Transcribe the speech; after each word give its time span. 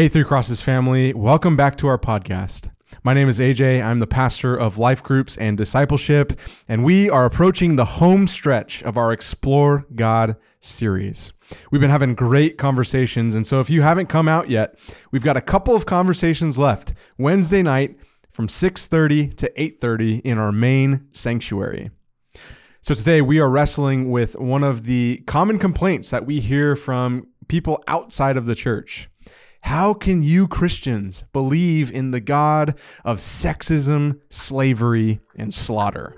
Hey, 0.00 0.08
Three 0.08 0.24
Crosses 0.24 0.62
family, 0.62 1.12
welcome 1.12 1.58
back 1.58 1.76
to 1.76 1.86
our 1.86 1.98
podcast. 1.98 2.70
My 3.04 3.12
name 3.12 3.28
is 3.28 3.38
AJ. 3.38 3.84
I'm 3.84 3.98
the 3.98 4.06
pastor 4.06 4.56
of 4.56 4.78
life 4.78 5.02
groups 5.02 5.36
and 5.36 5.58
discipleship, 5.58 6.40
and 6.66 6.84
we 6.84 7.10
are 7.10 7.26
approaching 7.26 7.76
the 7.76 7.84
home 7.84 8.26
stretch 8.26 8.82
of 8.82 8.96
our 8.96 9.12
Explore 9.12 9.84
God 9.94 10.36
series. 10.58 11.34
We've 11.70 11.82
been 11.82 11.90
having 11.90 12.14
great 12.14 12.56
conversations, 12.56 13.34
and 13.34 13.46
so 13.46 13.60
if 13.60 13.68
you 13.68 13.82
haven't 13.82 14.06
come 14.06 14.26
out 14.26 14.48
yet, 14.48 14.78
we've 15.10 15.22
got 15.22 15.36
a 15.36 15.42
couple 15.42 15.76
of 15.76 15.84
conversations 15.84 16.58
left 16.58 16.94
Wednesday 17.18 17.60
night 17.60 18.00
from 18.30 18.48
6:30 18.48 19.28
to 19.36 19.52
8:30 19.54 20.20
in 20.24 20.38
our 20.38 20.50
main 20.50 21.08
sanctuary. 21.12 21.90
So 22.80 22.94
today 22.94 23.20
we 23.20 23.38
are 23.38 23.50
wrestling 23.50 24.10
with 24.10 24.34
one 24.36 24.64
of 24.64 24.84
the 24.84 25.22
common 25.26 25.58
complaints 25.58 26.08
that 26.08 26.24
we 26.24 26.40
hear 26.40 26.74
from 26.74 27.26
people 27.48 27.84
outside 27.86 28.38
of 28.38 28.46
the 28.46 28.54
church. 28.54 29.09
How 29.62 29.94
can 29.94 30.22
you 30.22 30.48
Christians 30.48 31.24
believe 31.32 31.92
in 31.92 32.10
the 32.10 32.20
God 32.20 32.78
of 33.04 33.18
sexism, 33.18 34.20
slavery, 34.28 35.20
and 35.36 35.54
slaughter? 35.54 36.14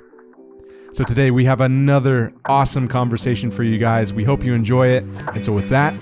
So 0.92 1.04
today 1.04 1.30
we 1.30 1.44
have 1.44 1.60
another 1.60 2.32
awesome 2.46 2.88
conversation 2.88 3.50
for 3.50 3.62
you 3.62 3.78
guys. 3.78 4.14
We 4.14 4.24
hope 4.24 4.44
you 4.44 4.54
enjoy 4.54 4.88
it. 4.88 5.04
And 5.34 5.44
so 5.44 5.52
with 5.52 5.68
that, 5.70 5.94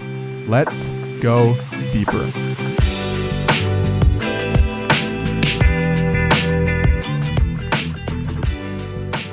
let's 0.48 0.90
go 1.20 1.56
deeper. 1.92 2.30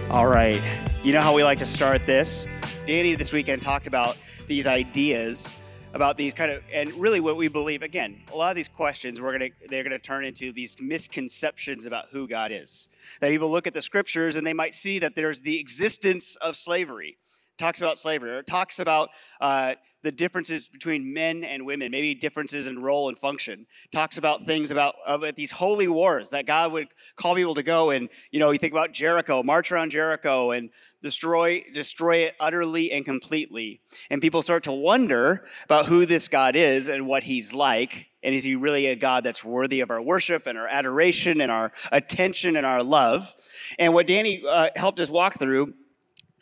All 0.09 0.27
right. 0.27 0.61
You 1.03 1.13
know 1.13 1.21
how 1.21 1.35
we 1.35 1.43
like 1.43 1.59
to 1.59 1.65
start 1.65 2.05
this? 2.05 2.47
Danny 2.85 3.15
this 3.15 3.33
weekend 3.33 3.61
talked 3.61 3.85
about 3.85 4.17
these 4.47 4.65
ideas 4.65 5.55
about 5.97 6.15
these 6.15 6.35
kind 6.35 6.51
of 6.51 6.63
and 6.71 6.93
really 6.93 7.19
what 7.19 7.35
we 7.35 7.47
believe 7.47 7.81
again 7.81 8.21
a 8.31 8.35
lot 8.37 8.51
of 8.51 8.55
these 8.55 8.67
questions 8.67 9.19
we're 9.19 9.35
going 9.35 9.51
to 9.51 9.67
they're 9.67 9.83
going 9.83 9.91
to 9.91 9.99
turn 9.99 10.23
into 10.23 10.51
these 10.51 10.79
misconceptions 10.79 11.85
about 11.85 12.05
who 12.11 12.27
god 12.27 12.51
is. 12.53 12.87
That 13.19 13.29
people 13.29 13.49
look 13.49 13.67
at 13.67 13.73
the 13.73 13.81
scriptures 13.81 14.35
and 14.35 14.45
they 14.45 14.53
might 14.53 14.73
see 14.73 14.99
that 14.99 15.15
there's 15.15 15.41
the 15.41 15.59
existence 15.59 16.35
of 16.37 16.55
slavery. 16.55 17.17
Talks 17.57 17.81
about 17.81 17.97
slavery 17.97 18.29
or 18.29 18.39
it 18.39 18.47
talks 18.47 18.77
about 18.77 19.09
uh, 19.41 19.73
the 20.03 20.11
differences 20.11 20.69
between 20.69 21.11
men 21.11 21.43
and 21.43 21.65
women 21.65 21.91
maybe 21.91 22.13
differences 22.13 22.67
in 22.67 22.79
role 22.79 23.09
and 23.09 23.17
function. 23.17 23.65
Talks 23.91 24.19
about 24.19 24.43
things 24.43 24.69
about, 24.69 24.93
about 25.07 25.35
these 25.35 25.49
holy 25.49 25.87
wars 25.87 26.29
that 26.29 26.45
god 26.45 26.71
would 26.71 26.89
call 27.15 27.33
people 27.33 27.55
to 27.55 27.63
go 27.63 27.89
and 27.89 28.09
you 28.29 28.39
know 28.39 28.51
you 28.51 28.59
think 28.59 28.73
about 28.73 28.91
jericho 28.91 29.41
march 29.41 29.71
around 29.71 29.89
jericho 29.89 30.51
and 30.51 30.69
destroy 31.01 31.63
destroy 31.73 32.17
it 32.17 32.35
utterly 32.39 32.91
and 32.91 33.05
completely 33.05 33.81
and 34.09 34.21
people 34.21 34.41
start 34.41 34.63
to 34.63 34.71
wonder 34.71 35.45
about 35.63 35.85
who 35.85 36.05
this 36.05 36.27
god 36.27 36.55
is 36.55 36.89
and 36.89 37.05
what 37.05 37.23
he's 37.23 37.53
like 37.53 38.07
and 38.23 38.33
is 38.33 38.43
he 38.43 38.55
really 38.55 38.87
a 38.87 38.95
god 38.95 39.23
that's 39.23 39.43
worthy 39.43 39.79
of 39.79 39.91
our 39.91 40.01
worship 40.01 40.47
and 40.47 40.57
our 40.57 40.67
adoration 40.67 41.39
and 41.39 41.51
our 41.51 41.71
attention 41.91 42.55
and 42.55 42.65
our 42.65 42.81
love 42.81 43.33
and 43.77 43.93
what 43.93 44.07
danny 44.07 44.43
uh, 44.49 44.69
helped 44.75 44.99
us 44.99 45.09
walk 45.09 45.35
through 45.35 45.73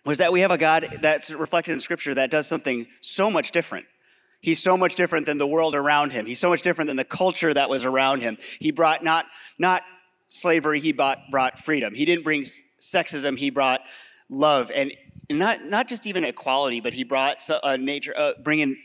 was 0.06 0.20
that 0.20 0.31
we 0.31 0.39
have 0.39 0.52
a 0.52 0.58
god 0.58 1.00
that's 1.02 1.31
reflected 1.31 1.73
in 1.73 1.80
scripture 1.80 2.14
that 2.14 2.31
does 2.31 2.47
something 2.47 2.88
so 3.02 3.30
much 3.30 3.52
different 3.52 3.86
He's 4.45 4.62
so 4.62 4.78
much 4.78 4.94
different 4.94 5.25
than 5.25 5.40
the 5.40 5.47
world 5.47 5.73
around 5.73 6.12
him. 6.12 6.28
He's 6.28 6.40
so 6.40 6.50
much 6.50 6.62
different 6.62 6.88
than 6.88 6.97
the 6.97 7.03
culture 7.03 7.52
that 7.52 7.67
was 7.67 7.84
around 7.84 8.22
him. 8.22 8.38
He 8.59 8.69
brought 8.69 9.03
not, 9.03 9.25
not 9.58 9.81
slavery, 10.28 10.80
he 10.80 10.94
brought, 10.94 11.17
brought 11.31 11.58
freedom. 11.58 11.95
He 11.95 12.06
didn't 12.06 12.23
bring 12.23 12.44
sexism, 12.80 13.40
he 13.40 13.50
brought 13.50 13.81
love 14.30 14.72
and 14.73 14.94
not 15.30 15.66
not 15.66 15.88
just 15.88 16.08
even 16.08 16.23
equality, 16.23 16.80
but 16.80 16.94
he 16.94 17.04
brought 17.04 17.42
a 17.64 17.78
nature, 17.78 18.14
uh, 18.18 18.34
bringing 18.44 18.78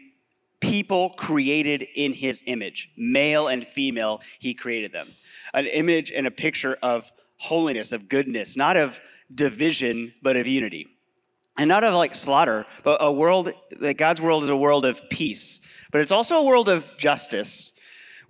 people 0.60 1.10
created 1.10 1.86
in 1.94 2.12
his 2.12 2.42
image, 2.46 2.90
male 2.96 3.48
and 3.48 3.66
female. 3.66 4.20
He 4.38 4.54
created 4.54 4.92
them, 4.92 5.08
an 5.54 5.66
image 5.66 6.12
and 6.12 6.26
a 6.26 6.30
picture 6.30 6.76
of 6.82 7.10
holiness, 7.38 7.92
of 7.92 8.08
goodness, 8.08 8.56
not 8.56 8.76
of 8.76 9.00
division, 9.34 10.12
but 10.22 10.36
of 10.36 10.46
unity, 10.46 10.86
and 11.56 11.68
not 11.68 11.84
of 11.84 11.94
like 11.94 12.14
slaughter, 12.14 12.66
but 12.84 12.98
a 13.00 13.12
world 13.12 13.52
that 13.80 13.94
God's 13.94 14.20
world 14.20 14.44
is 14.44 14.50
a 14.50 14.56
world 14.56 14.84
of 14.84 15.08
peace, 15.08 15.60
but 15.90 16.00
it's 16.00 16.12
also 16.12 16.36
a 16.36 16.44
world 16.44 16.68
of 16.68 16.96
justice 16.96 17.72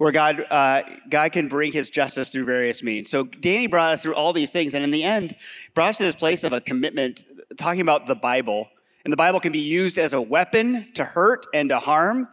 where 0.01 0.13
God, 0.13 0.47
uh, 0.49 0.81
God 1.11 1.31
can 1.33 1.47
bring 1.47 1.73
his 1.73 1.91
justice 1.91 2.33
through 2.33 2.47
various 2.47 2.83
means. 2.83 3.11
So 3.11 3.25
Danny 3.25 3.67
brought 3.67 3.93
us 3.93 4.03
through 4.03 4.15
all 4.15 4.33
these 4.33 4.51
things, 4.51 4.75
and 4.75 4.83
in 4.83 4.91
the 4.91 5.05
end, 5.05 5.37
brought 5.75 5.91
us 5.91 5.99
to 5.99 6.05
this 6.05 6.15
place 6.15 6.43
of 6.43 6.55
a 6.55 6.61
commitment, 6.63 7.27
talking 7.59 7.83
about 7.83 8.07
the 8.07 8.15
Bible. 8.15 8.71
And 9.05 9.13
the 9.13 9.19
Bible 9.19 9.41
can 9.41 9.53
be 9.53 9.59
used 9.59 9.99
as 9.99 10.15
a 10.15 10.21
weapon 10.21 10.91
to 10.95 11.05
hurt 11.05 11.45
and 11.53 11.69
to 11.69 11.79
harm. 11.79 12.29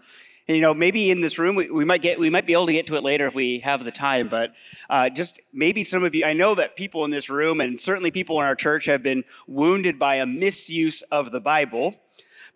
And, 0.47 0.55
you 0.55 0.61
know, 0.61 0.73
maybe 0.73 1.11
in 1.11 1.19
this 1.19 1.37
room 1.37 1.57
we, 1.57 1.69
we, 1.69 1.83
might 1.83 2.01
get 2.01 2.17
we 2.17 2.29
might 2.29 2.47
be 2.47 2.53
able 2.53 2.67
to 2.67 2.71
get 2.71 2.87
to 2.87 2.95
it 2.95 3.03
later 3.03 3.27
if 3.27 3.35
we 3.35 3.59
have 3.59 3.83
the 3.83 3.91
time. 3.91 4.29
But 4.29 4.53
uh, 4.89 5.09
just 5.09 5.41
maybe 5.51 5.83
some 5.83 6.05
of 6.05 6.15
you, 6.15 6.23
I 6.23 6.31
know 6.31 6.55
that 6.55 6.77
people 6.77 7.03
in 7.03 7.11
this 7.11 7.29
room 7.29 7.59
and 7.59 7.77
certainly 7.77 8.11
people 8.11 8.39
in 8.39 8.45
our 8.45 8.55
church 8.55 8.85
have 8.85 9.03
been 9.03 9.25
wounded 9.45 9.99
by 9.99 10.15
a 10.15 10.25
misuse 10.25 11.01
of 11.11 11.31
the 11.31 11.41
Bible. 11.41 11.95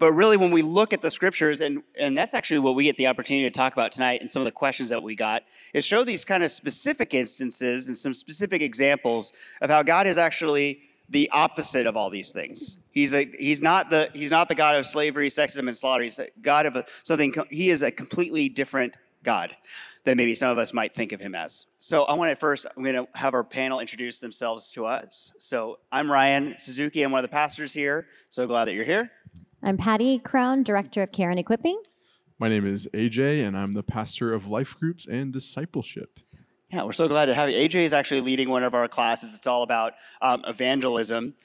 But 0.01 0.13
really, 0.13 0.35
when 0.35 0.49
we 0.49 0.63
look 0.63 0.93
at 0.93 1.03
the 1.03 1.11
scriptures, 1.11 1.61
and, 1.61 1.83
and 1.95 2.17
that's 2.17 2.33
actually 2.33 2.57
what 2.57 2.73
we 2.73 2.85
get 2.85 2.97
the 2.97 3.05
opportunity 3.05 3.47
to 3.47 3.51
talk 3.51 3.73
about 3.73 3.91
tonight 3.91 4.19
and 4.19 4.31
some 4.31 4.41
of 4.41 4.47
the 4.47 4.51
questions 4.51 4.89
that 4.89 5.03
we 5.03 5.15
got, 5.15 5.43
is 5.75 5.85
show 5.85 6.03
these 6.03 6.25
kind 6.25 6.41
of 6.41 6.51
specific 6.51 7.13
instances 7.13 7.85
and 7.85 7.95
some 7.95 8.15
specific 8.15 8.63
examples 8.63 9.31
of 9.61 9.69
how 9.69 9.83
God 9.83 10.07
is 10.07 10.17
actually 10.17 10.81
the 11.07 11.29
opposite 11.31 11.85
of 11.85 11.95
all 11.95 12.09
these 12.09 12.31
things. 12.31 12.79
He's, 12.89 13.13
a, 13.13 13.29
he's, 13.37 13.61
not 13.61 13.91
the, 13.91 14.09
he's 14.11 14.31
not 14.31 14.49
the 14.49 14.55
God 14.55 14.75
of 14.75 14.87
slavery, 14.87 15.29
sexism, 15.29 15.67
and 15.67 15.77
slaughter. 15.77 16.01
He's 16.01 16.17
a 16.17 16.29
God 16.41 16.65
of 16.65 16.75
a, 16.77 16.85
something, 17.03 17.31
he 17.51 17.69
is 17.69 17.83
a 17.83 17.91
completely 17.91 18.49
different 18.49 18.97
God 19.21 19.55
than 20.03 20.17
maybe 20.17 20.33
some 20.33 20.49
of 20.49 20.57
us 20.57 20.73
might 20.73 20.95
think 20.95 21.11
of 21.11 21.21
him 21.21 21.35
as. 21.35 21.67
So 21.77 22.05
I 22.05 22.15
want 22.15 22.31
to 22.31 22.35
first, 22.35 22.65
I'm 22.75 22.81
going 22.81 22.95
to 22.95 23.07
have 23.19 23.35
our 23.35 23.43
panel 23.43 23.79
introduce 23.79 24.19
themselves 24.19 24.71
to 24.71 24.87
us. 24.87 25.33
So 25.37 25.77
I'm 25.91 26.11
Ryan 26.11 26.55
Suzuki. 26.57 27.03
I'm 27.03 27.11
one 27.11 27.23
of 27.23 27.29
the 27.29 27.33
pastors 27.33 27.71
here. 27.71 28.07
So 28.29 28.47
glad 28.47 28.65
that 28.65 28.73
you're 28.73 28.83
here. 28.83 29.11
I'm 29.63 29.77
Pattie 29.77 30.17
Krohn, 30.17 30.63
Director 30.63 31.03
of 31.03 31.11
Care 31.11 31.29
and 31.29 31.39
Equipping. 31.39 31.79
My 32.39 32.49
name 32.49 32.65
is 32.65 32.89
AJ, 32.95 33.45
and 33.45 33.55
I'm 33.55 33.75
the 33.75 33.83
pastor 33.83 34.33
of 34.33 34.47
life 34.47 34.75
groups 34.79 35.05
and 35.05 35.31
discipleship. 35.31 36.19
Yeah, 36.73 36.83
we're 36.83 36.93
so 36.93 37.07
glad 37.07 37.27
to 37.27 37.35
have 37.35 37.47
you. 37.47 37.57
AJ 37.57 37.83
is 37.83 37.93
actually 37.93 38.21
leading 38.21 38.49
one 38.49 38.63
of 38.63 38.73
our 38.73 38.87
classes. 38.87 39.35
It's 39.35 39.45
all 39.45 39.61
about 39.61 39.93
um, 40.19 40.43
evangelism. 40.47 41.35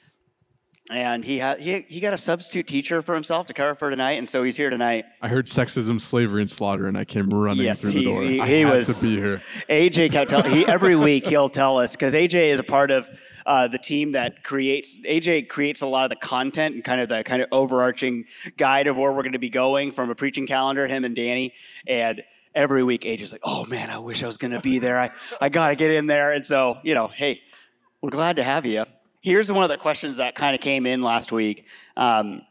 And 0.89 1.23
he, 1.23 1.37
had, 1.37 1.59
he, 1.59 1.81
he 1.81 1.99
got 1.99 2.13
a 2.13 2.17
substitute 2.17 2.65
teacher 2.65 3.03
for 3.03 3.13
himself 3.13 3.45
to 3.47 3.53
cover 3.53 3.75
for 3.75 3.91
tonight, 3.91 4.13
and 4.13 4.27
so 4.27 4.41
he's 4.41 4.57
here 4.57 4.71
tonight. 4.71 5.05
I 5.21 5.27
heard 5.27 5.45
sexism, 5.45 6.01
slavery, 6.01 6.41
and 6.41 6.49
slaughter, 6.49 6.87
and 6.87 6.97
I 6.97 7.03
came 7.03 7.29
running 7.29 7.65
yes, 7.65 7.81
through 7.81 7.91
the 7.91 8.03
door. 8.03 8.23
He, 8.23 8.41
he 8.41 8.63
I 8.63 8.71
was 8.71 8.87
to 8.99 9.05
be 9.05 9.15
here. 9.15 9.43
AJ 9.69 10.13
kept 10.13 10.31
telling 10.31 10.51
he 10.51 10.65
every 10.65 10.95
week 10.95 11.27
he'll 11.27 11.49
tell 11.49 11.77
us 11.77 11.91
because 11.91 12.15
AJ 12.15 12.51
is 12.51 12.59
a 12.59 12.63
part 12.63 12.89
of 12.89 13.07
uh, 13.47 13.65
the 13.65 13.77
team 13.77 14.11
that 14.11 14.43
creates 14.43 14.99
AJ 14.99 15.47
creates 15.47 15.79
a 15.79 15.87
lot 15.87 16.03
of 16.03 16.09
the 16.09 16.27
content 16.27 16.75
and 16.75 16.83
kind 16.83 16.99
of 16.99 17.07
the 17.07 17.23
kind 17.23 17.41
of 17.41 17.47
overarching 17.53 18.25
guide 18.57 18.87
of 18.87 18.97
where 18.97 19.11
we're 19.13 19.23
going 19.23 19.31
to 19.31 19.39
be 19.39 19.49
going 19.49 19.93
from 19.93 20.09
a 20.09 20.15
preaching 20.15 20.45
calendar. 20.45 20.85
Him 20.85 21.05
and 21.05 21.15
Danny, 21.15 21.53
and 21.87 22.23
every 22.53 22.83
week 22.83 23.01
AJ's 23.01 23.31
like, 23.31 23.41
"Oh 23.45 23.65
man, 23.65 23.89
I 23.89 23.99
wish 23.99 24.21
I 24.21 24.27
was 24.27 24.35
going 24.35 24.51
to 24.51 24.59
be 24.59 24.79
there. 24.79 24.99
I 24.99 25.11
I 25.39 25.47
got 25.47 25.69
to 25.69 25.75
get 25.75 25.91
in 25.91 26.07
there." 26.07 26.33
And 26.33 26.45
so 26.45 26.77
you 26.83 26.93
know, 26.93 27.07
hey, 27.07 27.39
we're 28.01 28.09
glad 28.09 28.35
to 28.35 28.43
have 28.43 28.65
you. 28.65 28.83
Here's 29.21 29.49
one 29.49 29.63
of 29.63 29.69
the 29.69 29.77
questions 29.77 30.17
that 30.17 30.35
kind 30.35 30.53
of 30.53 30.59
came 30.59 30.85
in 30.85 31.01
last 31.01 31.31
week. 31.31 31.67
Um, 31.95 32.41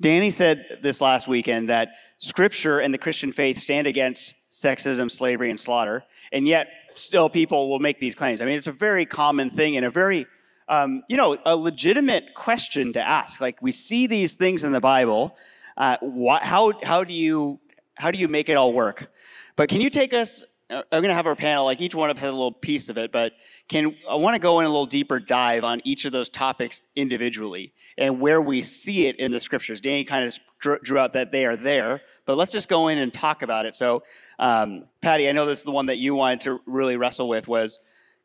Danny 0.00 0.30
said 0.30 0.78
this 0.82 1.02
last 1.02 1.28
weekend 1.28 1.68
that 1.68 1.90
Scripture 2.18 2.78
and 2.80 2.94
the 2.94 2.98
Christian 2.98 3.32
faith 3.32 3.58
stand 3.58 3.86
against 3.86 4.34
sexism, 4.50 5.10
slavery, 5.10 5.50
and 5.50 5.60
slaughter, 5.60 6.04
and 6.32 6.48
yet 6.48 6.68
still 6.94 7.28
people 7.28 7.68
will 7.68 7.80
make 7.80 8.00
these 8.00 8.14
claims. 8.14 8.40
I 8.40 8.46
mean, 8.46 8.56
it's 8.56 8.66
a 8.66 8.72
very 8.72 9.04
common 9.04 9.50
thing 9.50 9.76
and 9.76 9.84
a 9.84 9.90
very 9.90 10.26
um, 10.68 11.02
you 11.08 11.16
know, 11.16 11.36
a 11.44 11.56
legitimate 11.56 12.34
question 12.34 12.92
to 12.92 13.00
ask. 13.00 13.40
Like 13.40 13.60
we 13.62 13.72
see 13.72 14.06
these 14.06 14.36
things 14.36 14.64
in 14.64 14.72
the 14.72 14.80
Bible. 14.80 15.36
Uh, 15.76 15.96
wh- 16.02 16.44
how 16.44 16.72
how 16.82 17.04
do 17.04 17.14
you 17.14 17.60
how 17.94 18.10
do 18.10 18.18
you 18.18 18.28
make 18.28 18.48
it 18.48 18.54
all 18.54 18.72
work? 18.72 19.10
But 19.56 19.68
can 19.68 19.80
you 19.80 19.90
take 19.90 20.12
us? 20.12 20.64
Uh, 20.70 20.82
I'm 20.92 21.00
going 21.00 21.08
to 21.08 21.14
have 21.14 21.26
our 21.26 21.36
panel. 21.36 21.64
Like 21.64 21.80
each 21.80 21.94
one 21.94 22.10
of 22.10 22.16
us 22.16 22.22
has 22.22 22.30
a 22.30 22.34
little 22.34 22.52
piece 22.52 22.90
of 22.90 22.98
it, 22.98 23.10
but 23.10 23.32
can 23.68 23.96
I 24.08 24.16
want 24.16 24.34
to 24.34 24.40
go 24.40 24.60
in 24.60 24.66
a 24.66 24.68
little 24.68 24.86
deeper 24.86 25.18
dive 25.18 25.64
on 25.64 25.80
each 25.84 26.04
of 26.04 26.12
those 26.12 26.28
topics 26.28 26.82
individually 26.94 27.72
and 27.96 28.20
where 28.20 28.40
we 28.40 28.60
see 28.60 29.06
it 29.06 29.16
in 29.16 29.32
the 29.32 29.40
scriptures. 29.40 29.80
Danny 29.80 30.04
kind 30.04 30.24
of 30.24 30.38
drew, 30.58 30.78
drew 30.80 30.98
out 30.98 31.14
that 31.14 31.32
they 31.32 31.46
are 31.46 31.56
there, 31.56 32.02
but 32.26 32.36
let's 32.36 32.52
just 32.52 32.68
go 32.68 32.88
in 32.88 32.98
and 32.98 33.12
talk 33.12 33.42
about 33.42 33.66
it. 33.66 33.74
So, 33.74 34.02
um, 34.38 34.84
Pattie, 35.00 35.28
I 35.28 35.32
know 35.32 35.46
this 35.46 35.58
is 35.58 35.64
the 35.64 35.72
one 35.72 35.86
that 35.86 35.96
you 35.96 36.14
wanted 36.14 36.42
to 36.42 36.60
really 36.66 36.96
wrestle 36.96 37.28
with. 37.28 37.48
Was 37.48 37.80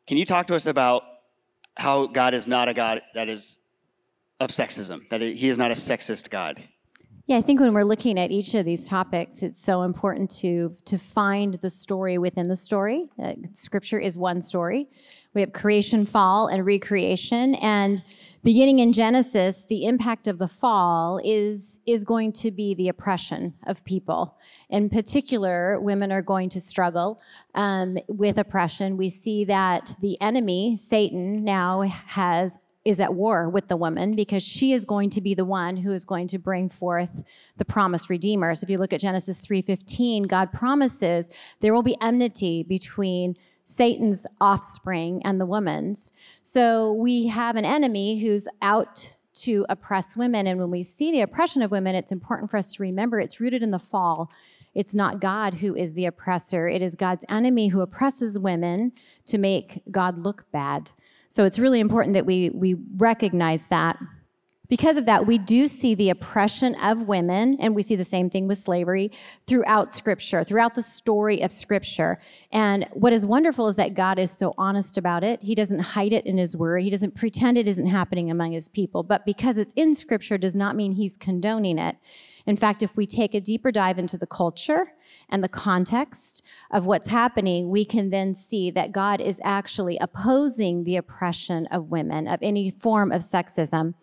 can 0.06 0.16
you 0.16 0.24
talk 0.24 0.46
to 0.48 0.54
us 0.54 0.66
about 0.66 1.02
how 1.76 2.06
God 2.06 2.34
is 2.34 2.46
not 2.46 2.68
a 2.68 2.74
God 2.74 3.02
that 3.14 3.28
is 3.28 3.58
of 4.40 4.50
sexism, 4.50 5.08
that 5.08 5.20
he 5.20 5.48
is 5.48 5.58
not 5.58 5.70
a 5.70 5.74
sexist 5.74 6.30
God. 6.30 6.62
Yeah, 7.26 7.38
I 7.38 7.40
think 7.40 7.60
when 7.60 7.72
we're 7.72 7.84
looking 7.84 8.18
at 8.18 8.30
each 8.30 8.54
of 8.54 8.66
these 8.66 8.86
topics, 8.86 9.42
it's 9.42 9.56
so 9.56 9.82
important 9.82 10.30
to 10.42 10.74
to 10.84 10.98
find 10.98 11.54
the 11.54 11.70
story 11.70 12.18
within 12.18 12.48
the 12.48 12.56
story. 12.56 13.08
Uh, 13.22 13.32
scripture 13.54 13.98
is 13.98 14.18
one 14.18 14.42
story. 14.42 14.88
We 15.34 15.40
have 15.40 15.52
creation, 15.52 16.06
fall, 16.06 16.46
and 16.46 16.64
recreation, 16.64 17.56
and 17.56 18.02
beginning 18.44 18.78
in 18.78 18.92
Genesis, 18.92 19.64
the 19.64 19.84
impact 19.84 20.28
of 20.28 20.38
the 20.38 20.46
fall 20.46 21.20
is 21.24 21.80
is 21.86 22.04
going 22.04 22.32
to 22.32 22.50
be 22.50 22.74
the 22.74 22.88
oppression 22.88 23.54
of 23.66 23.84
people. 23.84 24.38
In 24.70 24.88
particular, 24.88 25.80
women 25.80 26.12
are 26.12 26.22
going 26.22 26.48
to 26.50 26.60
struggle 26.60 27.20
um, 27.54 27.98
with 28.06 28.38
oppression. 28.38 28.96
We 28.96 29.08
see 29.08 29.44
that 29.46 29.96
the 30.00 30.20
enemy, 30.20 30.76
Satan, 30.76 31.44
now 31.44 31.82
has 31.82 32.58
is 32.84 33.00
at 33.00 33.14
war 33.14 33.48
with 33.48 33.68
the 33.68 33.76
woman 33.76 34.14
because 34.14 34.42
she 34.42 34.72
is 34.72 34.84
going 34.84 35.08
to 35.08 35.20
be 35.20 35.34
the 35.34 35.44
one 35.44 35.78
who 35.78 35.92
is 35.92 36.04
going 36.04 36.28
to 36.28 36.38
bring 36.38 36.68
forth 36.68 37.24
the 37.56 37.64
promised 37.64 38.10
redeemer. 38.10 38.54
So 38.54 38.64
if 38.64 38.70
you 38.70 38.78
look 38.78 38.92
at 38.92 39.00
Genesis 39.00 39.40
3:15, 39.40 40.28
God 40.28 40.52
promises 40.52 41.28
there 41.60 41.74
will 41.74 41.82
be 41.82 41.96
enmity 42.00 42.62
between 42.62 43.36
Satan's 43.64 44.26
offspring 44.40 45.22
and 45.24 45.40
the 45.40 45.46
woman's. 45.46 46.12
So 46.42 46.92
we 46.92 47.26
have 47.28 47.56
an 47.56 47.64
enemy 47.64 48.18
who's 48.18 48.46
out 48.62 49.14
to 49.34 49.66
oppress 49.68 50.16
women 50.16 50.46
and 50.46 50.60
when 50.60 50.70
we 50.70 50.82
see 50.82 51.10
the 51.10 51.20
oppression 51.20 51.62
of 51.62 51.70
women, 51.70 51.94
it's 51.96 52.12
important 52.12 52.50
for 52.50 52.56
us 52.56 52.72
to 52.72 52.82
remember 52.82 53.18
it's 53.18 53.40
rooted 53.40 53.62
in 53.62 53.72
the 53.72 53.78
fall. 53.78 54.30
It's 54.74 54.94
not 54.94 55.20
God 55.20 55.54
who 55.54 55.74
is 55.74 55.94
the 55.94 56.06
oppressor. 56.06 56.68
It 56.68 56.82
is 56.82 56.94
God's 56.94 57.24
enemy 57.28 57.68
who 57.68 57.80
oppresses 57.80 58.38
women 58.38 58.92
to 59.26 59.38
make 59.38 59.82
God 59.90 60.18
look 60.18 60.46
bad. 60.52 60.90
So 61.28 61.44
it's 61.44 61.58
really 61.58 61.80
important 61.80 62.14
that 62.14 62.26
we, 62.26 62.50
we 62.50 62.74
recognize 62.96 63.66
that. 63.68 63.98
Because 64.68 64.96
of 64.96 65.04
that, 65.04 65.26
we 65.26 65.36
do 65.36 65.68
see 65.68 65.94
the 65.94 66.08
oppression 66.08 66.74
of 66.82 67.06
women, 67.06 67.58
and 67.60 67.74
we 67.74 67.82
see 67.82 67.96
the 67.96 68.04
same 68.04 68.30
thing 68.30 68.48
with 68.48 68.56
slavery 68.56 69.10
throughout 69.46 69.92
Scripture, 69.92 70.42
throughout 70.42 70.74
the 70.74 70.82
story 70.82 71.42
of 71.42 71.52
Scripture. 71.52 72.18
And 72.50 72.86
what 72.92 73.12
is 73.12 73.26
wonderful 73.26 73.68
is 73.68 73.76
that 73.76 73.92
God 73.92 74.18
is 74.18 74.30
so 74.30 74.54
honest 74.56 74.96
about 74.96 75.22
it. 75.22 75.42
He 75.42 75.54
doesn't 75.54 75.80
hide 75.80 76.14
it 76.14 76.24
in 76.24 76.38
His 76.38 76.56
Word, 76.56 76.82
He 76.82 76.88
doesn't 76.88 77.14
pretend 77.14 77.58
it 77.58 77.68
isn't 77.68 77.88
happening 77.88 78.30
among 78.30 78.52
His 78.52 78.70
people. 78.70 79.02
But 79.02 79.26
because 79.26 79.58
it's 79.58 79.74
in 79.74 79.94
Scripture 79.94 80.38
does 80.38 80.56
not 80.56 80.76
mean 80.76 80.92
He's 80.92 81.18
condoning 81.18 81.78
it. 81.78 81.96
In 82.46 82.56
fact, 82.56 82.82
if 82.82 82.96
we 82.96 83.04
take 83.04 83.34
a 83.34 83.40
deeper 83.40 83.70
dive 83.70 83.98
into 83.98 84.16
the 84.16 84.26
culture 84.26 84.92
and 85.28 85.44
the 85.44 85.48
context 85.48 86.42
of 86.70 86.86
what's 86.86 87.08
happening, 87.08 87.68
we 87.68 87.84
can 87.84 88.08
then 88.10 88.34
see 88.34 88.70
that 88.70 88.92
God 88.92 89.20
is 89.20 89.40
actually 89.44 89.98
opposing 89.98 90.84
the 90.84 90.96
oppression 90.96 91.66
of 91.66 91.90
women, 91.90 92.26
of 92.26 92.38
any 92.42 92.70
form 92.70 93.12
of 93.12 93.22
sexism. 93.22 93.94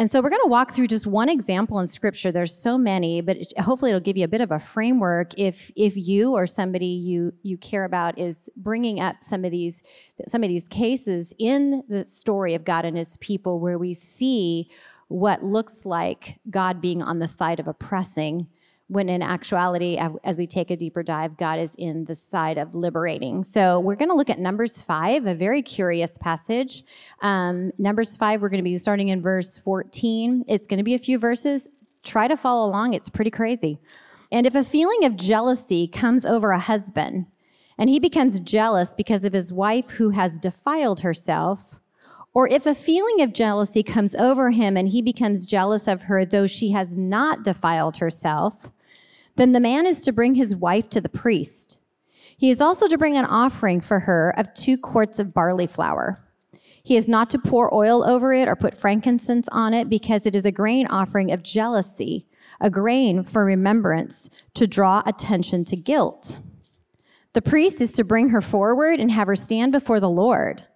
And 0.00 0.10
so 0.10 0.22
we're 0.22 0.30
going 0.30 0.40
to 0.42 0.48
walk 0.48 0.72
through 0.72 0.86
just 0.86 1.06
one 1.06 1.28
example 1.28 1.78
in 1.78 1.86
scripture. 1.86 2.32
There's 2.32 2.54
so 2.54 2.78
many, 2.78 3.20
but 3.20 3.36
hopefully 3.58 3.90
it'll 3.90 4.00
give 4.00 4.16
you 4.16 4.24
a 4.24 4.28
bit 4.28 4.40
of 4.40 4.50
a 4.50 4.58
framework 4.58 5.38
if 5.38 5.70
if 5.76 5.94
you 5.94 6.32
or 6.32 6.46
somebody 6.46 6.86
you 6.86 7.34
you 7.42 7.58
care 7.58 7.84
about 7.84 8.18
is 8.18 8.48
bringing 8.56 8.98
up 8.98 9.16
some 9.22 9.44
of 9.44 9.50
these 9.50 9.82
some 10.26 10.42
of 10.42 10.48
these 10.48 10.66
cases 10.68 11.34
in 11.38 11.82
the 11.90 12.06
story 12.06 12.54
of 12.54 12.64
God 12.64 12.86
and 12.86 12.96
his 12.96 13.18
people 13.18 13.60
where 13.60 13.76
we 13.76 13.92
see 13.92 14.70
what 15.08 15.44
looks 15.44 15.84
like 15.84 16.40
God 16.48 16.80
being 16.80 17.02
on 17.02 17.18
the 17.18 17.28
side 17.28 17.60
of 17.60 17.68
oppressing, 17.68 18.46
when 18.90 19.08
in 19.08 19.22
actuality, 19.22 19.96
as 20.24 20.36
we 20.36 20.46
take 20.46 20.68
a 20.68 20.76
deeper 20.76 21.04
dive, 21.04 21.36
God 21.36 21.60
is 21.60 21.76
in 21.76 22.06
the 22.06 22.16
side 22.16 22.58
of 22.58 22.74
liberating. 22.74 23.44
So 23.44 23.78
we're 23.78 23.94
going 23.94 24.08
to 24.08 24.16
look 24.16 24.28
at 24.28 24.40
Numbers 24.40 24.82
5, 24.82 25.26
a 25.26 25.34
very 25.34 25.62
curious 25.62 26.18
passage. 26.18 26.82
Um, 27.22 27.70
Numbers 27.78 28.16
5, 28.16 28.42
we're 28.42 28.48
going 28.48 28.58
to 28.58 28.64
be 28.68 28.76
starting 28.76 29.08
in 29.08 29.22
verse 29.22 29.56
14. 29.56 30.44
It's 30.48 30.66
going 30.66 30.78
to 30.78 30.84
be 30.84 30.94
a 30.94 30.98
few 30.98 31.18
verses. 31.18 31.68
Try 32.02 32.26
to 32.26 32.36
follow 32.36 32.68
along, 32.68 32.94
it's 32.94 33.08
pretty 33.08 33.30
crazy. 33.30 33.78
And 34.32 34.44
if 34.44 34.56
a 34.56 34.64
feeling 34.64 35.04
of 35.04 35.14
jealousy 35.14 35.86
comes 35.86 36.26
over 36.26 36.50
a 36.50 36.58
husband, 36.58 37.26
and 37.78 37.88
he 37.88 38.00
becomes 38.00 38.40
jealous 38.40 38.92
because 38.92 39.24
of 39.24 39.32
his 39.32 39.52
wife 39.52 39.90
who 39.90 40.10
has 40.10 40.40
defiled 40.40 41.00
herself, 41.00 41.80
or 42.34 42.48
if 42.48 42.66
a 42.66 42.74
feeling 42.74 43.22
of 43.22 43.32
jealousy 43.32 43.84
comes 43.84 44.16
over 44.16 44.50
him 44.50 44.76
and 44.76 44.88
he 44.88 45.00
becomes 45.00 45.46
jealous 45.46 45.86
of 45.86 46.02
her, 46.02 46.24
though 46.24 46.48
she 46.48 46.72
has 46.72 46.96
not 46.96 47.44
defiled 47.44 47.98
herself, 47.98 48.72
then 49.40 49.52
the 49.52 49.60
man 49.60 49.86
is 49.86 50.02
to 50.02 50.12
bring 50.12 50.34
his 50.34 50.54
wife 50.54 50.90
to 50.90 51.00
the 51.00 51.08
priest. 51.08 51.78
He 52.36 52.50
is 52.50 52.60
also 52.60 52.86
to 52.86 52.98
bring 52.98 53.16
an 53.16 53.24
offering 53.24 53.80
for 53.80 54.00
her 54.00 54.34
of 54.36 54.52
two 54.52 54.76
quarts 54.76 55.18
of 55.18 55.32
barley 55.32 55.66
flour. 55.66 56.22
He 56.82 56.94
is 56.94 57.08
not 57.08 57.30
to 57.30 57.38
pour 57.38 57.72
oil 57.72 58.04
over 58.04 58.34
it 58.34 58.48
or 58.48 58.54
put 58.54 58.76
frankincense 58.76 59.48
on 59.50 59.72
it 59.72 59.88
because 59.88 60.26
it 60.26 60.36
is 60.36 60.44
a 60.44 60.52
grain 60.52 60.86
offering 60.88 61.32
of 61.32 61.42
jealousy, 61.42 62.26
a 62.60 62.68
grain 62.68 63.24
for 63.24 63.42
remembrance 63.42 64.28
to 64.52 64.66
draw 64.66 65.02
attention 65.06 65.64
to 65.64 65.76
guilt. 65.76 66.38
The 67.32 67.40
priest 67.40 67.80
is 67.80 67.92
to 67.92 68.04
bring 68.04 68.28
her 68.28 68.42
forward 68.42 69.00
and 69.00 69.10
have 69.10 69.26
her 69.26 69.36
stand 69.36 69.72
before 69.72 70.00
the 70.00 70.10
Lord. 70.10 70.66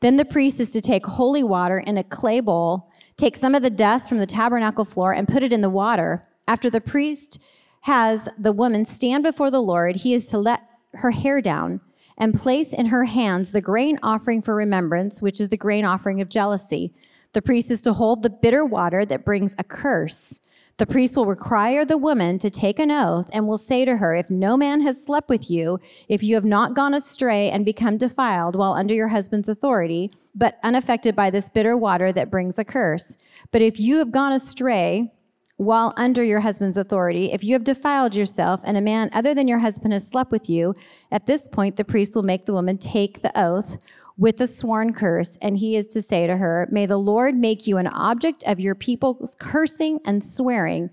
Then 0.00 0.16
the 0.16 0.24
priest 0.24 0.58
is 0.58 0.70
to 0.72 0.80
take 0.80 1.06
holy 1.06 1.44
water 1.44 1.78
in 1.78 1.96
a 1.96 2.02
clay 2.02 2.40
bowl, 2.40 2.90
take 3.16 3.36
some 3.36 3.54
of 3.54 3.62
the 3.62 3.70
dust 3.70 4.08
from 4.08 4.18
the 4.18 4.26
tabernacle 4.26 4.84
floor, 4.84 5.12
and 5.12 5.28
put 5.28 5.44
it 5.44 5.52
in 5.52 5.60
the 5.60 5.70
water. 5.70 6.26
After 6.48 6.70
the 6.70 6.80
priest 6.80 7.40
has 7.88 8.28
the 8.38 8.52
woman 8.52 8.84
stand 8.84 9.24
before 9.24 9.50
the 9.50 9.62
Lord, 9.62 9.96
he 9.96 10.12
is 10.12 10.26
to 10.26 10.38
let 10.38 10.60
her 10.92 11.10
hair 11.10 11.40
down 11.40 11.80
and 12.18 12.34
place 12.34 12.74
in 12.74 12.86
her 12.86 13.06
hands 13.06 13.50
the 13.50 13.62
grain 13.62 13.98
offering 14.02 14.42
for 14.42 14.54
remembrance, 14.54 15.22
which 15.22 15.40
is 15.40 15.48
the 15.48 15.56
grain 15.56 15.86
offering 15.86 16.20
of 16.20 16.28
jealousy. 16.28 16.92
The 17.32 17.40
priest 17.40 17.70
is 17.70 17.80
to 17.82 17.94
hold 17.94 18.22
the 18.22 18.28
bitter 18.28 18.62
water 18.62 19.06
that 19.06 19.24
brings 19.24 19.54
a 19.58 19.64
curse 19.64 20.38
the 20.78 20.86
priest 20.86 21.16
will 21.16 21.26
require 21.26 21.84
the 21.84 21.98
woman 21.98 22.38
to 22.38 22.48
take 22.48 22.78
an 22.78 22.92
oath 22.92 23.28
and 23.32 23.48
will 23.48 23.58
say 23.58 23.84
to 23.84 23.96
her, 23.96 24.14
If 24.14 24.30
no 24.30 24.56
man 24.56 24.80
has 24.82 25.04
slept 25.04 25.28
with 25.28 25.50
you, 25.50 25.80
if 26.08 26.22
you 26.22 26.36
have 26.36 26.44
not 26.44 26.74
gone 26.74 26.94
astray 26.94 27.50
and 27.50 27.64
become 27.64 27.98
defiled 27.98 28.54
while 28.54 28.74
under 28.74 28.94
your 28.94 29.08
husband's 29.08 29.48
authority, 29.48 30.12
but 30.36 30.56
unaffected 30.62 31.16
by 31.16 31.30
this 31.30 31.48
bitter 31.48 31.76
water 31.76 32.12
that 32.12 32.30
brings 32.30 32.60
a 32.60 32.64
curse, 32.64 33.16
but 33.50 33.60
if 33.60 33.80
you 33.80 33.98
have 33.98 34.12
gone 34.12 34.32
astray, 34.32 35.12
while 35.58 35.92
under 35.96 36.22
your 36.22 36.40
husband's 36.40 36.76
authority, 36.76 37.32
if 37.32 37.42
you 37.42 37.52
have 37.52 37.64
defiled 37.64 38.14
yourself 38.14 38.62
and 38.64 38.76
a 38.76 38.80
man 38.80 39.10
other 39.12 39.34
than 39.34 39.48
your 39.48 39.58
husband 39.58 39.92
has 39.92 40.06
slept 40.06 40.30
with 40.30 40.48
you, 40.48 40.74
at 41.10 41.26
this 41.26 41.48
point 41.48 41.74
the 41.74 41.84
priest 41.84 42.14
will 42.14 42.22
make 42.22 42.46
the 42.46 42.52
woman 42.52 42.78
take 42.78 43.22
the 43.22 43.32
oath 43.38 43.76
with 44.16 44.40
a 44.40 44.46
sworn 44.46 44.92
curse, 44.92 45.36
and 45.42 45.58
he 45.58 45.76
is 45.76 45.88
to 45.88 46.02
say 46.02 46.26
to 46.28 46.36
her, 46.36 46.68
May 46.70 46.86
the 46.86 46.96
Lord 46.96 47.34
make 47.34 47.66
you 47.66 47.76
an 47.76 47.88
object 47.88 48.44
of 48.46 48.60
your 48.60 48.76
people's 48.76 49.36
cursing 49.38 49.98
and 50.04 50.24
swearing 50.24 50.90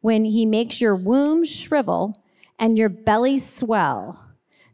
when 0.00 0.24
he 0.24 0.44
makes 0.44 0.80
your 0.80 0.96
womb 0.96 1.44
shrivel 1.44 2.24
and 2.58 2.76
your 2.76 2.88
belly 2.88 3.38
swell. 3.38 4.24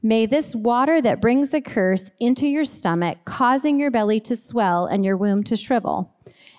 May 0.02 0.24
this 0.24 0.54
water 0.54 1.02
that 1.02 1.20
brings 1.20 1.50
the 1.50 1.60
curse 1.60 2.10
into 2.18 2.46
your 2.46 2.64
stomach, 2.64 3.18
causing 3.26 3.78
your 3.78 3.90
belly 3.90 4.20
to 4.20 4.36
swell 4.36 4.86
and 4.86 5.04
your 5.04 5.18
womb 5.18 5.44
to 5.44 5.56
shrivel. 5.56 6.14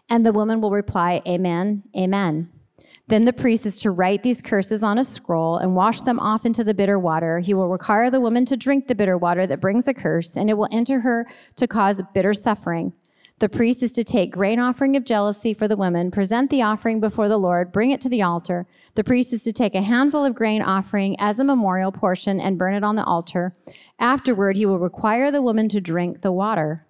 And 0.08 0.24
the 0.24 0.34
woman 0.34 0.62
will 0.62 0.72
reply, 0.72 1.22
Amen, 1.28 1.84
Amen. 1.98 2.55
Then 3.08 3.26
the 3.26 3.34
priest 3.34 3.66
is 3.66 3.80
to 3.82 3.92
write 3.92 4.24
these 4.24 4.42
curses 4.42 4.82
on 4.82 4.98
a 4.98 5.04
scroll 5.04 5.58
and 5.58 5.76
wash 5.76 6.02
them 6.02 6.20
off 6.20 6.46
into 6.46 6.64
the 6.64 6.74
bitter 6.74 6.98
water. 6.98 7.40
He 7.40 7.54
will 7.54 7.70
require 7.70 8.10
the 8.10 8.20
woman 8.20 8.46
to 8.46 8.58
drink 8.58 8.88
the 8.88 8.96
bitter 8.96 9.18
water 9.18 9.46
that 9.46 9.62
brings 9.62 9.88
a 9.88 9.94
curse, 9.94 10.36
and 10.36 10.50
it 10.50 10.56
will 10.56 10.68
enter 10.72 11.02
her 11.02 11.28
to 11.58 11.68
cause 11.68 12.02
bitter 12.14 12.34
suffering. 12.34 12.94
The 13.40 13.50
priest 13.50 13.84
is 13.84 13.92
to 13.92 14.04
take 14.04 14.32
grain 14.32 14.60
offering 14.60 14.96
of 14.96 15.04
jealousy 15.04 15.54
for 15.54 15.68
the 15.68 15.76
woman, 15.76 16.10
present 16.10 16.50
the 16.50 16.62
offering 16.62 17.02
before 17.02 17.28
the 17.28 17.38
Lord, 17.38 17.72
bring 17.74 17.92
it 17.92 18.00
to 18.02 18.10
the 18.10 18.22
altar. 18.22 18.66
The 18.96 19.04
priest 19.04 19.34
is 19.34 19.44
to 19.44 19.52
take 19.52 19.76
a 19.76 19.82
handful 19.82 20.24
of 20.24 20.34
grain 20.34 20.62
offering 20.62 21.18
as 21.20 21.38
a 21.38 21.44
memorial 21.44 21.92
portion 21.92 22.40
and 22.40 22.58
burn 22.58 22.76
it 22.76 22.84
on 22.84 22.96
the 22.96 23.04
altar. 23.04 23.54
Afterward, 24.00 24.56
he 24.56 24.66
will 24.66 24.80
require 24.80 25.32
the 25.32 25.42
woman 25.42 25.68
to 25.70 25.82
drink 25.82 26.22
the 26.22 26.32
water. 26.32 26.85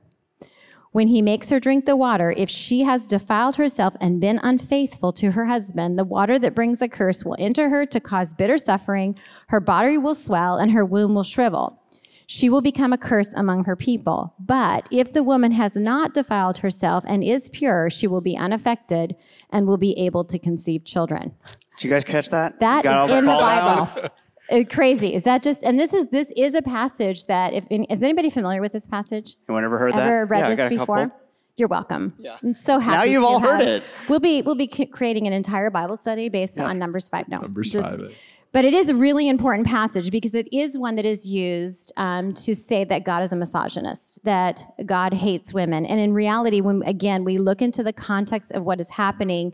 When 0.96 1.10
he 1.10 1.22
makes 1.22 1.50
her 1.50 1.60
drink 1.60 1.84
the 1.84 1.98
water, 1.98 2.34
if 2.38 2.50
she 2.50 2.84
has 2.84 3.06
defiled 3.06 3.58
herself 3.58 3.98
and 4.00 4.22
been 4.22 4.40
unfaithful 4.42 5.12
to 5.12 5.32
her 5.32 5.44
husband, 5.44 6.00
the 6.00 6.06
water 6.06 6.40
that 6.40 6.56
brings 6.56 6.82
a 6.82 6.88
curse 6.88 7.26
will 7.26 7.36
enter 7.38 7.68
her 7.68 7.86
to 7.88 8.00
cause 8.00 8.34
bitter 8.34 8.58
suffering. 8.58 9.20
Her 9.50 9.60
body 9.60 9.98
will 9.98 10.16
swell 10.16 10.56
and 10.56 10.72
her 10.72 10.86
womb 10.86 11.14
will 11.14 11.24
shrivel. 11.24 11.84
She 12.28 12.50
will 12.50 12.62
become 12.62 12.94
a 12.94 12.98
curse 12.98 13.34
among 13.34 13.66
her 13.66 13.76
people. 13.76 14.36
But 14.40 14.88
if 14.90 15.12
the 15.12 15.22
woman 15.22 15.52
has 15.52 15.76
not 15.76 16.14
defiled 16.14 16.60
herself 16.60 17.04
and 17.06 17.26
is 17.26 17.50
pure, 17.50 17.90
she 17.90 18.08
will 18.08 18.22
be 18.22 18.38
unaffected 18.38 19.18
and 19.50 19.68
will 19.68 19.78
be 19.78 20.00
able 20.00 20.24
to 20.24 20.40
conceive 20.40 20.86
children. 20.86 21.34
Did 21.78 21.84
you 21.84 21.90
guys 21.90 22.06
catch 22.06 22.30
that? 22.30 22.62
That 22.62 22.86
is 22.86 23.12
in 23.12 23.26
the 23.26 23.32
Bible. 23.32 24.10
Uh, 24.52 24.64
crazy. 24.70 25.14
Is 25.14 25.24
that 25.24 25.44
just? 25.44 25.64
And 25.64 25.80
this 25.80 25.94
is 25.94 26.08
this 26.08 26.32
is 26.36 26.54
a 26.54 26.62
passage 26.62 27.26
that 27.26 27.54
if 27.54 27.66
is 27.70 28.04
anybody 28.04 28.30
familiar 28.30 28.62
with 28.62 28.72
this 28.72 28.88
passage? 28.88 29.38
Anyone 29.50 29.66
ever 29.66 29.78
heard 29.78 29.94
Ever 29.94 30.00
that? 30.00 30.08
Ever 30.08 30.26
read 30.26 30.40
yeah, 30.40 30.56
this 30.56 30.80
before? 30.80 30.98
Couple. 30.98 31.22
You're 31.58 31.70
welcome. 31.70 32.14
Yeah. 32.20 32.38
I'm 32.44 32.54
so 32.54 32.80
happy. 32.80 32.98
Now 32.98 33.04
you've 33.06 33.24
all 33.24 33.40
have. 33.40 33.60
heard 33.60 33.68
it. 33.68 33.84
We'll 34.10 34.20
be 34.20 34.42
we'll 34.42 34.56
be 34.56 34.68
creating 34.68 35.26
an 35.26 35.34
entire 35.34 35.70
Bible 35.70 35.96
study 35.96 36.30
based 36.30 36.60
yeah. 36.60 36.66
on 36.66 36.78
Numbers 36.78 37.10
five. 37.10 37.30
No, 37.30 37.40
Numbers 37.40 37.72
just, 37.72 37.90
five. 37.90 38.14
But 38.52 38.64
it 38.64 38.74
is 38.74 38.88
a 38.88 38.96
really 38.96 39.28
important 39.28 39.68
passage 39.68 40.12
because 40.12 40.34
it 40.34 40.48
is 40.54 40.78
one 40.78 40.96
that 40.96 41.06
is 41.06 41.28
used 41.30 41.92
um, 41.98 42.34
to 42.36 42.56
say 42.56 42.86
that 42.86 43.04
God 43.04 43.22
is 43.22 43.34
a 43.34 43.36
misogynist, 43.36 44.24
that 44.24 44.64
God 44.86 45.14
hates 45.14 45.54
women. 45.54 45.86
And 45.86 46.00
in 46.00 46.14
reality, 46.14 46.62
when 46.62 46.82
again 46.84 47.26
we 47.26 47.38
look 47.38 47.62
into 47.62 47.84
the 47.84 47.92
context 47.92 48.54
of 48.54 48.64
what 48.64 48.80
is 48.80 48.92
happening, 48.92 49.52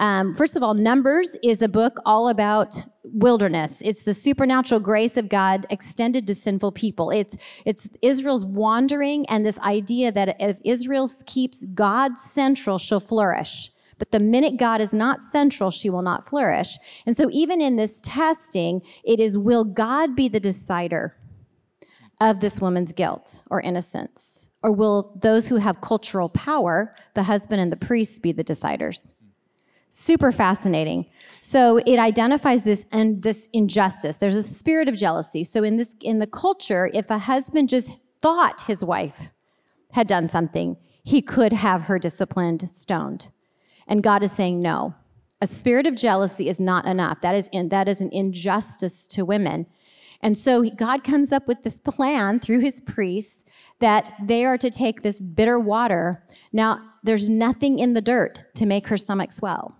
um, 0.00 0.34
first 0.34 0.56
of 0.56 0.62
all, 0.62 0.74
Numbers 0.74 1.36
is 1.42 1.60
a 1.60 1.68
book 1.68 1.98
all 2.06 2.28
about 2.28 2.74
wilderness. 3.04 3.76
It's 3.82 4.02
the 4.02 4.14
supernatural 4.14 4.80
grace 4.80 5.16
of 5.16 5.28
God 5.28 5.66
extended 5.68 6.26
to 6.26 6.34
sinful 6.34 6.72
people. 6.72 7.10
It's 7.10 7.36
it's 7.66 7.90
Israel's 8.00 8.44
wandering 8.44 9.26
and 9.26 9.44
this 9.44 9.58
idea 9.60 10.10
that 10.10 10.36
if 10.40 10.58
Israel 10.64 11.08
keeps 11.26 11.66
God 11.66 12.16
central, 12.16 12.78
she'll 12.78 12.98
flourish. 12.98 13.70
But 13.98 14.12
the 14.12 14.20
minute 14.20 14.56
God 14.56 14.80
is 14.80 14.94
not 14.94 15.22
central, 15.22 15.70
she 15.70 15.90
will 15.90 16.00
not 16.00 16.26
flourish. 16.26 16.78
And 17.04 17.14
so, 17.14 17.28
even 17.30 17.60
in 17.60 17.76
this 17.76 18.00
testing, 18.02 18.80
it 19.04 19.20
is 19.20 19.36
will 19.36 19.64
God 19.64 20.16
be 20.16 20.28
the 20.28 20.40
decider 20.40 21.14
of 22.22 22.40
this 22.40 22.60
woman's 22.60 22.92
guilt 22.92 23.42
or 23.50 23.60
innocence? 23.60 24.50
Or 24.62 24.72
will 24.72 25.18
those 25.20 25.48
who 25.48 25.56
have 25.56 25.82
cultural 25.82 26.30
power, 26.30 26.94
the 27.14 27.22
husband 27.24 27.60
and 27.60 27.70
the 27.70 27.76
priest, 27.76 28.22
be 28.22 28.32
the 28.32 28.44
deciders? 28.44 29.12
Super 29.90 30.30
fascinating. 30.30 31.06
So 31.40 31.78
it 31.78 31.98
identifies 31.98 32.62
this 32.62 32.86
and 32.92 33.22
this 33.22 33.48
injustice. 33.52 34.16
There's 34.16 34.36
a 34.36 34.42
spirit 34.42 34.88
of 34.88 34.96
jealousy. 34.96 35.42
So 35.44 35.64
in 35.64 35.76
this 35.76 35.96
in 36.00 36.20
the 36.20 36.26
culture, 36.26 36.90
if 36.94 37.10
a 37.10 37.18
husband 37.18 37.68
just 37.68 37.98
thought 38.22 38.62
his 38.62 38.84
wife 38.84 39.30
had 39.92 40.06
done 40.06 40.28
something, 40.28 40.76
he 41.02 41.20
could 41.20 41.52
have 41.52 41.82
her 41.82 41.98
disciplined, 41.98 42.68
stoned. 42.68 43.30
And 43.88 44.02
God 44.02 44.22
is 44.22 44.30
saying, 44.30 44.62
no, 44.62 44.94
a 45.40 45.46
spirit 45.46 45.86
of 45.86 45.96
jealousy 45.96 46.48
is 46.48 46.60
not 46.60 46.86
enough. 46.86 47.20
That 47.22 47.34
is, 47.34 47.48
in, 47.50 47.70
that 47.70 47.88
is 47.88 48.00
an 48.00 48.10
injustice 48.12 49.08
to 49.08 49.24
women. 49.24 49.66
And 50.22 50.36
so 50.36 50.68
God 50.70 51.02
comes 51.02 51.32
up 51.32 51.48
with 51.48 51.62
this 51.62 51.80
plan 51.80 52.38
through 52.38 52.60
his 52.60 52.80
priests 52.80 53.44
that 53.80 54.12
they 54.22 54.44
are 54.44 54.58
to 54.58 54.70
take 54.70 55.02
this 55.02 55.22
bitter 55.22 55.58
water. 55.58 56.22
Now, 56.52 56.80
there's 57.02 57.28
nothing 57.28 57.78
in 57.78 57.94
the 57.94 58.02
dirt 58.02 58.44
to 58.54 58.66
make 58.66 58.88
her 58.88 58.98
stomach 58.98 59.32
swell. 59.32 59.76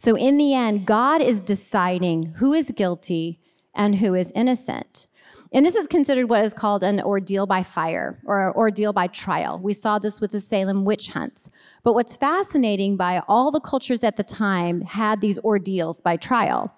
So 0.00 0.16
in 0.16 0.38
the 0.38 0.54
end, 0.54 0.86
God 0.86 1.20
is 1.20 1.42
deciding 1.42 2.32
who 2.36 2.54
is 2.54 2.72
guilty 2.74 3.38
and 3.74 3.96
who 3.96 4.14
is 4.14 4.32
innocent. 4.34 5.06
And 5.52 5.66
this 5.66 5.74
is 5.74 5.86
considered 5.86 6.30
what 6.30 6.40
is 6.40 6.54
called 6.54 6.82
an 6.82 7.02
ordeal 7.02 7.44
by 7.44 7.62
fire 7.62 8.18
or 8.24 8.48
an 8.48 8.54
ordeal 8.54 8.94
by 8.94 9.08
trial. 9.08 9.58
We 9.58 9.74
saw 9.74 9.98
this 9.98 10.18
with 10.18 10.30
the 10.30 10.40
Salem 10.40 10.86
witch 10.86 11.10
hunts. 11.10 11.50
But 11.82 11.92
what's 11.92 12.16
fascinating 12.16 12.96
by 12.96 13.20
all 13.28 13.50
the 13.50 13.60
cultures 13.60 14.02
at 14.02 14.16
the 14.16 14.24
time 14.24 14.80
had 14.80 15.20
these 15.20 15.38
ordeals 15.40 16.00
by 16.00 16.16
trial. 16.16 16.74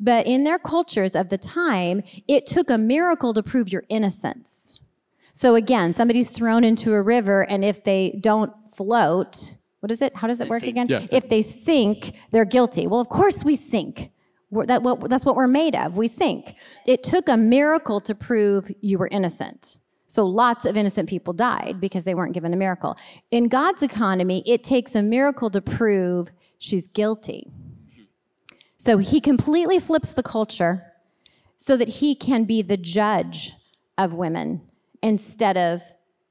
But 0.00 0.26
in 0.26 0.44
their 0.44 0.58
cultures 0.58 1.14
of 1.14 1.28
the 1.28 1.36
time, 1.36 2.02
it 2.26 2.46
took 2.46 2.70
a 2.70 2.78
miracle 2.78 3.34
to 3.34 3.42
prove 3.42 3.70
your 3.70 3.84
innocence. 3.90 4.80
So 5.34 5.56
again, 5.56 5.92
somebody's 5.92 6.30
thrown 6.30 6.64
into 6.64 6.94
a 6.94 7.02
river, 7.02 7.42
and 7.42 7.66
if 7.66 7.84
they 7.84 8.18
don't 8.18 8.54
float, 8.74 9.56
what 9.82 9.90
is 9.90 10.00
it? 10.00 10.14
How 10.14 10.28
does 10.28 10.40
it 10.40 10.48
work 10.48 10.62
again? 10.62 10.86
Yeah. 10.88 11.04
If 11.10 11.28
they 11.28 11.42
sink, 11.42 12.12
they're 12.30 12.44
guilty. 12.44 12.86
Well, 12.86 13.00
of 13.00 13.08
course 13.08 13.42
we 13.42 13.56
sink. 13.56 14.12
We're, 14.48 14.64
that, 14.66 14.84
what, 14.84 15.10
that's 15.10 15.24
what 15.24 15.34
we're 15.34 15.48
made 15.48 15.74
of. 15.74 15.96
We 15.96 16.06
sink. 16.06 16.54
It 16.86 17.02
took 17.02 17.28
a 17.28 17.36
miracle 17.36 18.00
to 18.02 18.14
prove 18.14 18.70
you 18.80 18.96
were 18.96 19.08
innocent. 19.10 19.78
So 20.06 20.24
lots 20.24 20.64
of 20.66 20.76
innocent 20.76 21.08
people 21.08 21.32
died 21.32 21.80
because 21.80 22.04
they 22.04 22.14
weren't 22.14 22.32
given 22.32 22.54
a 22.54 22.56
miracle. 22.56 22.96
In 23.32 23.48
God's 23.48 23.82
economy, 23.82 24.44
it 24.46 24.62
takes 24.62 24.94
a 24.94 25.02
miracle 25.02 25.50
to 25.50 25.60
prove 25.60 26.30
she's 26.58 26.86
guilty. 26.86 27.50
So 28.78 28.98
he 28.98 29.20
completely 29.20 29.80
flips 29.80 30.12
the 30.12 30.22
culture 30.22 30.92
so 31.56 31.76
that 31.76 31.88
he 31.88 32.14
can 32.14 32.44
be 32.44 32.62
the 32.62 32.76
judge 32.76 33.54
of 33.98 34.14
women 34.14 34.60
instead 35.02 35.56
of 35.56 35.82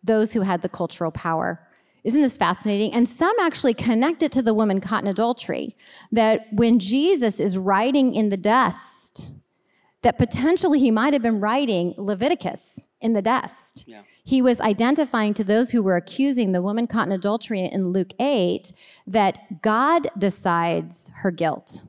those 0.02 0.32
who 0.32 0.42
had 0.42 0.62
the 0.62 0.70
cultural 0.70 1.12
power. 1.12 1.68
Isn't 2.04 2.22
this 2.22 2.38
fascinating? 2.38 2.94
And 2.94 3.08
some 3.08 3.34
actually 3.42 3.74
connect 3.74 4.24
it 4.24 4.32
to 4.34 4.42
the 4.42 4.54
woman 4.54 4.82
caught 4.82 5.04
in 5.04 5.10
adultery. 5.10 5.76
That 6.12 6.48
when 6.52 6.80
Jesus 6.80 7.40
is 7.40 7.58
writing 7.58 8.16
in 8.16 8.30
the 8.30 8.38
dust, 8.38 9.32
that 10.02 10.18
potentially 10.18 10.80
he 10.80 10.90
might 10.90 11.14
have 11.14 11.22
been 11.22 11.40
writing 11.40 11.94
Leviticus 11.98 12.88
in 13.02 13.14
the 13.14 13.22
dust. 13.22 13.86
Yeah. 13.88 14.02
He 14.24 14.42
was 14.42 14.60
identifying 14.60 15.34
to 15.36 15.44
those 15.44 15.72
who 15.72 15.82
were 15.82 15.96
accusing 15.96 16.52
the 16.52 16.62
woman 16.62 16.88
caught 16.88 17.08
in 17.08 17.12
adultery 17.12 17.62
in 17.62 17.90
Luke 17.90 18.14
8 18.20 18.72
that 19.08 19.62
God 19.62 20.08
decides 20.18 21.12
her 21.18 21.32
guilt. 21.32 21.84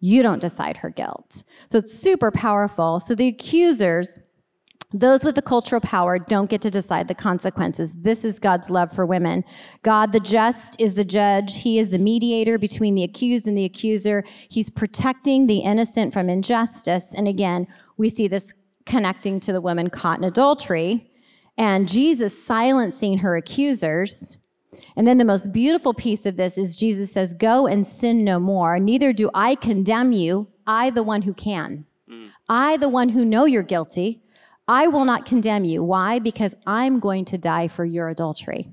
You 0.00 0.22
don't 0.22 0.40
decide 0.40 0.78
her 0.78 0.90
guilt. 0.90 1.44
So 1.68 1.78
it's 1.78 1.92
super 1.92 2.30
powerful. 2.30 2.98
So 2.98 3.14
the 3.14 3.28
accusers 3.28 4.18
those 4.92 5.24
with 5.24 5.34
the 5.34 5.42
cultural 5.42 5.80
power 5.80 6.18
don't 6.18 6.50
get 6.50 6.60
to 6.62 6.70
decide 6.70 7.08
the 7.08 7.14
consequences. 7.14 7.92
This 7.92 8.24
is 8.24 8.38
God's 8.38 8.68
love 8.68 8.92
for 8.92 9.06
women. 9.06 9.44
God, 9.82 10.12
the 10.12 10.20
just, 10.20 10.78
is 10.78 10.94
the 10.94 11.04
judge. 11.04 11.62
He 11.62 11.78
is 11.78 11.90
the 11.90 11.98
mediator 11.98 12.58
between 12.58 12.94
the 12.94 13.02
accused 13.02 13.46
and 13.46 13.56
the 13.56 13.64
accuser. 13.64 14.22
He's 14.50 14.68
protecting 14.70 15.46
the 15.46 15.60
innocent 15.60 16.12
from 16.12 16.28
injustice. 16.28 17.06
And 17.14 17.26
again, 17.26 17.66
we 17.96 18.08
see 18.08 18.28
this 18.28 18.52
connecting 18.84 19.40
to 19.40 19.52
the 19.52 19.60
woman 19.60 19.88
caught 19.90 20.18
in 20.18 20.24
adultery 20.24 21.10
and 21.56 21.88
Jesus 21.88 22.44
silencing 22.44 23.18
her 23.18 23.36
accusers. 23.36 24.36
And 24.96 25.06
then 25.06 25.18
the 25.18 25.24
most 25.24 25.52
beautiful 25.52 25.94
piece 25.94 26.26
of 26.26 26.36
this 26.36 26.56
is 26.56 26.76
Jesus 26.76 27.12
says, 27.12 27.34
Go 27.34 27.66
and 27.66 27.86
sin 27.86 28.24
no 28.24 28.40
more. 28.40 28.78
Neither 28.78 29.12
do 29.12 29.30
I 29.34 29.54
condemn 29.54 30.12
you, 30.12 30.48
I, 30.66 30.90
the 30.90 31.02
one 31.02 31.22
who 31.22 31.34
can. 31.34 31.86
Mm. 32.10 32.30
I, 32.48 32.76
the 32.76 32.88
one 32.88 33.10
who 33.10 33.24
know 33.24 33.44
you're 33.44 33.62
guilty. 33.62 34.21
I 34.68 34.86
will 34.86 35.04
not 35.04 35.26
condemn 35.26 35.64
you. 35.64 35.82
Why? 35.82 36.18
Because 36.18 36.54
I'm 36.66 36.98
going 36.98 37.24
to 37.26 37.38
die 37.38 37.68
for 37.68 37.84
your 37.84 38.08
adultery. 38.08 38.68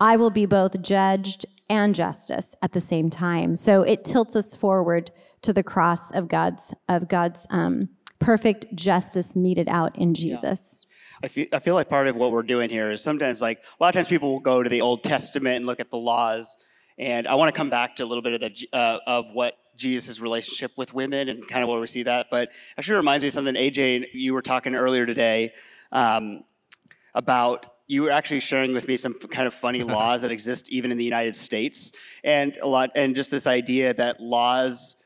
I 0.00 0.16
will 0.16 0.30
be 0.30 0.46
both 0.46 0.82
judged 0.82 1.46
and 1.70 1.94
justice 1.94 2.54
at 2.62 2.72
the 2.72 2.80
same 2.80 3.10
time. 3.10 3.56
So 3.56 3.82
it 3.82 4.04
tilts 4.04 4.36
us 4.36 4.54
forward 4.54 5.10
to 5.42 5.52
the 5.52 5.62
cross 5.62 6.12
of 6.12 6.28
God's 6.28 6.74
of 6.88 7.08
God's 7.08 7.46
um, 7.50 7.88
perfect 8.18 8.66
justice 8.74 9.36
meted 9.36 9.68
out 9.68 9.96
in 9.96 10.14
Jesus. 10.14 10.86
I 11.22 11.28
feel, 11.28 11.46
I 11.52 11.60
feel 11.60 11.74
like 11.74 11.88
part 11.88 12.08
of 12.08 12.16
what 12.16 12.30
we're 12.30 12.42
doing 12.42 12.68
here 12.68 12.90
is 12.90 13.02
sometimes 13.02 13.40
like 13.40 13.58
a 13.58 13.82
lot 13.82 13.88
of 13.88 13.94
times 13.94 14.08
people 14.08 14.32
will 14.32 14.40
go 14.40 14.62
to 14.62 14.68
the 14.68 14.82
Old 14.82 15.02
Testament 15.02 15.56
and 15.56 15.66
look 15.66 15.80
at 15.80 15.90
the 15.90 15.96
laws, 15.96 16.56
and 16.98 17.26
I 17.26 17.36
want 17.36 17.54
to 17.54 17.56
come 17.56 17.70
back 17.70 17.96
to 17.96 18.04
a 18.04 18.06
little 18.06 18.22
bit 18.22 18.34
of 18.34 18.40
the 18.40 18.68
uh, 18.72 18.98
of 19.06 19.30
what 19.32 19.56
Jesus' 19.76 20.20
relationship 20.20 20.72
with 20.76 20.94
women 20.94 21.28
and 21.28 21.46
kind 21.46 21.62
of 21.62 21.68
where 21.68 21.80
we 21.80 21.86
see 21.86 22.02
that. 22.04 22.26
But 22.30 22.50
actually 22.78 22.96
reminds 22.96 23.22
me 23.22 23.28
of 23.28 23.34
something 23.34 23.54
AJ 23.54 24.06
you 24.12 24.34
were 24.34 24.42
talking 24.42 24.74
earlier 24.74 25.06
today 25.06 25.52
um, 25.92 26.44
about. 27.14 27.66
You 27.88 28.02
were 28.02 28.10
actually 28.10 28.40
sharing 28.40 28.74
with 28.74 28.88
me 28.88 28.96
some 28.96 29.14
kind 29.14 29.46
of 29.46 29.54
funny 29.54 29.82
laws 29.96 30.22
that 30.22 30.32
exist 30.32 30.70
even 30.72 30.90
in 30.90 30.98
the 30.98 31.04
United 31.04 31.36
States, 31.36 31.92
and 32.24 32.56
a 32.60 32.66
lot, 32.66 32.90
and 32.96 33.14
just 33.14 33.30
this 33.30 33.46
idea 33.46 33.94
that 33.94 34.20
laws 34.20 34.96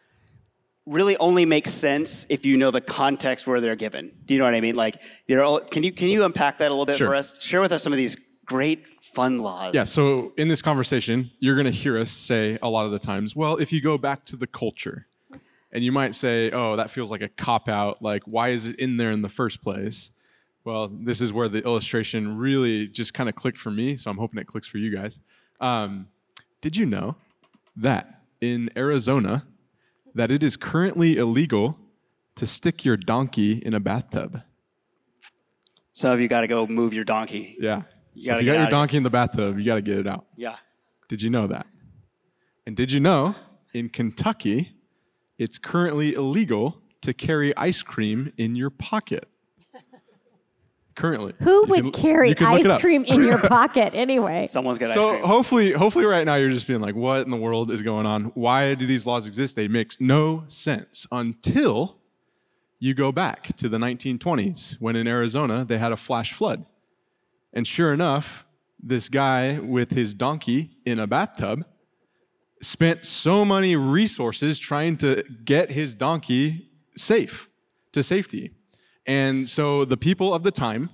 really 0.86 1.16
only 1.18 1.44
make 1.44 1.66
sense 1.66 2.24
if 2.30 2.46
you 2.46 2.56
know 2.56 2.70
the 2.70 2.80
context 2.80 3.46
where 3.46 3.60
they're 3.60 3.76
given. 3.76 4.10
Do 4.24 4.34
you 4.34 4.38
know 4.40 4.46
what 4.46 4.54
I 4.54 4.60
mean? 4.60 4.76
Like, 4.76 5.00
know, 5.36 5.60
can 5.60 5.82
you 5.82 5.92
can 5.92 6.08
you 6.08 6.24
unpack 6.24 6.58
that 6.58 6.68
a 6.68 6.74
little 6.74 6.86
bit 6.86 6.96
Sure. 6.96 7.08
for 7.08 7.14
us? 7.14 7.40
Share 7.42 7.60
with 7.60 7.70
us 7.70 7.82
some 7.82 7.92
of 7.92 7.98
these 7.98 8.16
great 8.46 9.00
fun 9.14 9.38
laws. 9.38 9.75
Yeah, 9.75 9.85
so 9.85 10.33
in 10.37 10.49
this 10.49 10.62
conversation, 10.62 11.31
you're 11.38 11.55
going 11.55 11.67
to 11.67 11.71
hear 11.71 11.99
us 11.99 12.11
say 12.11 12.59
a 12.62 12.69
lot 12.69 12.87
of 12.87 12.93
the 12.93 12.99
times, 12.99 13.35
well, 13.35 13.57
if 13.57 13.73
you 13.73 13.81
go 13.81 13.99
back 13.99 14.25
to 14.26 14.37
the 14.37 14.47
culture, 14.47 15.07
and 15.73 15.85
you 15.85 15.93
might 15.93 16.14
say, 16.14 16.50
oh, 16.50 16.76
that 16.76 16.90
feels 16.90 17.11
like 17.11 17.23
a 17.23 17.29
cop 17.29 17.69
out. 17.69 18.02
Like, 18.02 18.23
why 18.26 18.49
is 18.49 18.67
it 18.67 18.76
in 18.76 18.97
there 18.97 19.11
in 19.11 19.23
the 19.23 19.29
first 19.29 19.62
place? 19.62 20.11
Well, 20.64 20.88
this 20.88 21.21
is 21.21 21.33
where 21.33 21.49
the 21.49 21.64
illustration 21.64 22.37
really 22.37 22.88
just 22.88 23.14
kind 23.14 23.29
of 23.29 23.35
clicked 23.35 23.59
for 23.59 23.71
me, 23.71 23.97
so 23.97 24.11
I'm 24.11 24.19
hoping 24.19 24.40
it 24.40 24.47
clicks 24.47 24.67
for 24.67 24.79
you 24.79 24.95
guys. 24.95 25.21
Um, 25.61 26.09
did 26.61 26.76
you 26.76 26.87
know 26.87 27.17
that 27.76 28.23
in 28.40 28.71
Arizona, 28.76 29.47
that 30.14 30.31
it 30.31 30.43
is 30.43 30.57
currently 30.57 31.17
illegal 31.17 31.79
to 32.35 32.47
stick 32.47 32.85
your 32.85 32.97
donkey 32.97 33.55
in 33.55 33.73
a 33.73 33.81
bathtub? 33.81 34.43
So 35.93 36.14
you 36.14 36.29
got 36.29 36.43
to 36.43 36.47
go 36.47 36.67
move 36.67 36.95
your 36.95 37.05
donkey. 37.05 37.57
Yeah. 37.61 37.83
You 38.14 38.23
so 38.23 38.37
if 38.38 38.45
you 38.45 38.52
got 38.52 38.61
your 38.61 38.71
donkey 38.71 38.97
in 38.97 39.02
the 39.02 39.11
bathtub, 39.11 39.59
you 39.59 39.64
got 39.64 39.76
to 39.76 39.83
get 39.83 39.99
it 39.99 40.07
out. 40.07 40.25
Yeah. 40.37 40.57
Did 41.09 41.23
you 41.23 41.31
know 41.31 41.47
that? 41.47 41.67
And 42.67 42.76
did 42.76 42.93
you 42.93 43.00
know 43.00 43.35
in 43.73 43.88
Kentucky, 43.88 44.73
it's 45.38 45.59
currently 45.59 46.14
illegal 46.14 46.79
to 47.02 47.12
carry 47.14 47.57
ice 47.57 47.83
cream 47.83 48.33
in 48.37 48.57
your 48.57 48.71
pocket? 48.71 49.29
Currently. 50.97 51.33
Who 51.40 51.50
You 51.50 51.64
would 51.69 51.83
can- 51.85 51.93
carry 51.93 52.29
you 52.31 52.35
can 52.35 52.52
look 52.52 52.64
it 52.64 52.71
ice 52.71 52.81
cream 52.81 53.05
in 53.05 53.23
your 53.23 53.38
pocket 53.49 53.95
anyway? 53.95 54.47
Someone's 54.49 54.76
got 54.76 54.90
ice 54.90 54.97
cream. 54.97 55.21
So 55.23 55.26
hopefully, 55.26 55.73
hopefully, 55.73 56.05
right 56.05 56.26
now 56.26 56.35
you're 56.35 56.50
just 56.50 56.67
being 56.67 56.81
like, 56.81 56.95
"What 56.95 57.23
in 57.23 57.31
the 57.31 57.37
world 57.38 57.71
is 57.71 57.83
going 57.83 58.05
on? 58.07 58.25
Why 58.35 58.75
do 58.75 58.87
these 58.87 59.07
laws 59.07 59.25
exist? 59.26 59.57
They 59.57 59.69
make 59.69 59.99
no 60.00 60.45
sense." 60.49 61.07
Until 61.11 61.97
you 62.81 62.93
go 62.93 63.12
back 63.12 63.55
to 63.57 63.69
the 63.69 63.79
1920s, 63.79 64.76
when 64.81 64.95
in 64.97 65.07
Arizona 65.07 65.64
they 65.64 65.79
had 65.79 65.93
a 65.93 65.97
flash 65.97 66.33
flood, 66.35 66.67
and 67.52 67.66
sure 67.66 67.92
enough, 67.92 68.45
this 68.83 69.09
guy 69.09 69.59
with 69.59 69.90
his 69.92 70.14
donkey 70.14 70.78
in 70.87 70.99
a 70.99 71.07
bathtub 71.07 71.64
spent 72.62 73.04
so 73.04 73.45
many 73.45 73.76
resources 73.76 74.59
trying 74.59 74.97
to 74.99 75.23
get 75.45 75.71
his 75.73 75.95
donkey 75.95 76.69
safe 76.97 77.49
to 77.92 78.02
safety. 78.02 78.52
And 79.07 79.49
so 79.49 79.85
the 79.85 79.97
people 79.97 80.33
of 80.35 80.42
the 80.42 80.50
time 80.50 80.90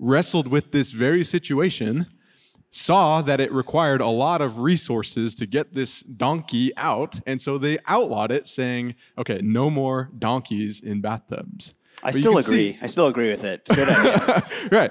wrestled 0.00 0.48
with 0.48 0.72
this 0.72 0.90
very 0.90 1.22
situation, 1.24 2.06
saw 2.70 3.20
that 3.20 3.38
it 3.40 3.52
required 3.52 4.00
a 4.00 4.06
lot 4.08 4.40
of 4.40 4.58
resources 4.60 5.34
to 5.34 5.46
get 5.46 5.74
this 5.74 6.00
donkey 6.00 6.72
out, 6.76 7.20
and 7.26 7.40
so 7.40 7.58
they 7.58 7.78
outlawed 7.86 8.32
it, 8.32 8.46
saying, 8.46 8.94
okay, 9.18 9.38
no 9.42 9.68
more 9.68 10.10
donkeys 10.18 10.80
in 10.80 11.00
bathtubs. 11.02 11.74
I 12.02 12.10
But 12.12 12.18
still 12.20 12.38
agree. 12.38 12.72
see- 12.72 12.78
I 12.80 12.86
still 12.86 13.06
agree 13.08 13.30
with 13.30 13.44
it. 13.44 13.60
It's 13.68 13.76
good 13.76 13.88
idea. 13.88 14.42
right. 14.72 14.90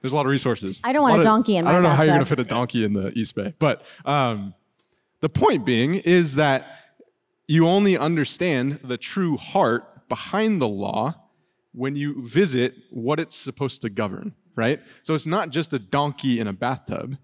There's 0.00 0.12
a 0.12 0.16
lot 0.16 0.26
of 0.26 0.30
resources. 0.30 0.80
I 0.84 0.92
don't 0.92 1.02
want 1.02 1.16
a 1.16 1.18
of- 1.18 1.24
donkey 1.24 1.56
in 1.56 1.66
I 1.66 1.72
don't 1.72 1.82
know 1.82 1.90
how 1.90 2.02
you're 2.02 2.14
going 2.14 2.20
to 2.20 2.26
fit 2.26 2.40
a 2.40 2.44
donkey 2.44 2.84
in 2.84 2.92
the 2.92 3.10
East 3.18 3.34
Bay. 3.34 3.54
But 3.58 3.82
um, 4.04 4.54
the 5.20 5.28
point 5.28 5.66
being 5.66 5.94
is 5.94 6.36
that 6.36 6.66
you 7.46 7.66
only 7.66 7.96
understand 7.96 8.80
the 8.84 8.96
true 8.96 9.36
heart 9.36 10.08
behind 10.08 10.60
the 10.60 10.68
law 10.68 11.14
when 11.72 11.96
you 11.96 12.26
visit 12.26 12.74
what 12.90 13.18
it's 13.18 13.34
supposed 13.34 13.82
to 13.82 13.90
govern, 13.90 14.34
right? 14.54 14.80
So 15.02 15.14
it's 15.14 15.26
not 15.26 15.50
just 15.50 15.72
a 15.72 15.78
donkey 15.78 16.40
in 16.40 16.46
a 16.46 16.52
bathtub, 16.52 17.16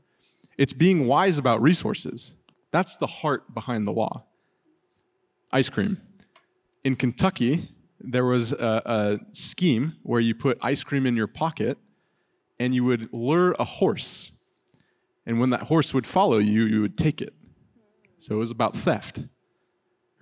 it's 0.57 0.73
being 0.73 1.07
wise 1.07 1.39
about 1.39 1.61
resources. 1.61 2.37
That's 2.71 2.97
the 2.97 3.07
heart 3.07 3.55
behind 3.55 3.87
the 3.87 3.93
law. 3.93 4.25
Ice 5.53 5.69
cream. 5.69 6.01
In 6.83 6.97
Kentucky, 6.97 7.71
there 8.01 8.25
was 8.25 8.53
a, 8.53 8.83
a 8.85 9.35
scheme 9.35 9.97
where 10.03 10.21
you 10.21 10.35
put 10.35 10.59
ice 10.61 10.83
cream 10.83 11.07
in 11.07 11.17
your 11.17 11.27
pocket 11.27 11.79
and 12.65 12.75
you 12.75 12.83
would 12.83 13.13
lure 13.13 13.55
a 13.59 13.65
horse. 13.65 14.33
And 15.27 15.39
when 15.39 15.51
that 15.51 15.65
horse 15.65 15.93
would 15.93 16.07
follow 16.07 16.39
you, 16.39 16.63
you 16.65 16.81
would 16.81 16.97
take 16.97 17.21
it. 17.21 17.35
So 18.19 18.37
it 18.37 18.39
was 18.39 18.51
about 18.51 18.75
theft, 18.75 19.25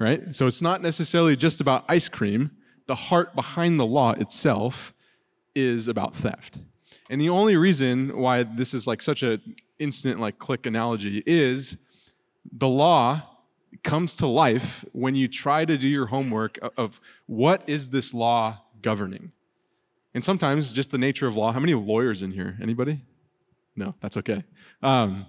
right? 0.00 0.34
So 0.34 0.48
it's 0.48 0.60
not 0.60 0.82
necessarily 0.82 1.36
just 1.36 1.60
about 1.60 1.84
ice 1.88 2.08
cream. 2.08 2.50
The 2.88 2.96
heart 2.96 3.36
behind 3.36 3.78
the 3.78 3.86
law 3.86 4.10
itself 4.12 4.92
is 5.54 5.86
about 5.86 6.16
theft. 6.16 6.62
And 7.08 7.20
the 7.20 7.28
only 7.28 7.56
reason 7.56 8.16
why 8.16 8.42
this 8.42 8.74
is 8.74 8.88
like 8.88 9.02
such 9.02 9.22
a 9.22 9.38
instant 9.78 10.18
like 10.18 10.40
click 10.40 10.66
analogy 10.66 11.22
is 11.24 11.76
the 12.50 12.68
law 12.68 13.22
comes 13.84 14.16
to 14.16 14.26
life 14.26 14.84
when 14.92 15.14
you 15.14 15.28
try 15.28 15.64
to 15.64 15.78
do 15.78 15.88
your 15.88 16.06
homework 16.06 16.58
of- 16.60 16.72
of 16.76 17.00
what 17.26 17.62
is 17.68 17.90
this 17.90 18.12
law 18.12 18.62
governing. 18.80 19.30
And 20.14 20.22
sometimes 20.22 20.72
just 20.72 20.90
the 20.90 20.98
nature 20.98 21.26
of 21.26 21.36
law. 21.36 21.52
How 21.52 21.60
many 21.60 21.74
lawyers 21.74 22.22
in 22.22 22.32
here? 22.32 22.58
Anybody? 22.60 23.00
No, 23.74 23.94
that's 24.00 24.16
okay. 24.18 24.44
Um, 24.82 25.26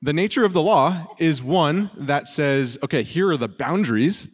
the 0.00 0.12
nature 0.12 0.44
of 0.44 0.52
the 0.52 0.62
law 0.62 1.08
is 1.18 1.42
one 1.42 1.90
that 1.96 2.28
says, 2.28 2.78
okay, 2.84 3.02
here 3.02 3.30
are 3.30 3.36
the 3.36 3.48
boundaries. 3.48 4.28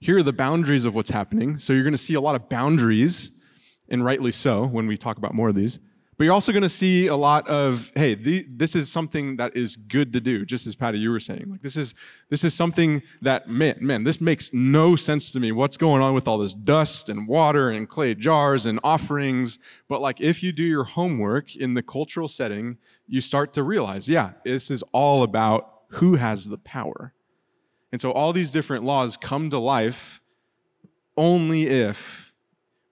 Here 0.00 0.16
are 0.16 0.22
the 0.22 0.32
boundaries 0.32 0.86
of 0.86 0.94
what's 0.94 1.10
happening. 1.10 1.58
So 1.58 1.74
you're 1.74 1.82
going 1.82 1.92
to 1.92 1.98
see 1.98 2.14
a 2.14 2.20
lot 2.20 2.34
of 2.36 2.48
boundaries, 2.48 3.42
and 3.88 4.02
rightly 4.04 4.32
so 4.32 4.64
when 4.64 4.86
we 4.86 4.96
talk 4.96 5.18
about 5.18 5.34
more 5.34 5.50
of 5.50 5.54
these. 5.54 5.78
But 6.18 6.24
you're 6.24 6.34
also 6.34 6.50
going 6.50 6.64
to 6.64 6.68
see 6.68 7.06
a 7.06 7.14
lot 7.14 7.48
of, 7.48 7.92
hey, 7.94 8.16
the, 8.16 8.44
this 8.50 8.74
is 8.74 8.90
something 8.90 9.36
that 9.36 9.56
is 9.56 9.76
good 9.76 10.12
to 10.14 10.20
do, 10.20 10.44
just 10.44 10.66
as 10.66 10.74
Pattie, 10.74 10.98
you 10.98 11.12
were 11.12 11.20
saying. 11.20 11.44
Like 11.48 11.62
this 11.62 11.76
is 11.76 11.94
this 12.28 12.42
is 12.42 12.52
something 12.54 13.04
that 13.22 13.48
man, 13.48 13.76
man, 13.80 14.02
this 14.02 14.20
makes 14.20 14.52
no 14.52 14.96
sense 14.96 15.30
to 15.30 15.38
me. 15.38 15.52
What's 15.52 15.76
going 15.76 16.02
on 16.02 16.14
with 16.14 16.26
all 16.26 16.38
this 16.38 16.54
dust 16.54 17.08
and 17.08 17.28
water 17.28 17.70
and 17.70 17.88
clay 17.88 18.16
jars 18.16 18.66
and 18.66 18.80
offerings? 18.82 19.60
But 19.88 20.00
like 20.00 20.20
if 20.20 20.42
you 20.42 20.50
do 20.50 20.64
your 20.64 20.82
homework 20.82 21.54
in 21.54 21.74
the 21.74 21.84
cultural 21.84 22.26
setting, 22.26 22.78
you 23.06 23.20
start 23.20 23.52
to 23.52 23.62
realize, 23.62 24.08
yeah, 24.08 24.32
this 24.44 24.72
is 24.72 24.82
all 24.92 25.22
about 25.22 25.72
who 25.90 26.16
has 26.16 26.48
the 26.48 26.58
power. 26.58 27.14
And 27.92 28.00
so 28.00 28.10
all 28.10 28.32
these 28.32 28.50
different 28.50 28.82
laws 28.82 29.16
come 29.16 29.50
to 29.50 29.58
life 29.58 30.20
only 31.16 31.68
if 31.68 32.27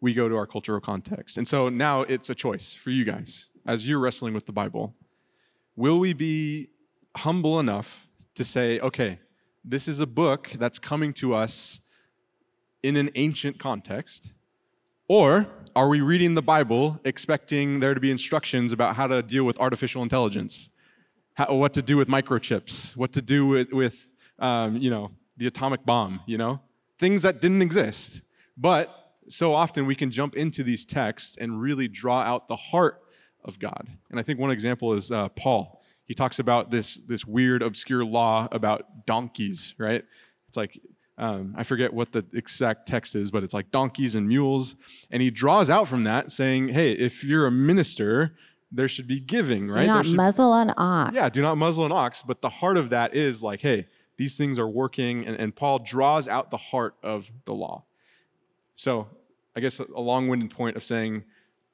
we 0.00 0.14
go 0.14 0.28
to 0.28 0.36
our 0.36 0.46
cultural 0.46 0.80
context. 0.80 1.38
And 1.38 1.48
so 1.48 1.68
now 1.68 2.02
it's 2.02 2.30
a 2.30 2.34
choice 2.34 2.74
for 2.74 2.90
you 2.90 3.04
guys 3.04 3.48
as 3.66 3.88
you're 3.88 3.98
wrestling 3.98 4.34
with 4.34 4.46
the 4.46 4.52
Bible. 4.52 4.94
Will 5.74 5.98
we 5.98 6.12
be 6.12 6.68
humble 7.16 7.58
enough 7.58 8.08
to 8.34 8.44
say, 8.44 8.78
okay, 8.80 9.18
this 9.64 9.88
is 9.88 10.00
a 10.00 10.06
book 10.06 10.48
that's 10.58 10.78
coming 10.78 11.12
to 11.14 11.34
us 11.34 11.80
in 12.82 12.96
an 12.96 13.10
ancient 13.14 13.58
context? 13.58 14.34
Or 15.08 15.48
are 15.74 15.88
we 15.88 16.00
reading 16.00 16.34
the 16.34 16.42
Bible 16.42 17.00
expecting 17.04 17.80
there 17.80 17.94
to 17.94 18.00
be 18.00 18.10
instructions 18.10 18.72
about 18.72 18.96
how 18.96 19.06
to 19.06 19.22
deal 19.22 19.44
with 19.44 19.58
artificial 19.58 20.02
intelligence? 20.02 20.70
How, 21.34 21.54
what 21.54 21.74
to 21.74 21.82
do 21.82 21.96
with 21.96 22.08
microchips? 22.08 22.96
What 22.96 23.12
to 23.12 23.22
do 23.22 23.46
with, 23.46 23.72
with 23.72 24.06
um, 24.38 24.76
you 24.76 24.90
know, 24.90 25.10
the 25.36 25.46
atomic 25.46 25.84
bomb, 25.84 26.20
you 26.26 26.38
know? 26.38 26.60
Things 26.98 27.22
that 27.22 27.40
didn't 27.40 27.60
exist. 27.60 28.22
But 28.56 29.05
so 29.28 29.54
often 29.54 29.86
we 29.86 29.94
can 29.94 30.10
jump 30.10 30.36
into 30.36 30.62
these 30.62 30.84
texts 30.84 31.36
and 31.36 31.60
really 31.60 31.88
draw 31.88 32.20
out 32.22 32.48
the 32.48 32.56
heart 32.56 33.02
of 33.44 33.58
God. 33.58 33.88
And 34.10 34.18
I 34.18 34.22
think 34.22 34.38
one 34.38 34.50
example 34.50 34.92
is 34.92 35.10
uh, 35.10 35.28
Paul. 35.30 35.82
He 36.04 36.14
talks 36.14 36.38
about 36.38 36.70
this, 36.70 36.96
this 36.96 37.24
weird, 37.26 37.62
obscure 37.62 38.04
law 38.04 38.48
about 38.52 39.06
donkeys, 39.06 39.74
right? 39.78 40.04
It's 40.48 40.56
like, 40.56 40.78
um, 41.18 41.54
I 41.56 41.62
forget 41.62 41.92
what 41.92 42.12
the 42.12 42.24
exact 42.32 42.86
text 42.86 43.16
is, 43.16 43.30
but 43.30 43.42
it's 43.42 43.54
like 43.54 43.70
donkeys 43.70 44.14
and 44.14 44.28
mules. 44.28 44.76
And 45.10 45.22
he 45.22 45.30
draws 45.30 45.70
out 45.70 45.88
from 45.88 46.04
that 46.04 46.30
saying, 46.30 46.68
hey, 46.68 46.92
if 46.92 47.24
you're 47.24 47.46
a 47.46 47.50
minister, 47.50 48.36
there 48.70 48.88
should 48.88 49.06
be 49.06 49.18
giving, 49.18 49.68
right? 49.68 49.82
Do 49.82 49.86
not 49.86 50.06
should- 50.06 50.16
muzzle 50.16 50.54
an 50.54 50.72
ox. 50.76 51.14
yeah, 51.14 51.28
do 51.28 51.40
not 51.42 51.56
muzzle 51.56 51.86
an 51.86 51.92
ox. 51.92 52.22
But 52.22 52.42
the 52.42 52.50
heart 52.50 52.76
of 52.76 52.90
that 52.90 53.14
is 53.14 53.42
like, 53.42 53.62
hey, 53.62 53.86
these 54.16 54.36
things 54.36 54.58
are 54.58 54.68
working. 54.68 55.26
And, 55.26 55.36
and 55.38 55.56
Paul 55.56 55.78
draws 55.78 56.28
out 56.28 56.50
the 56.50 56.56
heart 56.56 56.94
of 57.02 57.30
the 57.46 57.54
law. 57.54 57.84
So 58.74 59.08
I 59.56 59.60
guess 59.60 59.78
a 59.78 60.00
long 60.00 60.28
winded 60.28 60.50
point 60.50 60.76
of 60.76 60.84
saying 60.84 61.24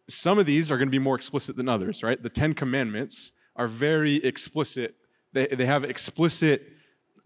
some 0.08 0.38
of 0.38 0.46
these 0.46 0.70
are 0.70 0.78
going 0.78 0.88
to 0.88 0.92
be 0.92 1.00
more 1.00 1.16
explicit 1.16 1.56
than 1.56 1.68
others, 1.68 2.02
right? 2.02 2.22
The 2.22 2.30
Ten 2.30 2.54
Commandments 2.54 3.32
are 3.56 3.66
very 3.66 4.16
explicit, 4.16 4.94
they, 5.32 5.48
they 5.48 5.66
have 5.66 5.84
explicit 5.84 6.62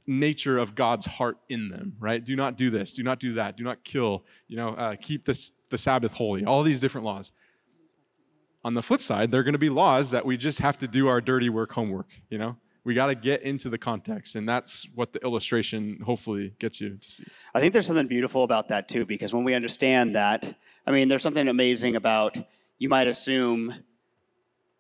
nature 0.07 0.57
of 0.57 0.75
God's 0.75 1.07
heart 1.07 1.37
in 1.49 1.69
them, 1.69 1.97
right? 1.99 2.25
Do 2.25 2.37
not 2.37 2.57
do 2.57 2.71
this, 2.71 2.93
do 2.93 3.03
not 3.03 3.21
do 3.21 3.35
that, 3.35 3.57
do 3.57 3.65
not 3.65 3.85
kill, 3.85 4.25
you 4.49 4.57
know, 4.57 4.71
uh, 4.71 4.97
keep 5.01 5.27
this, 5.27 5.51
the 5.71 5.79
Sabbath 5.79 6.15
holy, 6.15 6.45
all 6.45 6.63
these 6.63 6.81
different 6.81 7.05
laws. 7.05 7.33
On 8.65 8.75
the 8.75 8.83
flip 8.83 9.03
side, 9.03 9.31
there 9.31 9.41
are 9.41 9.45
going 9.45 9.53
to 9.53 9.59
be 9.59 9.69
laws 9.69 10.11
that 10.11 10.25
we 10.25 10.37
just 10.37 10.61
have 10.61 10.79
to 10.79 10.89
do 10.89 11.07
our 11.07 11.21
dirty 11.21 11.49
work 11.49 11.73
homework, 11.73 12.09
you 12.31 12.39
know? 12.39 12.57
We 12.87 12.95
got 12.95 13.07
to 13.07 13.17
get 13.17 13.43
into 13.43 13.69
the 13.69 13.79
context, 13.79 14.37
and 14.37 14.49
that's 14.49 14.87
what 14.95 15.13
the 15.13 15.21
illustration 15.25 15.99
hopefully 16.07 16.55
gets 16.61 16.81
you 16.81 16.91
to 16.97 17.11
see. 17.11 17.25
I 17.53 17.59
think 17.59 17.73
there's 17.73 17.85
something 17.85 18.07
beautiful 18.07 18.45
about 18.45 18.69
that 18.69 18.87
too, 18.87 19.05
because 19.05 19.35
when 19.35 19.43
we 19.43 19.55
understand 19.55 20.15
that, 20.15 20.57
I 20.87 20.93
mean, 20.93 21.09
there's 21.09 21.23
something 21.23 21.49
amazing 21.49 21.97
about 21.97 22.39
you 22.79 22.89
might 22.89 23.09
assume 23.09 23.75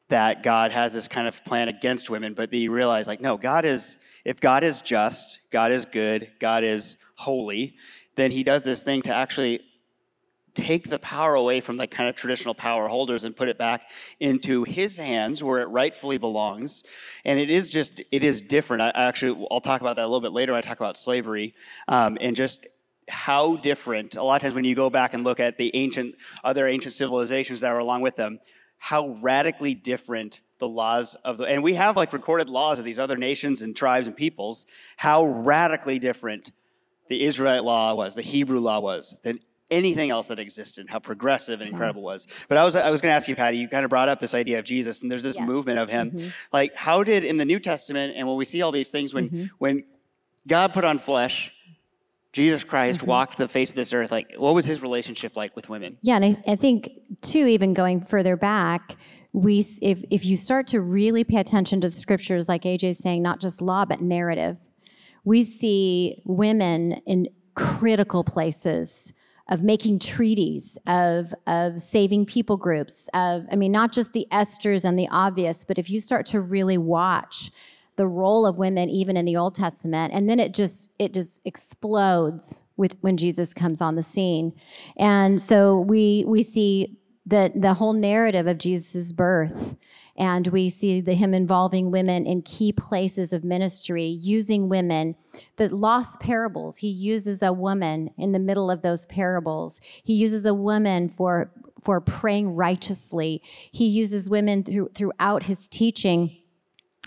that 0.09 0.45
God 0.45 0.71
has 0.71 0.92
this 0.92 1.09
kind 1.09 1.27
of 1.27 1.45
plan 1.45 1.66
against 1.66 2.09
women, 2.09 2.35
but 2.35 2.53
you 2.53 2.71
realize, 2.71 3.09
like, 3.09 3.21
no, 3.21 3.37
God 3.37 3.64
is, 3.64 3.99
if 4.25 4.40
God 4.40 4.62
is 4.62 4.83
just, 4.83 5.40
God 5.51 5.73
is 5.73 5.85
good, 5.85 6.31
God 6.38 6.62
is 6.62 6.99
holy, 7.16 7.75
then 8.14 8.31
he 8.31 8.45
does 8.45 8.62
this 8.62 8.85
thing 8.85 9.03
to 9.03 9.12
actually 9.12 9.62
take 10.57 10.88
the 10.88 10.99
power 10.99 11.35
away 11.35 11.61
from 11.61 11.77
the 11.77 11.87
kind 11.87 12.09
of 12.09 12.16
traditional 12.16 12.55
power 12.55 12.88
holders 12.88 13.23
and 13.23 13.37
put 13.37 13.49
it 13.49 13.59
back 13.59 13.88
into 14.19 14.64
his 14.64 14.97
hands 14.97 15.42
where 15.42 15.61
it 15.61 15.69
rightfully 15.69 16.19
belongs. 16.19 16.83
And 17.25 17.38
it 17.38 17.51
is 17.51 17.69
just 17.69 18.03
it 18.11 18.25
is 18.25 18.40
different. 18.40 18.83
I 18.83 18.90
actually 18.95 19.47
i'll 19.51 19.61
talk 19.61 19.81
about 19.81 19.97
that 19.97 20.03
a 20.03 20.09
little 20.09 20.21
bit 20.21 20.33
later 20.33 20.53
when 20.53 20.59
i 20.59 20.62
talk 20.62 20.81
about 20.81 20.97
slavery 20.97 21.55
um, 21.88 22.16
and 22.21 22.35
just 22.35 22.66
how 23.09 23.57
different 23.57 24.16
a 24.16 24.23
lot 24.23 24.37
of 24.37 24.42
times 24.42 24.55
when 24.55 24.64
you 24.64 24.75
go 24.75 24.90
back 24.90 25.14
and 25.14 25.23
look 25.23 25.38
at 25.38 25.59
the 25.59 25.71
ancient 25.77 26.16
other 26.42 26.66
ancient 26.66 26.92
civilizations 26.92 27.61
that 27.61 27.73
were 27.73 27.79
along 27.79 28.01
with 28.01 28.16
them 28.16 28.40
how 28.79 29.19
radically 29.23 29.75
different 29.75 30.40
the 30.59 30.69
laws 30.69 31.14
of 31.25 31.38
the 31.38 31.45
and 31.45 31.62
we 31.62 31.75
have 31.75 31.97
like 31.97 32.12
recorded 32.12 32.49
laws 32.49 32.79
of 32.79 32.85
these 32.85 32.99
other 32.99 33.16
nations 33.16 33.62
and 33.62 33.77
tribes 33.77 34.07
and 34.07 34.16
peoples 34.16 34.66
how 34.97 35.25
radically 35.25 35.99
different 35.99 36.51
the 37.09 37.25
Israelite 37.25 37.64
law 37.64 37.95
was, 37.95 38.14
the 38.14 38.23
Hebrew 38.23 38.61
law 38.61 38.81
was, 38.81 39.19
than 39.23 39.38
anything 39.70 40.11
else 40.11 40.29
that 40.29 40.38
existed, 40.38 40.88
how 40.88 40.98
progressive 40.98 41.61
and 41.61 41.70
incredible 41.70 42.02
was. 42.02 42.26
But 42.48 42.59
I 42.59 42.64
was 42.64 42.76
I 42.76 42.90
was 42.90 43.00
going 43.00 43.12
to 43.12 43.16
ask 43.16 43.29
you, 43.29 43.37
Pattie. 43.37 43.59
You 43.59 43.68
kind 43.68 43.85
of 43.85 43.90
brought 43.90 44.09
up 44.09 44.20
this 44.20 44.35
idea 44.35 44.59
of 44.59 44.64
Jesus, 44.64 45.02
and 45.02 45.11
there's 45.11 45.22
this 45.22 45.37
Yes. 45.37 45.46
movement 45.46 45.79
of 45.79 45.90
him. 45.90 46.11
Mm-hmm. 46.11 46.29
Like, 46.52 46.76
how 46.76 47.02
did 47.02 47.24
in 47.24 47.37
the 47.37 47.44
New 47.44 47.59
Testament, 47.59 48.14
and 48.16 48.26
when 48.26 48.37
we 48.37 48.44
see 48.44 48.62
all 48.62 48.72
these 48.72 48.90
things, 48.90 49.12
when 49.12 49.29
mm-hmm. 49.29 49.44
when 49.59 49.85
God 50.46 50.72
put 50.72 50.85
on 50.85 50.98
flesh, 50.98 51.52
Jesus 52.33 52.64
Christ 52.64 53.00
mm-hmm. 53.00 53.09
walked 53.09 53.38
the 53.38 53.48
face 53.48 53.70
of 53.70 53.76
this 53.76 53.92
earth. 53.92 54.11
Like, 54.12 54.35
what 54.37 54.55
was 54.55 54.64
his 54.64 54.83
relationship 54.83 55.37
like 55.37 55.57
with 55.57 55.68
women? 55.68 55.98
Yeah, 56.02 56.16
and 56.16 56.24
I, 56.24 56.52
I 56.52 56.57
think 56.57 56.90
too, 57.20 57.46
even 57.46 57.74
going 57.74 58.00
further 58.00 58.37
back, 58.37 58.96
we 59.33 59.66
if 59.83 60.02
if 60.11 60.24
you 60.24 60.37
start 60.37 60.66
to 60.68 60.81
really 60.81 61.24
pay 61.24 61.38
attention 61.38 61.81
to 61.81 61.88
the 61.88 61.96
scriptures, 61.96 62.48
like 62.48 62.62
AJ's 62.62 62.98
saying, 62.98 63.22
not 63.22 63.40
just 63.40 63.61
law 63.61 63.85
but 63.85 64.00
narrative, 64.00 64.57
we 65.24 65.42
see 65.42 66.22
women 66.24 67.00
in 67.07 67.29
critical 67.55 68.22
places 68.22 69.12
of 69.49 69.63
making 69.63 69.99
treaties, 69.99 70.79
of 70.87 71.35
of 71.47 71.81
saving 71.81 72.27
people 72.27 72.57
groups, 72.57 73.09
of 73.15 73.47
I 73.51 73.57
mean, 73.57 73.73
not 73.73 73.93
just 73.93 74.13
the 74.13 74.27
Esthers 74.33 74.85
and 74.85 74.99
the 74.99 75.09
obvious, 75.11 75.65
but 75.65 75.79
if 75.79 75.89
you 75.89 76.01
start 76.01 76.27
to 76.27 76.41
really 76.41 76.79
watch 76.79 77.51
the 77.97 78.07
role 78.07 78.45
of 78.45 78.59
women 78.59 78.91
even 78.91 79.17
in 79.17 79.25
the 79.25 79.37
Old 79.37 79.55
Testament, 79.55 80.13
and 80.13 80.29
then 80.29 80.41
it 80.41 80.53
just 80.53 80.91
it 80.99 81.15
just 81.15 81.41
explodes 81.45 82.63
with 82.77 82.97
when 83.01 83.17
Jesus 83.17 83.55
comes 83.55 83.81
on 83.81 83.95
the 83.95 84.03
scene, 84.03 84.53
and 84.97 85.41
so 85.41 85.79
we 85.79 86.25
we 86.27 86.43
see 86.43 86.99
the 87.25 87.53
the 87.55 87.75
whole 87.75 87.93
narrative 87.93 88.47
of 88.47 88.59
Jesus' 88.59 89.13
birth 89.13 89.77
and 90.18 90.46
we 90.48 90.68
see 90.68 91.00
the, 91.00 91.14
him 91.14 91.35
involving 91.35 91.90
women 91.90 92.26
in 92.26 92.42
key 92.42 92.72
places 92.72 93.33
of 93.33 93.44
ministry, 93.44 94.07
using 94.07 94.68
women. 94.68 95.14
The 95.57 95.74
lost 95.74 96.20
parables, 96.20 96.79
he 96.79 96.88
uses 96.88 97.42
a 97.42 97.52
woman 97.52 98.11
in 98.16 98.33
the 98.33 98.38
middle 98.38 98.70
of 98.70 98.83
those 98.83 99.07
parables. 99.07 99.81
He 100.02 100.14
uses 100.14 100.46
a 100.46 100.55
woman 100.55 101.09
for 101.09 101.50
for 101.83 102.00
praying 102.00 102.57
righteously. 102.57 103.40
He 103.70 103.87
uses 103.87 104.29
women 104.29 104.64
through, 104.64 104.90
throughout 104.92 105.44
his 105.44 105.68
teaching 105.68 106.37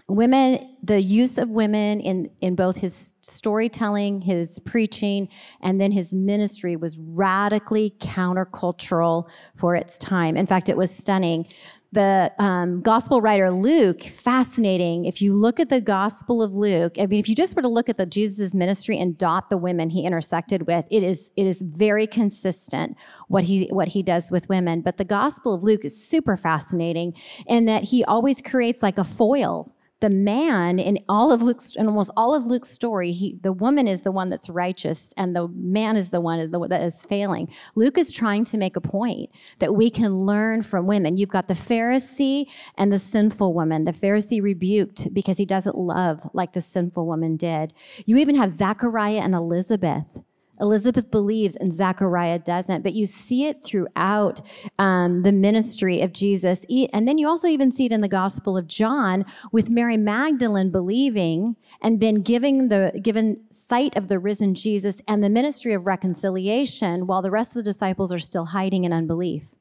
women 0.10 0.76
the 0.82 1.02
use 1.02 1.38
of 1.38 1.50
women 1.50 2.00
in 2.00 2.30
in 2.42 2.56
both 2.56 2.78
his 2.78 3.16
storytelling 3.30 4.22
his 4.22 4.60
preaching 4.60 5.30
and 5.62 5.80
then 5.80 5.92
his 5.92 6.14
ministry 6.14 6.76
was 6.76 6.98
radically 7.00 7.92
countercultural 8.00 9.30
for 9.56 9.76
its 9.76 9.98
time 9.98 10.36
in 10.36 10.46
fact 10.46 10.70
it 10.70 10.78
was 10.78 10.90
stunning 10.90 11.46
the 11.92 12.32
um, 12.38 12.82
gospel 12.82 13.20
writer 13.20 13.50
Luke, 13.50 14.04
fascinating. 14.04 15.06
If 15.06 15.22
you 15.22 15.34
look 15.34 15.60
at 15.60 15.70
the 15.70 15.82
gospel 15.82 16.44
of 16.44 16.54
Luke, 16.54 16.96
I 17.00 17.08
mean, 17.08 17.20
if 17.20 17.28
you 17.28 17.34
just 17.34 17.56
were 17.56 17.64
to 17.64 17.68
look 17.68 17.90
at 17.90 17.98
the 17.98 18.06
Jesus' 18.06 18.54
ministry 18.54 19.00
and 19.00 19.18
dot 19.18 19.50
the 19.50 19.58
women 19.58 19.90
he 19.90 20.06
intersected 20.06 20.68
with, 20.68 20.86
it 20.92 21.02
is 21.02 21.32
it 21.36 21.48
is 21.48 21.62
very 21.64 22.06
consistent 22.06 22.96
what 23.28 23.46
he 23.46 23.68
what 23.72 23.90
he 23.90 24.04
does 24.04 24.30
with 24.30 24.50
women. 24.50 24.82
But 24.82 24.98
the 24.98 25.06
gospel 25.06 25.56
of 25.56 25.64
Luke 25.64 25.84
is 25.84 26.00
super 26.00 26.38
fascinating 26.38 27.16
in 27.48 27.66
that 27.66 27.86
he 27.86 28.04
always 28.04 28.40
creates 28.40 28.84
like 28.84 29.00
a 29.00 29.04
foil 29.04 29.76
the 30.02 30.10
man 30.10 30.80
in 30.80 31.00
all 31.10 31.32
of 31.32 31.42
Luke's, 31.42 31.76
in 31.76 31.88
almost 31.88 32.10
all 32.16 32.34
of 32.34 32.46
Luke's 32.46 32.70
story, 32.70 33.12
he, 33.12 33.38
the 33.42 33.52
woman 33.52 33.88
is 33.88 34.04
the 34.04 34.12
one 34.12 34.30
that's 34.30 34.50
righteous 34.50 35.14
and 35.18 35.36
the 35.36 35.48
man 35.50 35.98
is 35.98 36.10
the 36.10 36.22
one 36.22 36.50
that 36.52 36.82
is 36.82 37.04
failing. 37.04 37.50
Luke 37.76 37.98
is 37.98 38.12
trying 38.12 38.46
to 38.46 38.58
make 38.58 38.76
a 38.76 38.82
point 38.82 39.30
that 39.60 39.76
we 39.76 39.90
can 39.90 40.20
learn 40.20 40.62
from 40.62 40.88
women. 40.88 41.18
You've 41.18 41.30
got 41.30 41.48
the 41.48 41.54
Pharisee 41.54 42.46
and 42.78 42.92
the 42.92 43.00
sinful 43.00 43.54
woman. 43.54 43.84
The 43.84 43.92
Pharisee 43.92 44.42
rebuked 44.42 45.14
because 45.14 45.38
he 45.38 45.46
doesn't 45.46 45.78
love 45.78 46.30
like 46.34 46.54
the 46.54 46.62
sinful 46.62 47.06
woman 47.06 47.36
did. 47.36 47.74
You 48.06 48.18
even 48.18 48.36
have 48.36 48.50
Zechariah 48.52 49.20
and 49.20 49.36
Elizabeth 49.36 50.24
Elizabeth 50.60 51.12
believes 51.12 51.56
and 51.56 51.72
Zechariah 51.72 52.40
doesn't, 52.40 52.82
but 52.82 52.94
you 52.94 53.06
see 53.06 53.46
it 53.46 53.64
throughout 53.64 54.42
um, 54.78 55.24
the 55.24 55.32
ministry 55.32 56.02
of 56.02 56.14
Jesus. 56.14 56.66
And 56.94 57.08
then 57.08 57.18
you 57.18 57.28
also 57.28 57.48
even 57.48 57.72
see 57.72 57.86
it 57.86 57.92
in 57.92 58.02
the 58.02 58.08
Gospel 58.08 58.58
of 58.58 58.68
John 58.68 59.26
with 59.52 59.70
Mary 59.70 59.98
Magdalene 59.98 60.72
believing 60.72 61.56
and 61.82 62.00
been 62.00 62.22
giving 62.22 62.70
the 62.70 63.00
given 63.02 63.44
sight 63.52 63.96
of 63.96 64.08
the 64.08 64.20
risen 64.20 64.56
Jesus 64.56 65.02
and 65.08 65.24
the 65.24 65.30
ministry 65.30 65.74
of 65.74 65.88
reconciliation 65.88 67.08
while 67.08 67.22
the 67.22 67.32
rest 67.32 67.52
of 67.52 67.56
the 67.56 67.64
disciples 67.64 68.14
are 68.14 68.20
still 68.20 68.46
hiding 68.46 68.84
in 68.84 68.94
unbelief. 68.94 69.56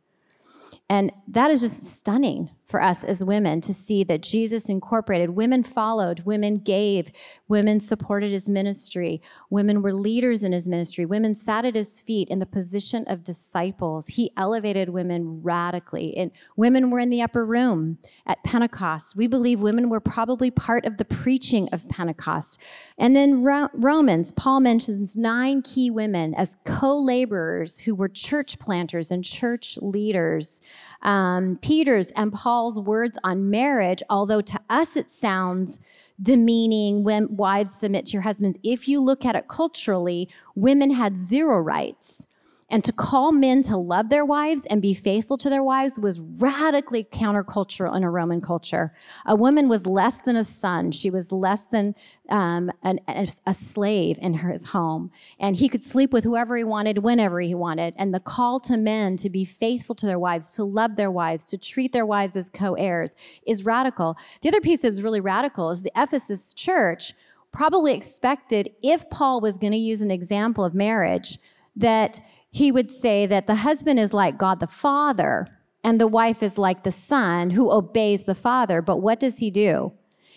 And 0.89 1.13
that 1.29 1.51
is 1.51 1.61
just 1.61 1.83
stunning 1.99 2.51
for 2.69 2.83
us 2.83 3.03
as 3.03 3.25
women 3.25 3.63
to 3.63 3.73
see 3.73 4.05
that 4.05 4.23
Jesus 4.23 4.69
incorporated. 4.69 5.31
Women 5.31 5.63
followed, 5.63 6.21
women 6.21 6.55
gave, 6.55 7.11
women 7.49 7.81
supported 7.81 8.31
his 8.31 8.47
ministry, 8.47 9.23
women 9.49 9.81
were 9.81 9.93
leaders 9.93 10.43
in 10.43 10.53
his 10.53 10.69
ministry, 10.69 11.07
women 11.07 11.35
sat 11.35 11.65
at 11.65 11.75
his 11.75 12.01
feet 12.01 12.29
in 12.29 12.41
the 12.41 12.47
position 12.47 13.05
of 13.09 13.25
disciples. 13.25 14.09
He 14.09 14.33
elevated 14.37 14.91
women 14.91 15.43
radically. 15.43 16.15
And 16.17 16.31
women 16.57 16.91
were 16.91 16.99
in 16.99 17.09
the 17.09 17.23
upper 17.23 17.45
room 17.45 17.99
at 18.27 18.45
Pentecost. 18.45 19.17
We 19.17 19.27
believe 19.27 19.61
women 19.61 19.89
were 19.89 20.01
probably 20.01 20.51
part 20.51 20.85
of 20.85 20.99
the 20.99 21.07
preaching 21.07 21.71
of 21.73 21.89
Pentecost. 21.89 22.61
And 22.99 23.17
then 23.17 23.43
Romans, 23.43 24.31
Paul 24.33 24.61
mentions 24.61 25.17
nine 25.17 25.63
key 25.63 25.91
women 25.91 26.35
as 26.35 26.59
co 26.67 26.99
laborers 26.99 27.81
who 27.81 27.95
were 27.95 28.09
church 28.09 28.59
planters 28.59 29.11
and 29.11 29.25
church 29.25 29.79
leaders. 29.81 30.61
Um, 31.03 31.59
Peter's 31.63 32.11
and 32.11 32.31
Paul's 32.59 32.81
words 32.81 33.17
on 33.23 33.51
marriage, 33.51 34.03
although 34.11 34.41
to 34.41 34.59
us 34.69 34.97
it 34.97 35.09
sounds 35.09 35.79
demeaning 36.21 37.05
when 37.05 37.37
wives 37.37 37.73
submit 37.73 38.07
to 38.07 38.15
your 38.15 38.23
husbands, 38.23 38.59
if 38.65 38.89
you 38.89 39.01
look 39.01 39.25
at 39.25 39.37
it 39.37 39.47
culturally, 39.47 40.29
women 40.57 40.91
had 40.91 41.17
zero 41.17 41.61
rights. 41.61 42.27
And 42.71 42.85
to 42.85 42.93
call 42.93 43.33
men 43.33 43.63
to 43.63 43.79
love 43.79 44.11
their 44.11 44.27
wives 44.27 44.67
and 44.67 44.83
be 44.83 44.93
faithful 44.93 45.39
to 45.39 45.49
their 45.49 45.63
wives 45.63 45.99
was 45.99 46.21
radically 46.21 47.03
countercultural 47.03 47.97
in 47.97 48.05
a 48.05 48.11
Roman 48.11 48.43
culture. 48.43 48.93
A 49.25 49.35
woman 49.35 49.71
was 49.71 49.87
less 49.87 50.21
than 50.21 50.37
a 50.37 50.45
son. 50.45 50.91
She 50.93 51.09
was 51.09 51.33
less 51.33 51.65
than 51.65 51.95
um, 52.29 52.71
an, 52.83 53.01
a 53.09 53.55
slave 53.55 54.19
in 54.21 54.35
his 54.35 54.69
home. 54.69 55.11
And 55.41 55.57
he 55.57 55.71
could 55.71 55.83
sleep 55.83 56.13
with 56.13 56.25
whoever 56.25 56.59
he 56.59 56.65
wanted, 56.65 56.99
whenever 56.99 57.41
he 57.41 57.55
wanted. 57.55 57.95
And 57.97 58.13
the 58.13 58.21
call 58.21 58.61
to 58.61 58.77
men 58.77 59.17
to 59.17 59.31
be 59.31 59.47
faithful 59.47 59.95
to 59.95 60.07
their 60.07 60.19
wives, 60.19 60.53
to 60.57 60.65
love 60.65 60.97
their 60.97 61.11
wives, 61.11 61.47
to 61.47 61.57
treat 61.57 61.93
their 61.93 62.07
wives 62.07 62.37
as 62.37 62.51
co 62.51 62.75
heirs 62.75 63.17
is 63.47 63.65
radical. 63.65 64.19
The 64.43 64.49
other 64.51 64.61
piece 64.61 64.83
that 64.83 64.89
was 64.89 65.03
really 65.03 65.21
radical 65.21 65.71
is 65.71 65.83
the 65.83 65.93
Ephesus 65.97 66.53
church 66.53 67.15
probably 67.51 67.95
expected 67.95 68.71
if 68.83 69.09
Paul 69.09 69.41
was 69.41 69.57
going 69.57 69.73
to 69.73 69.79
use 69.79 70.03
an 70.03 70.11
example 70.11 70.67
of 70.67 70.75
marriage, 70.75 71.39
that 71.79 72.21
he 72.59 72.73
would 72.73 72.91
say 72.91 73.25
that 73.27 73.47
the 73.47 73.57
husband 73.57 73.99
is 73.99 74.13
like 74.13 74.37
God 74.37 74.61
the 74.61 74.67
Father 74.67 75.47
and 75.85 76.01
the 76.01 76.09
wife 76.09 76.43
is 76.43 76.59
like 76.59 76.83
the 76.83 76.91
son 76.91 77.51
who 77.51 77.71
obeys 77.71 78.25
the 78.25 78.35
father. 78.35 78.83
But 78.83 78.99
what 78.99 79.21
does 79.21 79.39
he 79.39 79.51
do? 79.51 79.93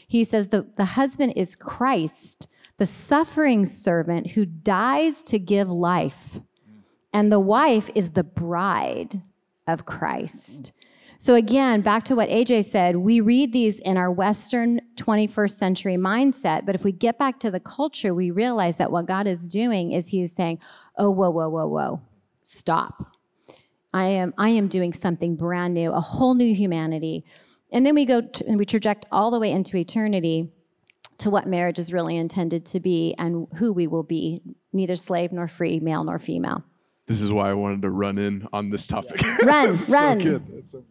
He 0.08 0.24
says 0.24 0.48
the, 0.48 0.62
the 0.78 0.86
husband 0.86 1.34
is 1.36 1.56
Christ, 1.56 2.48
the 2.78 2.86
suffering 2.86 3.66
servant 3.66 4.32
who 4.32 4.46
dies 4.46 5.24
to 5.26 5.40
give 5.40 5.70
life. 5.70 6.40
And 7.12 7.32
the 7.32 7.40
wife 7.40 7.90
is 7.96 8.12
the 8.12 8.24
bride 8.24 9.24
of 9.68 9.86
Christ. 9.86 10.72
So, 11.18 11.36
again, 11.36 11.82
back 11.82 12.04
to 12.06 12.16
what 12.16 12.30
AJ 12.30 12.66
said, 12.66 12.96
we 12.96 13.22
read 13.22 13.54
these 13.54 13.78
in 13.80 13.96
our 13.96 14.12
Western 14.12 14.82
21st 14.96 15.58
century 15.58 15.96
mindset. 15.96 16.66
But 16.66 16.74
if 16.74 16.84
we 16.84 16.92
get 16.92 17.20
back 17.20 17.40
to 17.42 17.52
the 17.52 17.60
culture, 17.60 18.14
we 18.14 18.32
realize 18.32 18.78
that 18.78 18.92
what 18.92 19.06
God 19.06 19.28
is 19.28 19.48
doing 19.48 19.92
is 19.92 20.08
He 20.08 20.24
is 20.24 20.32
saying, 20.32 20.60
oh, 20.98 21.12
whoa, 21.12 21.30
whoa, 21.30 21.48
whoa, 21.48 21.68
whoa, 21.68 22.02
stop. 22.52 23.18
I 23.94 24.06
am, 24.06 24.34
I 24.38 24.50
am 24.50 24.68
doing 24.68 24.94
something 24.94 25.36
brand 25.36 25.74
new, 25.74 25.92
a 25.92 26.02
whole 26.02 26.34
new 26.34 26.54
humanity. 26.54 27.26
And 27.72 27.86
then 27.86 27.96
we 27.96 28.06
go 28.06 28.22
to, 28.22 28.48
and 28.48 28.58
we 28.58 28.66
traject 28.66 29.06
all 29.12 29.32
the 29.32 29.40
way 29.40 29.52
into 29.52 29.78
eternity 29.78 30.52
to 31.18 31.30
what 31.30 31.48
marriage 31.48 31.78
is 31.78 31.94
really 31.94 32.18
intended 32.18 32.66
to 32.68 32.80
be 32.80 33.14
and 33.18 33.48
who 33.58 33.72
we 33.72 33.88
will 33.88 34.04
be, 34.04 34.42
neither 34.74 34.96
slave 34.96 35.32
nor 35.32 35.48
free, 35.48 35.80
male 35.80 36.04
nor 36.04 36.18
female. 36.18 36.64
This 37.08 37.22
is 37.22 37.32
why 37.32 37.50
I 37.50 37.54
wanted 37.54 37.82
to 37.84 37.90
run 37.90 38.18
in 38.18 38.48
on 38.54 38.70
this 38.70 38.88
topic. 38.88 39.22
Run, 39.44 39.78
run. 39.90 40.66
So 40.66 40.84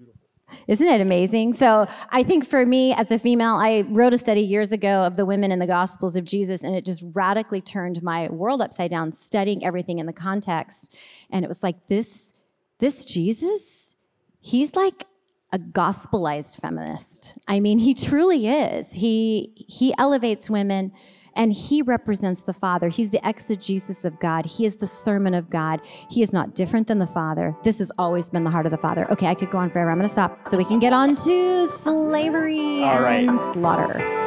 Isn't 0.67 0.87
it 0.87 1.01
amazing? 1.01 1.53
So 1.53 1.89
I 2.11 2.23
think 2.23 2.47
for 2.47 2.65
me 2.67 2.93
as 2.93 3.11
a 3.11 3.19
female, 3.19 3.55
I 3.55 3.85
wrote 3.89 4.13
a 4.13 4.19
study 4.19 4.41
years 4.41 4.73
ago 4.73 5.05
of 5.05 5.17
the 5.17 5.27
women 5.27 5.53
in 5.53 5.59
the 5.59 5.67
Gospels 5.67 6.17
of 6.17 6.25
Jesus, 6.25 6.63
and 6.63 6.75
it 6.75 6.85
just 6.85 7.03
radically 7.15 7.61
turned 7.61 8.03
my 8.03 8.29
world 8.29 8.63
upside 8.63 8.91
down, 8.91 9.13
studying 9.13 9.65
everything 9.65 9.99
in 9.99 10.07
the 10.07 10.13
context. 10.13 10.97
And 11.31 11.45
it 11.45 11.49
was 11.49 11.63
like 11.63 11.89
this, 11.89 12.33
this 12.79 13.05
Jesus, 13.05 13.97
he's 14.41 14.75
like 14.75 15.07
a 15.53 15.59
gospelized 15.59 16.61
feminist. 16.61 17.37
I 17.49 17.61
mean, 17.61 17.79
he 17.79 17.95
truly 17.95 18.47
is. 18.47 18.93
He 18.93 19.53
he 19.69 19.93
elevates 19.99 20.49
women 20.49 20.93
and 21.35 21.53
he 21.53 21.83
represents 21.83 22.43
the 22.43 22.53
Father. 22.53 22.89
He's 22.89 23.11
the 23.11 23.21
exegesis 23.29 24.05
of 24.05 24.19
God. 24.21 24.47
He 24.47 24.65
is 24.65 24.77
the 24.77 24.87
sermon 24.87 25.35
of 25.35 25.51
God. 25.51 25.81
He 26.11 26.23
is 26.23 26.33
not 26.33 26.55
different 26.55 26.87
than 26.87 26.99
the 26.99 27.07
Father. 27.07 27.57
This 27.63 27.79
has 27.79 27.91
always 27.99 28.31
been 28.31 28.45
the 28.45 28.51
heart 28.51 28.67
of 28.67 28.73
the 28.73 28.79
Father. 28.79 29.11
Okay, 29.11 29.27
I 29.27 29.35
could 29.35 29.51
go 29.51 29.59
on 29.59 29.71
forever. 29.71 29.91
I'm 29.91 29.99
going 29.99 30.09
to 30.09 30.13
stop 30.13 30.49
so 30.49 30.57
we 30.57 30.65
can 30.65 30.79
get 30.79 30.93
on 30.93 31.15
to 31.15 31.67
slavery 31.67 32.83
All 32.85 33.01
right. 33.03 33.29
and 33.29 33.39
slaughter. 33.53 34.21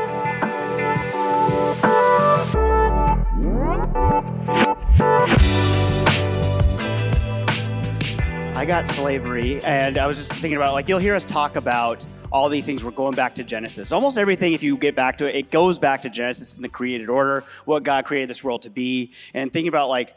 I 8.55 8.65
got 8.65 8.87
slavery, 8.87 9.61
and 9.63 9.97
I 9.97 10.07
was 10.07 10.17
just 10.17 10.31
thinking 10.31 10.55
about 10.55 10.73
like 10.73 10.87
you'll 10.87 10.99
hear 10.99 11.15
us 11.15 11.25
talk 11.25 11.57
about 11.57 12.05
all 12.33 12.49
these 12.49 12.65
things, 12.65 12.83
we're 12.83 12.91
going 12.91 13.13
back 13.13 13.35
to 13.35 13.43
Genesis. 13.43 13.91
Almost 13.91 14.17
everything, 14.17 14.53
if 14.53 14.63
you 14.63 14.75
get 14.75 14.95
back 14.95 15.19
to 15.19 15.29
it, 15.29 15.35
it 15.35 15.51
goes 15.51 15.77
back 15.77 16.01
to 16.01 16.09
Genesis 16.09 16.57
in 16.57 16.63
the 16.63 16.69
created 16.69 17.07
order, 17.07 17.43
what 17.65 17.83
God 17.83 18.05
created 18.05 18.27
this 18.27 18.43
world 18.43 18.63
to 18.63 18.71
be. 18.71 19.13
And 19.35 19.53
thinking 19.53 19.69
about 19.69 19.87
like, 19.87 20.15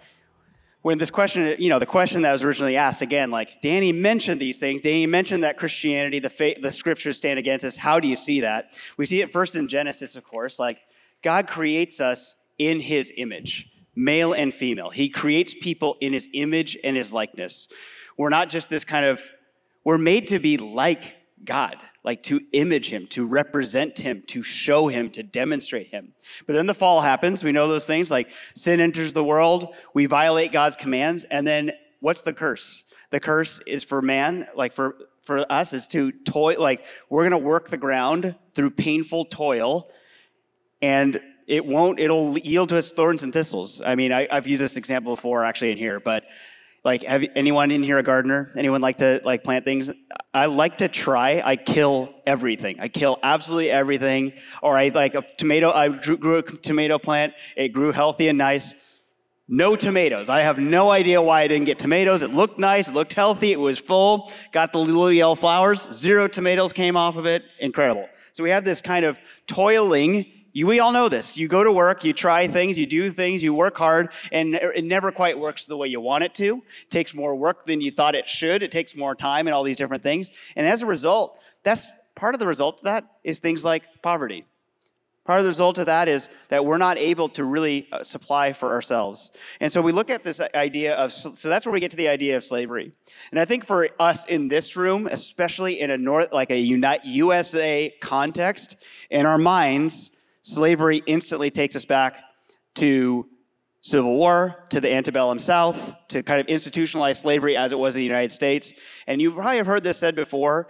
when 0.81 0.96
this 0.96 1.11
question, 1.11 1.57
you 1.59 1.68
know, 1.68 1.79
the 1.79 1.85
question 1.85 2.22
that 2.22 2.33
was 2.33 2.42
originally 2.42 2.76
asked 2.76 3.02
again, 3.02 3.31
like 3.31 3.61
Danny 3.61 3.92
mentioned 3.92 4.40
these 4.40 4.59
things. 4.59 4.81
Danny 4.81 5.07
mentioned 5.07 5.44
that 5.44 5.59
Christianity, 5.59 6.18
the 6.18 6.31
faith, 6.31 6.62
the 6.62 6.72
scriptures 6.72 7.18
stand 7.18 7.38
against 7.38 7.64
us. 7.64 7.76
How 7.76 8.00
do 8.00 8.09
you 8.09 8.16
see 8.16 8.40
that? 8.40 8.81
We 8.96 9.05
see 9.05 9.20
it 9.20 9.31
first 9.31 9.55
in 9.55 9.68
Genesis, 9.68 10.16
of 10.16 10.24
course. 10.24 10.59
Like 10.59 10.81
God 11.22 11.48
creates 11.48 12.00
us 12.00 12.37
in 12.57 12.81
His 12.81 13.12
image, 13.16 13.68
male 13.94 14.33
and 14.33 14.55
female. 14.55 14.88
He 14.90 15.09
creates 15.09 15.55
people 15.55 15.98
in 16.00 16.12
His 16.12 16.31
image 16.33 16.79
and 16.83 16.96
His 16.96 17.12
likeness. 17.12 17.68
We're 18.16 18.31
not 18.31 18.48
just 18.48 18.70
this 18.70 18.85
kind 18.85 19.05
of. 19.05 19.20
We're 19.83 19.98
made 19.98 20.29
to 20.29 20.38
be 20.38 20.57
like 20.57 21.16
God, 21.44 21.76
like 22.07 22.23
to 22.23 22.40
image 22.53 22.88
him, 22.88 23.07
to 23.09 23.27
represent 23.27 23.99
him, 23.99 24.23
to 24.29 24.42
show 24.42 24.87
him, 24.87 25.11
to 25.11 25.25
demonstrate 25.25 25.88
him. 25.88 26.14
But 26.47 26.55
then 26.55 26.66
the 26.66 26.75
fall 26.75 27.01
happens. 27.01 27.42
We 27.42 27.53
know 27.53 27.66
those 27.66 27.85
things 27.85 28.11
like 28.11 28.29
sin 28.55 28.81
enters 28.81 29.12
the 29.12 29.25
world, 29.25 29.75
we 29.92 30.07
violate 30.07 30.53
God's 30.53 30.77
commands, 30.77 31.25
and 31.25 31.47
then 31.47 31.73
what's 32.01 32.23
the 32.23 32.33
curse? 32.33 32.85
The 33.11 33.21
curse 33.21 33.61
is 33.66 33.85
for 33.85 34.01
man, 34.01 34.47
like 34.55 34.73
for 34.73 34.97
for 35.27 35.45
us 35.51 35.73
is 35.73 35.88
to 35.88 36.12
toil 36.12 36.61
like 36.61 36.85
we're 37.11 37.29
going 37.29 37.42
to 37.42 37.47
work 37.47 37.69
the 37.69 37.77
ground 37.77 38.37
through 38.55 38.71
painful 38.71 39.25
toil 39.25 39.90
and 40.81 41.21
it 41.49 41.66
won't 41.66 41.99
it'll 41.99 42.38
yield 42.38 42.69
to 42.69 42.79
us 42.79 42.92
thorns 42.92 43.25
and 43.25 43.33
thistles 43.33 43.83
i 43.85 43.97
mean 43.97 44.12
I, 44.12 44.29
have 44.31 44.47
used 44.47 44.62
this 44.62 44.77
example 44.77 45.16
before 45.16 45.45
actually 45.45 45.73
in 45.73 45.79
here 45.79 45.99
but 45.99 46.25
like, 46.87 47.03
have 47.03 47.25
anyone 47.35 47.72
in 47.72 47.83
here 47.83 47.99
a 47.99 48.03
gardener? 48.05 48.53
Anyone 48.57 48.81
like 48.81 48.99
to 48.99 49.20
like 49.25 49.42
plant 49.42 49.64
things? 49.64 49.90
I 50.33 50.46
like 50.46 50.79
to 50.79 50.87
try. 50.87 51.42
I 51.44 51.57
kill 51.57 52.14
everything. 52.25 52.79
I 52.79 52.87
kill 52.87 53.18
absolutely 53.25 53.72
everything. 53.72 54.35
Or 54.62 54.77
I 54.77 54.90
like 54.94 55.16
a 55.16 55.22
tomato. 55.37 55.72
I 55.72 55.88
grew 55.88 56.38
a 56.38 56.42
tomato 56.42 57.01
plant. 57.01 57.35
It 57.57 57.70
grew 57.70 57.90
healthy 57.90 58.29
and 58.29 58.38
nice. 58.38 58.77
No 59.49 59.75
tomatoes. 59.75 60.29
I 60.29 60.42
have 60.42 60.59
no 60.59 60.92
idea 60.92 61.20
why 61.20 61.42
I 61.42 61.49
didn't 61.49 61.66
get 61.66 61.81
tomatoes. 61.81 62.22
It 62.22 62.31
looked 62.31 62.61
nice. 62.61 62.87
It 62.87 62.94
looked 62.94 63.14
healthy. 63.14 63.51
It 63.51 63.59
was 63.59 63.81
full. 63.81 64.31
Got 64.53 64.72
the 64.72 64.79
little 64.79 65.12
yellow 65.12 65.35
flowers. 65.35 65.92
Zero 65.92 66.29
tomatoes 66.29 66.72
came 66.72 66.96
off 66.96 67.16
of 67.16 67.27
it. 67.27 67.42
Incredible. 67.59 68.09
So 68.33 68.44
we 68.44 68.51
have 68.51 68.64
this 68.64 68.81
kind 68.81 69.05
of 69.05 69.18
toiling 69.49 70.25
you, 70.57 70.66
we 70.66 70.81
all 70.81 70.90
know 70.90 71.11
this. 71.11 71.37
You 71.37 71.49
go 71.49 71.62
to 71.62 71.71
work, 71.71 72.03
you 72.03 72.14
try 72.14 72.47
things, 72.47 72.79
you 72.79 72.87
do 72.87 73.11
things, 73.11 73.42
you 73.42 73.53
work 73.53 73.77
hard, 73.77 74.09
and 74.33 74.55
it 74.55 74.85
never 74.85 75.12
quite 75.12 75.38
works 75.38 75.66
the 75.66 75.77
way 75.77 75.87
you 75.87 76.01
want 76.01 76.25
it 76.25 76.33
to. 76.37 76.62
It 76.85 76.90
takes 76.90 77.12
more 77.14 77.37
work 77.37 77.66
than 77.66 77.83
you 77.83 77.90
thought 77.90 78.14
it 78.14 78.27
should. 78.27 78.62
It 78.62 78.71
takes 78.71 78.97
more 78.97 79.14
time 79.14 79.47
and 79.47 79.55
all 79.55 79.64
these 79.64 79.77
different 79.77 80.03
things. 80.03 80.33
And 80.57 80.66
as 80.66 80.81
a 80.81 80.87
result, 80.87 81.38
that's 81.62 81.92
part 82.14 82.35
of 82.35 82.38
the 82.38 82.47
result 82.47 82.81
of 82.81 82.85
that 82.85 83.05
is 83.23 83.38
things 83.38 83.66
like 83.66 83.85
poverty. 84.01 84.47
Part 85.27 85.40
of 85.40 85.45
the 85.45 85.51
result 85.51 85.77
of 85.77 85.87
that 85.87 86.09
is 86.09 86.31
that 86.49 86.64
we're 86.64 86.79
not 86.79 86.97
able 86.97 87.29
to 87.31 87.45
really 87.45 87.87
uh, 87.92 88.03
supply 88.03 88.55
for 88.55 88.73
ourselves. 88.73 89.33
And 89.61 89.71
so 89.71 89.83
we 89.83 89.92
look 89.92 90.09
at 90.09 90.23
this 90.23 90.40
idea 90.55 90.95
of, 90.95 91.12
so 91.12 91.51
that's 91.51 91.66
where 91.66 91.73
we 91.75 91.81
get 91.81 91.90
to 91.90 91.99
the 91.99 92.09
idea 92.09 92.35
of 92.35 92.42
slavery. 92.42 92.92
And 93.31 93.38
I 93.38 93.45
think 93.45 93.66
for 93.66 93.90
us 94.01 94.25
in 94.25 94.49
this 94.49 94.75
room, 94.75 95.07
especially 95.07 95.81
in 95.81 95.90
a 95.90 95.99
North, 95.99 96.33
like 96.33 96.51
a 96.51 96.59
USA 96.59 97.95
context, 98.01 98.77
in 99.11 99.27
our 99.27 99.37
minds, 99.37 100.12
slavery 100.46 101.02
instantly 101.06 101.50
takes 101.50 101.74
us 101.74 101.85
back 101.85 102.22
to 102.76 103.26
Civil 103.80 104.16
War, 104.16 104.64
to 104.70 104.80
the 104.80 104.92
antebellum 104.92 105.40
South, 105.40 105.92
to 106.09 106.22
kind 106.22 106.40
of 106.40 106.46
institutionalized 106.46 107.20
slavery 107.20 107.56
as 107.56 107.72
it 107.72 107.78
was 107.78 107.96
in 107.96 108.00
the 108.00 108.04
United 108.04 108.30
States. 108.30 108.72
And 109.09 109.20
you 109.20 109.32
probably 109.32 109.56
have 109.56 109.66
heard 109.66 109.82
this 109.82 109.98
said 109.98 110.14
before, 110.14 110.68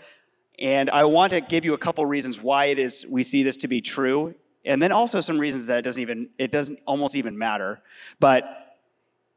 and 0.58 0.88
I 0.88 1.04
want 1.04 1.32
to 1.34 1.42
give 1.42 1.66
you 1.66 1.74
a 1.74 1.78
couple 1.78 2.06
reasons 2.06 2.42
why 2.42 2.66
it 2.66 2.78
is 2.78 3.04
we 3.08 3.22
see 3.22 3.42
this 3.42 3.58
to 3.58 3.68
be 3.68 3.82
true, 3.82 4.34
and 4.64 4.80
then 4.80 4.92
also 4.92 5.20
some 5.20 5.38
reasons 5.38 5.66
that 5.66 5.78
it 5.78 5.82
doesn't 5.82 6.00
even 6.00 6.30
it 6.38 6.50
doesn't 6.50 6.78
almost 6.86 7.14
even 7.14 7.36
matter. 7.36 7.82
But 8.18 8.44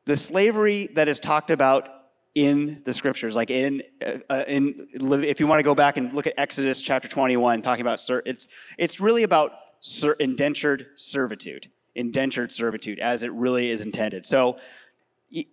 the 0.06 0.16
slavery 0.16 0.88
that 0.94 1.10
is 1.10 1.20
talked 1.20 1.52
about 1.52 1.90
in 2.34 2.82
the 2.86 2.94
scriptures, 2.94 3.36
like 3.36 3.52
in 3.52 3.84
uh, 4.06 4.20
uh 4.30 4.44
in 4.48 4.88
if 4.94 5.42
you 5.42 5.48
want 5.48 5.60
to 5.60 5.64
go 5.64 5.76
back 5.76 5.98
and 5.98 6.14
look 6.14 6.28
at 6.28 6.34
Exodus 6.38 6.82
chapter 6.82 7.10
21, 7.10 7.62
talking 7.62 7.82
about 7.82 8.02
it's 8.26 8.48
it's 8.78 9.02
really 9.02 9.24
about 9.24 9.52
ser- 9.80 10.16
indentured 10.20 10.88
servitude, 10.96 11.68
indentured 11.96 12.52
servitude 12.52 13.00
as 13.00 13.24
it 13.24 13.32
really 13.32 13.70
is 13.70 13.82
intended. 13.82 14.26
So 14.26 14.60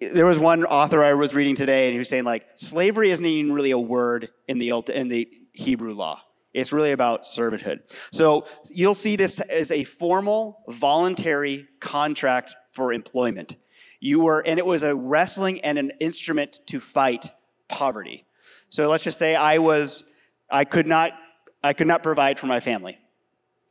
there 0.00 0.26
was 0.26 0.38
one 0.38 0.64
author 0.64 1.04
I 1.04 1.14
was 1.14 1.34
reading 1.34 1.54
today, 1.54 1.86
and 1.86 1.92
he 1.92 1.98
was 1.98 2.08
saying 2.08 2.24
like 2.24 2.46
slavery 2.54 3.10
isn't 3.10 3.24
even 3.24 3.52
really 3.52 3.72
a 3.72 3.78
word 3.78 4.30
in 4.48 4.58
the 4.58 4.70
in 4.94 5.08
the 5.08 5.28
Hebrew 5.52 5.92
law. 5.94 6.22
It's 6.56 6.72
really 6.72 6.92
about 6.92 7.24
servanthood. 7.24 7.80
So 8.10 8.46
you'll 8.70 8.94
see 8.94 9.16
this 9.16 9.40
as 9.40 9.70
a 9.70 9.84
formal, 9.84 10.62
voluntary 10.68 11.68
contract 11.80 12.56
for 12.70 12.94
employment. 12.94 13.56
You 14.00 14.20
were, 14.20 14.42
and 14.46 14.58
it 14.58 14.64
was 14.64 14.82
a 14.82 14.94
wrestling 14.94 15.60
and 15.60 15.78
an 15.78 15.92
instrument 16.00 16.60
to 16.68 16.80
fight 16.80 17.30
poverty. 17.68 18.24
So 18.70 18.88
let's 18.88 19.04
just 19.04 19.18
say 19.18 19.36
I 19.36 19.58
was, 19.58 20.04
I 20.50 20.64
could 20.64 20.86
not, 20.86 21.12
I 21.62 21.74
could 21.74 21.86
not 21.86 22.02
provide 22.02 22.38
for 22.38 22.46
my 22.46 22.60
family. 22.60 22.98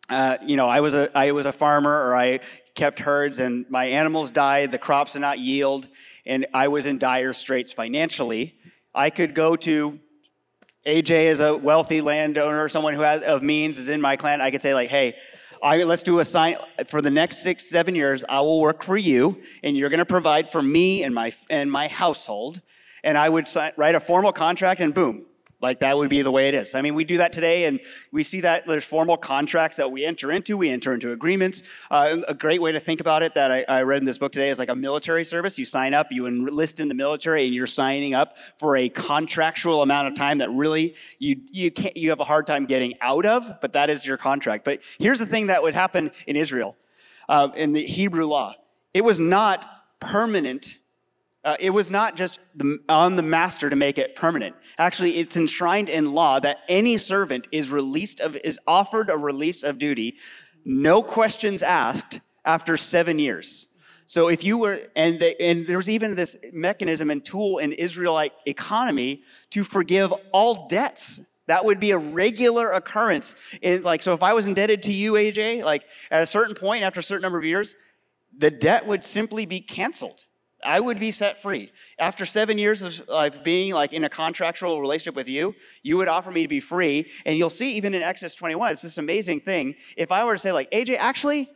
Uh, 0.10 0.38
you 0.46 0.56
know, 0.56 0.68
I 0.68 0.82
was 0.82 0.94
a 0.94 1.16
I 1.18 1.32
was 1.32 1.46
a 1.46 1.52
farmer, 1.52 1.92
or 1.92 2.16
I 2.16 2.40
kept 2.76 3.00
herds, 3.00 3.40
and 3.40 3.66
my 3.70 3.86
animals 3.86 4.30
died. 4.30 4.72
The 4.72 4.78
crops 4.78 5.14
did 5.14 5.20
not 5.20 5.40
yield, 5.40 5.88
and 6.26 6.46
I 6.54 6.68
was 6.68 6.86
in 6.86 7.00
dire 7.00 7.34
straits 7.34 7.72
financially. 7.72 8.56
I 8.94 9.10
could 9.10 9.34
go 9.34 9.56
to 9.58 10.00
AJ 10.86 11.32
as 11.32 11.40
a 11.40 11.58
wealthy 11.58 12.02
landowner, 12.02 12.70
someone 12.70 12.94
who 12.94 13.02
has 13.02 13.24
of 13.24 13.42
means 13.42 13.78
is 13.80 13.90
in 13.90 14.00
my 14.00 14.16
clan. 14.16 14.42
I 14.42 14.52
could 14.52 14.62
say 14.62 14.74
like, 14.74 14.90
hey. 14.90 15.16
I, 15.64 15.84
let's 15.84 16.04
do 16.04 16.20
a 16.20 16.26
sign 16.26 16.58
for 16.86 17.02
the 17.02 17.10
next 17.10 17.38
six, 17.38 17.68
seven 17.68 17.96
years. 17.96 18.24
I 18.28 18.42
will 18.42 18.62
work 18.62 18.84
for 18.84 18.98
you, 18.98 19.42
and 19.64 19.76
you're 19.76 19.90
going 19.90 20.00
to 20.00 20.06
provide 20.06 20.52
for 20.52 20.62
me 20.62 21.02
and 21.02 21.16
my 21.16 21.32
and 21.50 21.72
my 21.72 21.88
household. 21.88 22.62
And 23.04 23.18
I 23.18 23.30
would 23.30 23.48
sign, 23.48 23.72
write 23.76 23.96
a 23.96 24.00
formal 24.00 24.32
contract, 24.32 24.80
and 24.80 24.94
boom, 24.94 25.26
like 25.62 25.80
that 25.80 25.98
would 25.98 26.10
be 26.10 26.22
the 26.22 26.32
way 26.32 26.50
it 26.50 26.54
is. 26.54 26.76
I 26.76 26.82
mean, 26.82 26.96
we 26.96 27.04
do 27.04 27.18
that 27.18 27.34
today, 27.34 27.66
and 27.66 27.80
we 28.12 28.24
see 28.24 28.42
that 28.42 28.68
there's 28.68 28.86
formal 28.86 29.18
contracts 29.18 29.78
that 29.78 29.90
we 29.92 30.06
enter 30.06 30.32
into. 30.32 30.58
We 30.58 30.70
enter 30.70 30.94
into 30.94 31.12
agreements. 31.12 31.64
Uh, 31.90 32.18
a 32.28 32.34
great 32.34 32.62
way 32.62 32.72
to 32.72 32.80
think 32.80 33.00
about 33.00 33.24
it 33.24 33.36
that 33.36 33.52
I, 33.52 33.66
I, 33.68 33.84
read 33.84 34.02
in 34.02 34.06
this 34.06 34.18
book 34.18 34.32
today 34.32 34.50
is 34.50 34.60
like 34.60 34.70
a 34.70 34.76
military 34.76 35.24
service. 35.24 35.58
You 35.58 35.66
sign 35.66 35.94
up, 35.94 36.08
you 36.12 36.28
enlist 36.28 36.80
in 36.80 36.88
the 36.88 36.94
military, 36.94 37.46
and 37.46 37.54
you're 37.54 37.68
signing 37.68 38.14
up 38.14 38.38
for 38.58 38.76
a 38.76 38.90
contractual 38.90 39.82
amount 39.82 40.08
of 40.10 40.16
time 40.16 40.40
that 40.40 40.52
really 40.52 40.96
you 41.20 41.42
you 41.52 41.72
can't 41.72 41.96
you 41.96 42.10
have 42.10 42.20
a 42.20 42.26
hard 42.26 42.48
time 42.48 42.66
getting 42.66 42.94
out 43.02 43.26
of. 43.26 43.50
But 43.62 43.74
that 43.74 43.90
is 43.90 44.06
your 44.06 44.18
contract. 44.18 44.66
But 44.66 44.82
here's 45.00 45.20
the 45.20 45.26
thing 45.26 45.48
that 45.48 45.64
would 45.64 45.74
happen 45.74 46.12
in 46.28 46.36
Israel, 46.36 46.76
uh, 47.30 47.50
in 47.56 47.74
the 47.74 47.86
Hebrew 47.86 48.26
law. 48.26 48.56
It 48.94 49.04
was 49.04 49.20
not 49.20 49.66
permanent 50.00 50.78
uh, 51.46 51.56
it 51.60 51.70
was 51.70 51.92
not 51.92 52.16
just 52.16 52.40
the, 52.56 52.80
on 52.90 53.16
the 53.16 53.22
master 53.22 53.70
to 53.70 53.76
make 53.76 54.00
it 54.00 54.16
permanent. 54.16 54.56
Actually, 54.80 55.18
it's 55.18 55.38
enshrined 55.38 55.88
in 55.88 56.12
law 56.12 56.40
that 56.40 56.60
any 56.68 56.98
servant 56.98 57.48
is 57.52 57.70
released 57.70 58.20
of 58.20 58.36
is 58.38 58.60
offered 58.66 59.10
a 59.10 59.18
release 59.18 59.64
of 59.64 59.78
duty, 59.78 60.18
no 60.66 61.04
questions 61.04 61.62
asked, 61.62 62.20
after 62.44 62.78
seven 62.78 63.20
years. 63.20 63.68
So 64.08 64.28
if 64.28 64.44
you 64.44 64.58
were, 64.58 64.80
and, 64.96 65.20
the, 65.20 65.40
and 65.42 65.66
there 65.66 65.78
was 65.78 65.90
even 65.90 66.16
this 66.16 66.38
mechanism 66.54 67.10
and 67.10 67.24
tool 67.24 67.58
in 67.60 67.72
Israelite 67.72 68.34
economy 68.46 69.24
to 69.52 69.64
forgive 69.64 70.14
all 70.32 70.68
debts. 70.68 71.22
That 71.48 71.66
would 71.66 71.80
be 71.80 71.92
a 71.92 71.98
regular 71.98 72.72
occurrence. 72.72 73.36
In 73.62 73.84
like, 73.84 74.02
so 74.02 74.14
if 74.14 74.24
I 74.24 74.34
was 74.34 74.48
indebted 74.48 74.84
to 74.84 74.94
you, 74.94 75.14
AJ, 75.14 75.64
like 75.64 75.86
at 76.10 76.24
a 76.24 76.28
certain 76.28 76.56
point 76.56 76.84
after 76.84 77.00
a 77.00 77.04
certain 77.04 77.22
number 77.22 77.38
of 77.38 77.46
years, 77.46 77.76
the 78.36 78.52
debt 78.52 78.86
would 78.86 79.04
simply 79.04 79.46
be 79.46 79.62
canceled. 79.62 80.26
I 80.66 80.80
would 80.80 81.00
be 81.00 81.12
set 81.12 81.42
free. 81.42 81.72
After 82.00 82.26
seven 82.26 82.58
years 82.58 83.04
of, 83.08 83.44
being 83.44 83.74
like 83.74 83.94
in 83.94 84.04
a 84.04 84.10
contractual 84.10 84.82
relationship 84.82 85.16
with 85.16 85.30
you, 85.30 85.56
you 85.84 85.98
would 85.98 86.08
offer 86.08 86.32
me 86.32 86.42
to 86.42 86.48
be 86.48 86.60
free. 86.60 87.12
And 87.26 87.38
you'll 87.38 87.50
see 87.50 87.74
even 87.74 87.94
in 87.94 88.02
Exodus 88.02 88.36
21, 88.36 88.72
it's 88.72 88.82
this 88.82 88.98
amazing 88.98 89.42
thing. 89.42 89.76
If 89.96 90.12
I 90.12 90.26
were 90.26 90.34
to 90.34 90.40
say 90.40 90.52
like, 90.52 90.72
AJ, 90.72 90.98
actually, 90.98 91.50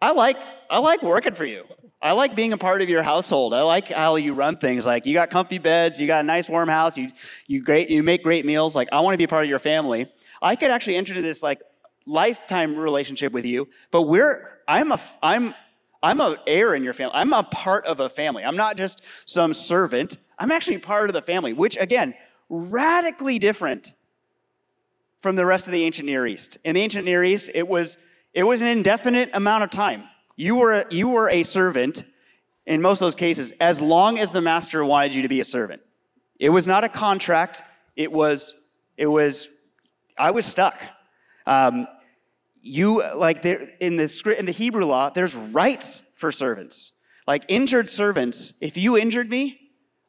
I 0.00 0.12
like, 0.12 0.36
I 0.68 0.78
like 0.78 1.02
working 1.02 1.34
for 1.34 1.44
you. 1.44 1.64
I 2.02 2.12
like 2.12 2.34
being 2.34 2.52
a 2.52 2.58
part 2.58 2.82
of 2.82 2.88
your 2.88 3.04
household. 3.04 3.54
I 3.54 3.62
like 3.62 3.88
how 3.88 4.16
you 4.16 4.34
run 4.34 4.56
things. 4.56 4.84
Like 4.84 5.06
you 5.06 5.14
got 5.14 5.30
comfy 5.30 5.58
beds, 5.58 6.00
you 6.00 6.08
got 6.08 6.24
a 6.24 6.26
nice 6.26 6.48
warm 6.48 6.68
house, 6.68 6.96
you, 6.96 7.08
you 7.46 7.62
great, 7.62 7.88
you 7.88 8.02
make 8.02 8.24
great 8.24 8.44
meals. 8.44 8.74
Like 8.74 8.88
I 8.90 9.00
want 9.00 9.14
to 9.14 9.18
be 9.18 9.28
part 9.28 9.44
of 9.44 9.50
your 9.50 9.60
family. 9.60 10.10
I 10.42 10.56
could 10.56 10.72
actually 10.72 10.96
enter 10.96 11.12
into 11.12 11.22
this 11.22 11.42
like 11.42 11.62
lifetime 12.06 12.76
relationship 12.76 13.32
with 13.32 13.46
you, 13.46 13.68
but 13.92 14.02
we're, 14.02 14.44
I'm 14.66 14.90
a, 14.90 15.00
I'm, 15.22 15.54
I'm 16.02 16.20
an 16.20 16.36
heir 16.46 16.74
in 16.74 16.82
your 16.82 16.94
family. 16.94 17.14
I'm 17.14 17.32
a 17.32 17.44
part 17.44 17.86
of 17.86 18.00
a 18.00 18.10
family. 18.10 18.44
I'm 18.44 18.56
not 18.56 18.76
just 18.76 19.02
some 19.24 19.54
servant. 19.54 20.18
I'm 20.38 20.50
actually 20.50 20.78
part 20.78 21.08
of 21.08 21.14
the 21.14 21.22
family, 21.22 21.52
which 21.52 21.76
again, 21.78 22.14
radically 22.48 23.38
different 23.38 23.92
from 25.20 25.36
the 25.36 25.46
rest 25.46 25.66
of 25.66 25.72
the 25.72 25.84
ancient 25.84 26.06
Near 26.06 26.26
East. 26.26 26.58
In 26.64 26.74
the 26.74 26.80
ancient 26.80 27.04
Near 27.04 27.22
East, 27.22 27.50
it 27.54 27.68
was 27.68 27.96
it 28.34 28.42
was 28.42 28.60
an 28.60 28.66
indefinite 28.66 29.30
amount 29.34 29.62
of 29.62 29.70
time. 29.70 30.02
You 30.36 30.56
were 30.56 30.72
a, 30.72 30.86
you 30.90 31.08
were 31.08 31.28
a 31.28 31.42
servant 31.44 32.02
in 32.66 32.80
most 32.80 33.00
of 33.00 33.06
those 33.06 33.14
cases 33.14 33.52
as 33.60 33.80
long 33.80 34.18
as 34.18 34.32
the 34.32 34.40
master 34.40 34.84
wanted 34.84 35.14
you 35.14 35.22
to 35.22 35.28
be 35.28 35.40
a 35.40 35.44
servant. 35.44 35.82
It 36.38 36.48
was 36.48 36.66
not 36.66 36.82
a 36.82 36.88
contract. 36.88 37.62
It 37.94 38.10
was 38.10 38.56
it 38.96 39.06
was 39.06 39.48
I 40.18 40.32
was 40.32 40.46
stuck. 40.46 40.80
Um, 41.46 41.86
you 42.62 43.02
like 43.14 43.42
there 43.42 43.68
in 43.80 43.96
the 43.96 44.08
script 44.08 44.38
in 44.40 44.46
the 44.46 44.52
Hebrew 44.52 44.84
law, 44.84 45.10
there's 45.10 45.34
rights 45.34 46.00
for 46.16 46.32
servants. 46.32 46.92
Like 47.26 47.44
injured 47.48 47.88
servants, 47.88 48.54
if 48.60 48.76
you 48.76 48.96
injured 48.96 49.28
me, 49.28 49.58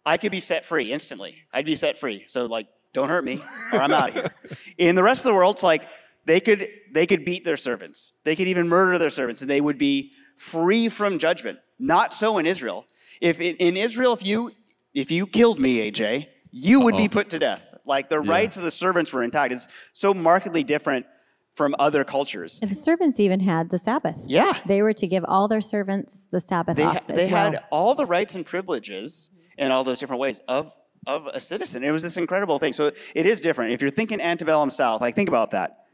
I 0.06 0.18
could 0.18 0.32
be 0.32 0.40
set 0.40 0.64
free 0.66 0.92
instantly. 0.92 1.38
I'd 1.52 1.66
be 1.66 1.76
set 1.76 1.98
free. 1.98 2.24
So 2.28 2.46
like, 2.46 2.68
don't 2.94 3.10
hurt 3.10 3.24
me, 3.24 3.42
or 3.72 3.80
I'm 3.80 3.92
out 3.92 4.10
of 4.10 4.16
here. 4.16 4.34
In 4.78 4.96
the 4.96 5.04
rest 5.04 5.22
of 5.22 5.32
the 5.32 5.34
world, 5.34 5.56
it's 5.56 5.64
like 5.64 5.84
they 6.26 6.40
could 6.40 6.68
they 6.92 7.08
could 7.08 7.26
beat 7.26 7.44
their 7.44 7.58
servants. 7.58 8.14
They 8.24 8.36
could 8.36 8.48
even 8.48 8.68
murder 8.68 8.98
their 8.98 9.10
servants, 9.10 9.42
and 9.42 9.50
they 9.50 9.62
would 9.62 9.78
be 9.78 10.12
free 10.38 10.90
from 10.90 11.20
judgment. 11.20 11.60
Not 11.80 12.14
so 12.14 12.38
in 12.38 12.46
Israel. 12.46 12.86
If 13.20 13.42
in 13.42 13.78
Israel, 13.78 14.14
if 14.14 14.24
you 14.24 14.52
if 14.94 15.12
you 15.12 15.26
killed 15.26 15.60
me, 15.60 15.92
AJ, 15.92 16.28
you 16.52 16.82
would 16.82 16.94
Uh-oh. 16.94 17.04
be 17.04 17.10
put 17.10 17.30
to 17.30 17.40
death. 17.40 17.74
Like 17.86 18.10
the 18.10 18.22
rights 18.22 18.58
of 18.58 18.64
the 18.64 18.72
servants 18.72 19.12
were 19.12 19.24
intact. 19.24 19.52
It's 19.52 19.68
so 19.92 20.14
markedly 20.14 20.64
different 20.64 21.06
from 21.54 21.76
other 21.80 22.04
cultures. 22.04 22.60
And 22.62 22.72
the 22.72 22.76
servants 22.76 23.20
even 23.20 23.40
had 23.40 23.70
the 23.70 23.78
Sabbath. 23.78 24.24
Yeah. 24.28 24.54
They 24.66 24.82
were 24.82 24.94
to 24.94 25.08
give 25.08 25.24
all 25.28 25.48
their 25.48 25.62
servants 25.62 26.28
the 26.32 26.40
Sabbath 26.40 26.78
They, 26.78 26.84
off 26.84 27.06
they 27.08 27.28
well. 27.32 27.52
had 27.52 27.64
all 27.72 27.94
the 27.96 28.06
rights 28.06 28.36
and 28.36 28.46
privileges 28.46 29.30
in 29.58 29.72
all 29.72 29.84
those 29.84 30.00
different 30.00 30.20
ways 30.20 30.42
of, 30.48 30.76
of 31.06 31.28
a 31.28 31.40
citizen. 31.40 31.84
It 31.84 31.92
was 31.92 32.02
this 32.02 32.18
incredible 32.18 32.58
thing. 32.58 32.74
So 32.74 32.92
it 33.14 33.26
is 33.26 33.40
different. 33.40 33.72
If 33.72 33.82
you're 33.82 33.92
thinking 33.92 34.20
antebellum 34.20 34.72
South, 34.72 35.00
like 35.00 35.16
think 35.16 35.30
about 35.30 35.52
that. 35.52 35.86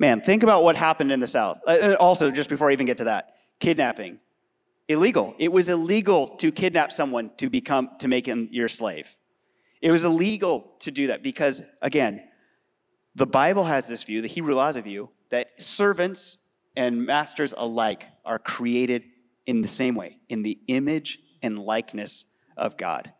Man, 0.00 0.20
think 0.20 0.42
about 0.42 0.62
what 0.64 0.76
happened 0.76 1.12
in 1.12 1.20
the 1.20 1.26
South. 1.26 1.60
Uh, 1.66 1.76
And 1.80 1.94
also, 1.96 2.30
just 2.30 2.48
before 2.48 2.68
I 2.70 2.72
even 2.72 2.86
get 2.86 2.98
to 2.98 3.04
that, 3.04 3.34
kidnapping. 3.60 4.18
Illegal. 4.88 5.34
It 5.38 5.52
was 5.52 5.68
illegal 5.68 6.28
to 6.36 6.50
kidnap 6.50 6.92
someone 6.92 7.30
to 7.36 7.50
become 7.50 7.90
to 7.98 8.08
make 8.08 8.24
him 8.26 8.48
your 8.50 8.68
slave. 8.68 9.16
It 9.82 9.90
was 9.90 10.02
illegal 10.04 10.74
to 10.80 10.90
do 10.90 11.08
that 11.08 11.22
because, 11.22 11.62
again, 11.82 12.22
the 13.14 13.26
Bible 13.26 13.64
has 13.64 13.88
this 13.88 14.04
view, 14.04 14.22
the 14.22 14.28
Hebrew 14.28 14.54
laws 14.54 14.76
of 14.76 14.84
view, 14.84 15.10
that 15.30 15.60
servants 15.60 16.38
and 16.76 17.04
masters 17.04 17.54
alike 17.56 18.06
are 18.24 18.38
created 18.38 19.04
in 19.46 19.62
the 19.62 19.68
same 19.68 19.94
way, 19.94 20.18
in 20.28 20.42
the 20.42 20.58
image 20.68 21.18
and 21.42 21.58
likeness 21.58 22.24
of 22.56 22.76
God. 22.76 23.12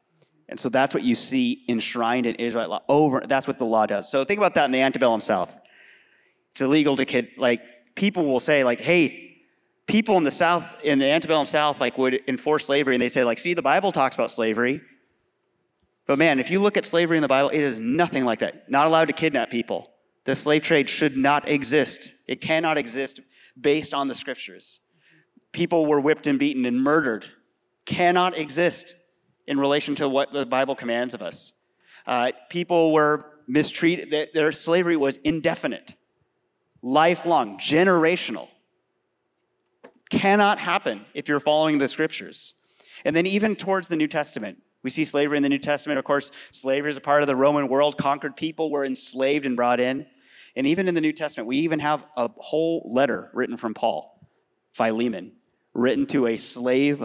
And 0.49 0.59
so 0.59 0.69
that's 0.69 0.95
what 0.95 1.03
you 1.03 1.15
see 1.15 1.65
enshrined 1.69 2.27
in 2.27 2.35
Israelite 2.37 2.71
law 2.71 2.83
over. 2.89 3.21
That's 3.21 3.47
what 3.47 3.59
the 3.59 3.67
law 3.67 3.87
does. 3.87 4.11
So 4.11 4.25
think 4.25 4.39
about 4.39 4.55
that 4.55 4.65
in 4.65 4.73
the 4.73 4.81
antebellum 4.81 5.21
South. 5.21 5.59
It's 6.51 6.61
illegal 6.61 6.97
to 6.97 7.05
kid. 7.05 7.29
Like 7.37 7.63
people 7.95 8.25
will 8.25 8.41
say, 8.41 8.65
like, 8.65 8.81
"Hey, 8.81 9.37
people 9.87 10.17
in 10.17 10.25
the 10.25 10.31
South, 10.31 10.67
in 10.83 10.99
the 10.99 11.07
antebellum 11.07 11.47
South, 11.47 11.81
like 11.81 11.99
would 11.99 12.21
enforce 12.27 12.67
slavery," 12.67 12.95
and 12.95 13.03
they 13.03 13.11
say, 13.11 13.25
like, 13.25 13.39
"See, 13.39 13.53
the 13.53 13.63
Bible 13.63 13.93
talks 13.93 14.17
about 14.17 14.31
slavery." 14.31 14.81
But 16.09 16.19
man, 16.19 16.41
if 16.41 16.51
you 16.51 16.59
look 16.59 16.79
at 16.79 16.87
slavery 16.87 17.19
in 17.19 17.23
the 17.23 17.29
Bible, 17.29 17.51
it 17.51 17.61
is 17.61 17.79
nothing 17.79 18.25
like 18.25 18.39
that. 18.39 18.69
Not 18.71 18.87
allowed 18.87 19.05
to 19.05 19.13
kidnap 19.13 19.51
people. 19.51 19.93
The 20.25 20.35
slave 20.35 20.63
trade 20.63 20.89
should 20.89 21.19
not 21.19 21.47
exist. 21.47 22.13
It 22.27 22.41
cannot 22.41 22.79
exist 22.79 23.21
based 23.61 23.93
on 23.93 24.09
the 24.09 24.15
scriptures. 24.15 24.81
People 25.53 25.85
were 25.85 26.01
whipped 26.01 26.27
and 26.27 26.39
beaten 26.39 26.65
and 26.65 26.83
murdered. 26.83 27.27
Cannot 27.85 28.39
exist 28.39 28.95
in 29.47 29.61
relation 29.61 29.95
to 29.97 30.09
what 30.09 30.33
the 30.33 30.47
Bible 30.47 30.75
commands 30.75 31.13
of 31.13 31.21
us. 31.21 31.53
Uh, 32.07 32.33
people 32.49 32.93
were 32.95 33.21
mistreated. 33.47 34.31
Their, 34.33 34.53
slavery 34.53 34.97
was 34.97 35.19
indefinite, 35.19 35.95
lifelong, 36.81 37.59
generational. 37.59 38.49
Cannot 40.09 40.59
happen 40.59 41.05
if 41.13 41.29
you're 41.29 41.39
following 41.41 41.77
the 41.77 41.89
scriptures. 41.89 42.55
And 43.05 43.15
then, 43.15 43.27
even 43.27 43.57
towards 43.57 43.89
the 43.89 43.97
New 43.97 44.09
Testament, 44.09 44.63
we 44.83 44.91
see 44.91 45.05
slavery 45.05 45.37
in 45.37 45.43
the 45.43 45.49
New 45.49 45.59
Testament. 45.59 45.99
Of 45.99 46.05
course, 46.05 46.31
slavery 46.53 46.91
is 46.91 46.97
a 46.97 47.01
part 47.01 47.23
of 47.23 47.27
the 47.27 47.37
Roman 47.37 47.69
world. 47.69 47.99
Conquered 47.99 48.37
people 48.37 48.71
were 48.71 48.85
enslaved 48.85 49.45
and 49.45 49.57
brought 49.57 49.81
in. 49.81 50.07
And 50.57 50.67
even 50.67 50.89
in 50.89 50.95
the 50.95 51.01
New 51.01 51.13
Testament, 51.13 51.47
we 51.47 51.59
even 51.59 51.81
have 51.81 52.05
a 52.17 52.31
whole 52.37 52.89
letter 52.93 53.31
written 53.33 53.57
from 53.57 53.75
Paul, 53.75 54.29
Philemon, 54.73 55.33
written 55.75 56.07
to 56.07 56.27
a 56.27 56.37
slave 56.37 57.05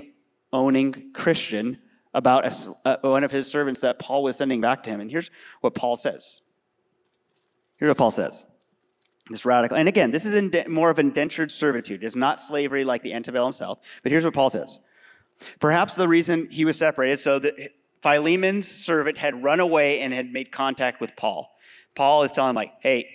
owning 0.51 1.11
Christian 1.13 1.79
about 2.13 2.45
a, 2.45 2.73
uh, 2.85 2.97
one 3.01 3.23
of 3.23 3.31
his 3.31 3.49
servants 3.49 3.79
that 3.81 3.99
Paul 3.99 4.23
was 4.23 4.37
sending 4.37 4.61
back 4.61 4.83
to 4.83 4.91
him. 4.91 5.01
And 5.01 5.09
here's 5.09 5.31
what 5.61 5.73
Paul 5.73 5.95
says. 5.95 6.41
Here's 7.77 7.89
what 7.89 7.97
Paul 7.97 8.11
says. 8.11 8.45
This 9.29 9.45
radical, 9.45 9.77
and 9.77 9.87
again, 9.87 10.11
this 10.11 10.25
is 10.25 10.67
more 10.67 10.89
of 10.89 10.99
indentured 10.99 11.49
servitude. 11.49 12.03
It's 12.03 12.15
not 12.15 12.39
slavery 12.39 12.83
like 12.83 13.03
the 13.03 13.13
antebellum 13.13 13.53
South. 13.53 13.79
But 14.03 14.11
here's 14.11 14.25
what 14.25 14.33
Paul 14.33 14.49
says. 14.49 14.79
Perhaps 15.59 15.95
the 15.95 16.07
reason 16.07 16.47
he 16.49 16.65
was 16.65 16.77
separated, 16.77 17.19
so 17.19 17.39
that 17.39 17.55
Philemon's 18.01 18.67
servant 18.67 19.17
had 19.17 19.43
run 19.43 19.59
away 19.59 20.01
and 20.01 20.13
had 20.13 20.31
made 20.31 20.51
contact 20.51 20.99
with 20.99 21.15
Paul. 21.15 21.55
Paul 21.95 22.23
is 22.23 22.31
telling 22.31 22.51
him, 22.51 22.55
like, 22.55 22.73
hey, 22.79 23.09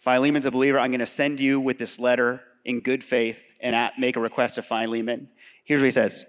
Philemon's 0.00 0.46
a 0.46 0.50
believer. 0.50 0.78
I'm 0.78 0.90
going 0.90 1.00
to 1.00 1.06
send 1.06 1.40
you 1.40 1.60
with 1.60 1.78
this 1.78 1.98
letter 1.98 2.42
in 2.64 2.80
good 2.80 3.02
faith 3.02 3.50
and 3.60 3.90
make 3.98 4.16
a 4.16 4.20
request 4.20 4.58
of 4.58 4.66
Philemon. 4.66 5.28
Here's 5.64 5.80
what 5.80 5.86
he 5.86 5.90
says. 5.90 6.26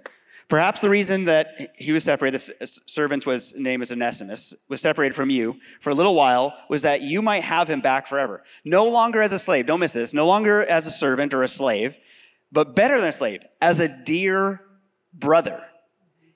Perhaps 0.49 0.82
the 0.82 0.89
reason 0.89 1.25
that 1.25 1.73
he 1.75 1.91
was 1.93 2.03
separated, 2.03 2.39
this 2.60 2.79
servant 2.86 3.25
was 3.25 3.56
name 3.56 3.82
is 3.82 3.91
Onesimus, 3.91 4.53
was 4.69 4.82
separated 4.82 5.15
from 5.15 5.29
you 5.29 5.58
for 5.79 5.89
a 5.89 5.95
little 5.95 6.15
while, 6.15 6.53
was 6.69 6.82
that 6.82 7.01
you 7.01 7.21
might 7.21 7.43
have 7.43 7.67
him 7.67 7.82
back 7.82 8.08
forever. 8.08 8.43
No 8.65 8.86
longer 8.86 9.21
as 9.21 9.32
a 9.32 9.39
slave, 9.39 9.65
don't 9.65 9.79
miss 9.79 9.93
this, 9.93 10.13
no 10.13 10.27
longer 10.27 10.63
as 10.63 10.86
a 10.86 10.91
servant 10.91 11.34
or 11.34 11.43
a 11.43 11.47
slave, 11.47 11.97
but 12.51 12.75
better 12.75 12.99
than 12.99 13.10
a 13.10 13.13
slave, 13.13 13.43
as 13.62 13.79
a 13.79 13.88
dear 13.88 14.62
brother. 15.13 15.63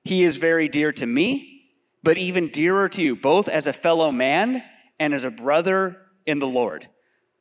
He 0.04 0.24
is 0.24 0.38
very 0.38 0.70
dear 0.70 0.92
to 0.94 1.06
me, 1.06 1.66
but 2.04 2.18
even 2.18 2.50
dearer 2.50 2.88
to 2.90 3.02
you, 3.02 3.16
both 3.16 3.50
as 3.50 3.68
a 3.68 3.74
fellow 3.74 4.12
man 4.12 4.64
and 5.00 5.14
as 5.14 5.24
a 5.24 5.32
brother 5.32 5.98
in 6.26 6.40
the 6.40 6.48
Lord. 6.48 6.88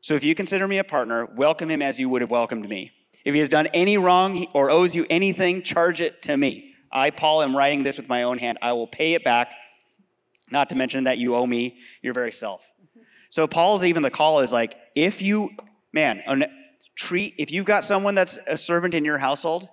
So 0.00 0.14
if 0.14 0.24
you 0.24 0.34
consider 0.34 0.66
me 0.66 0.78
a 0.78 0.84
partner, 0.84 1.26
welcome 1.26 1.68
him 1.68 1.82
as 1.82 1.98
you 1.98 2.08
would 2.08 2.22
have 2.22 2.30
welcomed 2.30 2.68
me. 2.68 2.92
If 3.24 3.34
he 3.34 3.40
has 3.40 3.48
done 3.48 3.66
any 3.74 3.98
wrong 3.98 4.46
or 4.54 4.70
owes 4.70 4.94
you 4.94 5.04
anything, 5.10 5.62
charge 5.62 6.00
it 6.00 6.22
to 6.22 6.36
me. 6.36 6.74
I, 6.92 7.10
Paul, 7.10 7.42
am 7.42 7.56
writing 7.56 7.82
this 7.82 7.98
with 7.98 8.08
my 8.08 8.22
own 8.22 8.38
hand. 8.38 8.58
I 8.62 8.72
will 8.72 8.86
pay 8.86 9.14
it 9.14 9.24
back, 9.24 9.52
not 10.50 10.68
to 10.68 10.76
mention 10.76 11.04
that 11.04 11.18
you 11.18 11.34
owe 11.34 11.46
me 11.46 11.78
your 12.02 12.14
very 12.14 12.30
self. 12.30 12.70
So 13.28 13.48
Paul's 13.48 13.82
even 13.82 14.02
the 14.02 14.10
call 14.10 14.40
is 14.40 14.52
like, 14.52 14.76
if 14.94 15.20
you, 15.20 15.50
man, 15.92 16.22
treat, 16.96 17.34
if 17.38 17.50
you've 17.50 17.64
got 17.64 17.84
someone 17.84 18.14
that's 18.14 18.38
a 18.46 18.56
servant 18.56 18.94
in 18.94 19.04
your 19.04 19.18
household, 19.18 19.68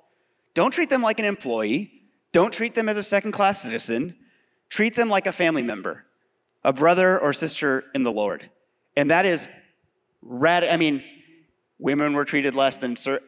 don't 0.53 0.71
treat 0.71 0.89
them 0.89 1.01
like 1.01 1.19
an 1.19 1.25
employee. 1.25 1.91
Don't 2.31 2.53
treat 2.53 2.75
them 2.75 2.89
as 2.89 2.97
a 2.97 3.03
second 3.03 3.31
class 3.31 3.61
citizen. 3.61 4.15
Treat 4.69 4.95
them 4.95 5.09
like 5.09 5.27
a 5.27 5.31
family 5.31 5.61
member, 5.61 6.05
a 6.63 6.73
brother 6.73 7.19
or 7.19 7.33
sister 7.33 7.85
in 7.93 8.03
the 8.03 8.11
Lord. 8.11 8.49
And 8.95 9.11
that 9.11 9.25
is 9.25 9.47
rad. 10.21 10.63
I 10.63 10.77
mean, 10.77 11.03
women 11.79 12.13
were 12.13 12.25
treated 12.25 12.55
less 12.55 12.77
than 12.77 12.95
sir. 12.95 13.19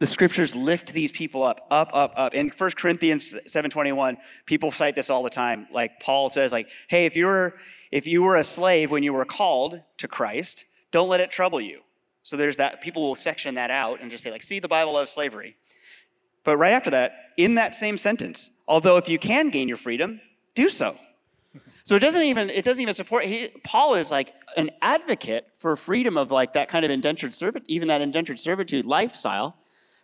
The 0.00 0.06
scriptures 0.06 0.54
lift 0.54 0.92
these 0.92 1.12
people 1.12 1.42
up, 1.42 1.66
up, 1.70 1.90
up, 1.94 2.12
up. 2.16 2.34
In 2.34 2.50
1 2.50 2.70
Corinthians 2.72 3.32
7:21, 3.46 4.18
people 4.44 4.70
cite 4.70 4.96
this 4.96 5.08
all 5.08 5.22
the 5.22 5.30
time. 5.30 5.66
Like 5.72 6.00
Paul 6.00 6.28
says, 6.28 6.52
like, 6.52 6.68
hey, 6.88 7.06
if 7.06 7.16
you 7.16 7.26
were 7.26 7.54
if 7.90 8.06
you 8.06 8.22
were 8.22 8.36
a 8.36 8.44
slave 8.44 8.90
when 8.90 9.02
you 9.02 9.12
were 9.12 9.24
called 9.24 9.80
to 9.98 10.08
Christ, 10.08 10.64
don't 10.90 11.08
let 11.08 11.20
it 11.20 11.30
trouble 11.30 11.60
you. 11.60 11.82
So 12.24 12.36
there's 12.36 12.56
that, 12.56 12.80
people 12.80 13.02
will 13.02 13.14
section 13.14 13.54
that 13.54 13.70
out 13.70 14.00
and 14.00 14.10
just 14.10 14.24
say, 14.24 14.30
like, 14.30 14.42
see, 14.42 14.58
the 14.58 14.66
Bible 14.66 14.94
loves 14.94 15.10
slavery. 15.10 15.56
But 16.44 16.58
right 16.58 16.72
after 16.72 16.90
that, 16.90 17.32
in 17.36 17.56
that 17.56 17.74
same 17.74 17.98
sentence, 17.98 18.50
although 18.68 18.96
if 18.96 19.08
you 19.08 19.18
can 19.18 19.50
gain 19.50 19.66
your 19.66 19.76
freedom, 19.76 20.20
do 20.54 20.68
so. 20.68 20.94
So 21.82 21.96
it 21.96 22.00
doesn't 22.00 22.22
even 22.22 22.48
it 22.48 22.64
doesn't 22.64 22.80
even 22.80 22.94
support. 22.94 23.26
He, 23.26 23.48
Paul 23.62 23.94
is 23.94 24.10
like 24.10 24.32
an 24.56 24.70
advocate 24.80 25.48
for 25.54 25.76
freedom 25.76 26.16
of 26.16 26.30
like 26.30 26.54
that 26.54 26.68
kind 26.68 26.84
of 26.84 26.90
indentured 26.90 27.34
servitude, 27.34 27.68
even 27.68 27.88
that 27.88 28.00
indentured 28.00 28.38
servitude 28.38 28.86
lifestyle. 28.86 29.56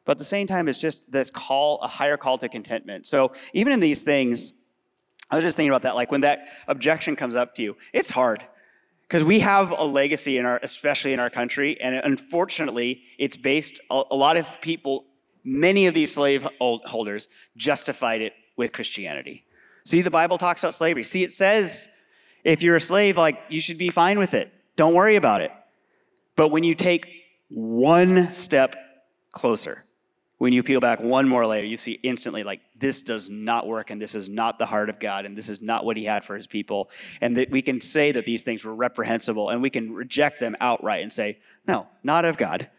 But 0.04 0.12
at 0.12 0.18
the 0.18 0.24
same 0.24 0.46
time, 0.46 0.68
it's 0.68 0.80
just 0.80 1.10
this 1.10 1.30
call, 1.30 1.78
a 1.78 1.86
higher 1.86 2.16
call 2.16 2.36
to 2.38 2.48
contentment. 2.48 3.06
So 3.06 3.32
even 3.54 3.72
in 3.72 3.80
these 3.80 4.02
things, 4.02 4.52
I 5.30 5.36
was 5.36 5.44
just 5.44 5.56
thinking 5.56 5.70
about 5.70 5.82
that. 5.82 5.94
Like 5.94 6.10
when 6.10 6.22
that 6.22 6.48
objection 6.66 7.16
comes 7.16 7.34
up 7.34 7.54
to 7.54 7.62
you, 7.62 7.76
it's 7.92 8.10
hard 8.10 8.44
because 9.02 9.24
we 9.24 9.40
have 9.40 9.70
a 9.70 9.84
legacy 9.84 10.38
in 10.38 10.46
our, 10.46 10.60
especially 10.62 11.12
in 11.12 11.20
our 11.20 11.30
country, 11.30 11.80
and 11.80 11.94
unfortunately, 11.96 13.02
it's 13.18 13.36
based. 13.36 13.80
A, 13.90 14.02
a 14.10 14.16
lot 14.16 14.36
of 14.36 14.60
people, 14.60 15.04
many 15.44 15.86
of 15.86 15.94
these 15.94 16.12
slave 16.12 16.46
holders, 16.60 17.28
justified 17.56 18.20
it 18.20 18.34
with 18.56 18.72
Christianity. 18.72 19.44
See, 19.84 20.02
the 20.02 20.10
Bible 20.10 20.38
talks 20.38 20.62
about 20.62 20.74
slavery. 20.74 21.02
See, 21.02 21.24
it 21.24 21.32
says 21.32 21.88
if 22.44 22.62
you're 22.62 22.76
a 22.76 22.80
slave, 22.80 23.16
like 23.16 23.40
you 23.48 23.60
should 23.60 23.78
be 23.78 23.88
fine 23.88 24.18
with 24.18 24.34
it. 24.34 24.52
Don't 24.76 24.94
worry 24.94 25.16
about 25.16 25.40
it. 25.40 25.52
But 26.36 26.48
when 26.48 26.64
you 26.64 26.74
take 26.74 27.08
one 27.48 28.32
step 28.32 28.76
closer, 29.32 29.84
when 30.38 30.54
you 30.54 30.62
peel 30.62 30.80
back 30.80 31.00
one 31.00 31.28
more 31.28 31.46
layer, 31.46 31.64
you 31.64 31.76
see 31.76 31.98
instantly 32.02 32.42
like 32.44 32.60
this 32.78 33.02
does 33.02 33.28
not 33.28 33.66
work 33.66 33.90
and 33.90 34.00
this 34.00 34.14
is 34.14 34.26
not 34.26 34.58
the 34.58 34.64
heart 34.64 34.88
of 34.88 34.98
God 34.98 35.26
and 35.26 35.36
this 35.36 35.50
is 35.50 35.60
not 35.60 35.84
what 35.84 35.98
he 35.98 36.04
had 36.04 36.24
for 36.24 36.34
his 36.34 36.46
people. 36.46 36.88
And 37.20 37.36
that 37.36 37.50
we 37.50 37.60
can 37.60 37.80
say 37.80 38.12
that 38.12 38.24
these 38.24 38.42
things 38.42 38.64
were 38.64 38.74
reprehensible 38.74 39.50
and 39.50 39.60
we 39.60 39.68
can 39.68 39.92
reject 39.92 40.40
them 40.40 40.56
outright 40.60 41.02
and 41.02 41.12
say, 41.12 41.38
no, 41.68 41.88
not 42.02 42.24
of 42.24 42.38
God, 42.38 42.70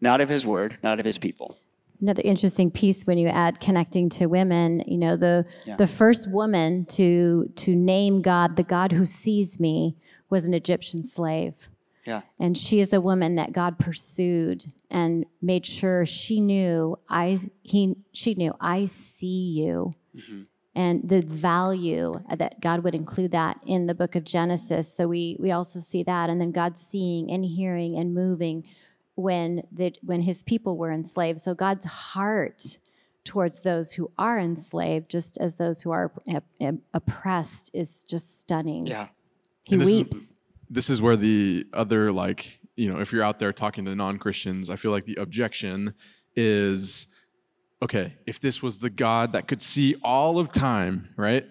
not 0.00 0.22
of 0.22 0.30
his 0.30 0.46
word, 0.46 0.78
not 0.82 0.98
of 0.98 1.04
his 1.04 1.18
people. 1.18 1.58
Another 2.00 2.22
interesting 2.24 2.70
piece 2.70 3.04
when 3.04 3.18
you 3.18 3.28
add 3.28 3.60
connecting 3.60 4.08
to 4.10 4.26
women, 4.26 4.82
you 4.86 4.96
know, 4.96 5.16
the 5.16 5.44
yeah. 5.66 5.76
the 5.76 5.86
first 5.86 6.30
woman 6.30 6.86
to 6.86 7.50
to 7.56 7.74
name 7.74 8.22
God, 8.22 8.56
the 8.56 8.62
God 8.62 8.92
who 8.92 9.04
sees 9.04 9.60
me, 9.60 9.96
was 10.30 10.46
an 10.46 10.54
Egyptian 10.54 11.02
slave. 11.02 11.68
Yeah. 12.06 12.22
And 12.38 12.56
she 12.56 12.80
is 12.80 12.92
a 12.92 13.00
woman 13.00 13.34
that 13.36 13.52
God 13.52 13.78
pursued 13.78 14.64
and 14.90 15.26
made 15.42 15.66
sure 15.66 16.06
she 16.06 16.40
knew 16.40 16.98
I 17.08 17.36
he 17.62 17.96
she 18.12 18.34
knew 18.34 18.54
I 18.60 18.86
see 18.86 19.50
you. 19.50 19.94
Mm-hmm. 20.16 20.42
And 20.74 21.08
the 21.08 21.20
value 21.20 22.22
that 22.34 22.60
God 22.60 22.84
would 22.84 22.94
include 22.94 23.32
that 23.32 23.60
in 23.66 23.86
the 23.86 23.94
book 23.94 24.14
of 24.14 24.24
Genesis. 24.24 24.92
So 24.92 25.08
we 25.08 25.36
we 25.38 25.50
also 25.50 25.78
see 25.78 26.02
that 26.04 26.30
and 26.30 26.40
then 26.40 26.52
God 26.52 26.76
seeing 26.76 27.30
and 27.30 27.44
hearing 27.44 27.96
and 27.98 28.14
moving 28.14 28.66
when 29.14 29.62
the 29.72 29.94
when 30.02 30.22
his 30.22 30.42
people 30.42 30.76
were 30.76 30.90
enslaved. 30.92 31.38
So 31.38 31.54
God's 31.54 31.84
heart 31.84 32.78
towards 33.24 33.60
those 33.60 33.92
who 33.92 34.10
are 34.18 34.38
enslaved 34.38 35.10
just 35.10 35.36
as 35.38 35.56
those 35.56 35.82
who 35.82 35.90
are 35.90 36.12
oppressed 36.94 37.70
is 37.74 38.02
just 38.02 38.40
stunning. 38.40 38.86
Yeah. 38.86 39.08
He 39.62 39.74
And 39.74 39.82
this 39.82 39.88
is- 39.88 39.94
weeps. 39.94 40.36
this 40.70 40.90
is 40.90 41.02
where 41.02 41.16
the 41.16 41.66
other 41.72 42.12
like 42.12 42.60
you 42.76 42.90
know 42.92 42.98
if 43.00 43.12
you're 43.12 43.22
out 43.22 43.38
there 43.38 43.52
talking 43.52 43.84
to 43.84 43.94
non-christians 43.94 44.70
i 44.70 44.76
feel 44.76 44.90
like 44.92 45.04
the 45.04 45.16
objection 45.16 45.92
is 46.34 47.06
okay 47.82 48.14
if 48.26 48.38
this 48.40 48.62
was 48.62 48.78
the 48.78 48.88
god 48.88 49.32
that 49.32 49.46
could 49.48 49.60
see 49.60 49.96
all 50.02 50.38
of 50.38 50.50
time 50.52 51.08
right 51.16 51.46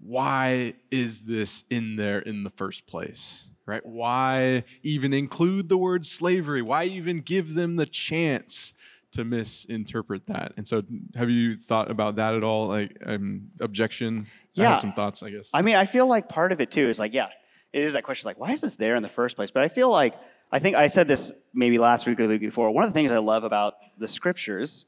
why 0.00 0.72
is 0.90 1.24
this 1.24 1.64
in 1.68 1.96
there 1.96 2.20
in 2.20 2.44
the 2.44 2.50
first 2.50 2.86
place 2.86 3.48
right 3.66 3.84
why 3.84 4.64
even 4.82 5.12
include 5.12 5.68
the 5.68 5.76
word 5.78 6.06
slavery 6.06 6.62
why 6.62 6.84
even 6.84 7.20
give 7.20 7.54
them 7.54 7.76
the 7.76 7.86
chance 7.86 8.72
to 9.12 9.24
misinterpret 9.24 10.26
that 10.26 10.52
and 10.56 10.66
so 10.66 10.82
have 11.14 11.30
you 11.30 11.56
thought 11.56 11.90
about 11.90 12.16
that 12.16 12.34
at 12.34 12.42
all 12.44 12.68
like 12.68 12.96
um, 13.06 13.48
objection 13.60 14.26
i 14.56 14.62
Yeah. 14.62 14.70
have 14.72 14.80
some 14.80 14.92
thoughts 14.92 15.22
i 15.22 15.30
guess 15.30 15.50
I 15.52 15.62
mean, 15.62 15.74
I 15.76 15.84
feel 15.84 16.06
like 16.08 16.28
part 16.28 16.52
of 16.52 16.60
it 16.60 16.70
too 16.70 16.88
is 16.88 16.98
like, 16.98 17.12
yeah, 17.14 17.28
it 17.72 17.82
is 17.82 17.92
that 17.92 18.04
question 18.04 18.26
like, 18.28 18.38
why 18.38 18.52
is 18.52 18.60
this 18.62 18.76
there 18.76 18.94
in 18.96 19.02
the 19.02 19.08
first 19.08 19.36
place? 19.36 19.50
But 19.50 19.62
I 19.64 19.68
feel 19.68 19.90
like, 19.90 20.14
I 20.50 20.58
think 20.58 20.76
I 20.76 20.86
said 20.86 21.08
this 21.08 21.50
maybe 21.54 21.76
last 21.78 22.06
week 22.06 22.18
or 22.20 22.26
the 22.26 22.34
week 22.34 22.40
before. 22.40 22.70
One 22.70 22.84
of 22.84 22.90
the 22.90 22.94
things 22.94 23.12
I 23.12 23.18
love 23.18 23.44
about 23.44 23.74
the 23.98 24.08
scriptures 24.08 24.86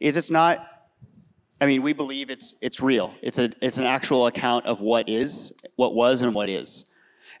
is 0.00 0.16
it's 0.16 0.30
not. 0.30 0.66
I 1.60 1.66
mean, 1.66 1.82
we 1.82 1.92
believe 1.92 2.30
it's 2.30 2.54
it's 2.62 2.80
real. 2.80 3.14
It's 3.22 3.38
a 3.38 3.50
it's 3.60 3.76
an 3.78 3.84
actual 3.84 4.26
account 4.28 4.64
of 4.66 4.80
what 4.80 5.08
is, 5.08 5.52
what 5.76 5.94
was, 5.94 6.22
and 6.22 6.34
what 6.34 6.48
is, 6.48 6.84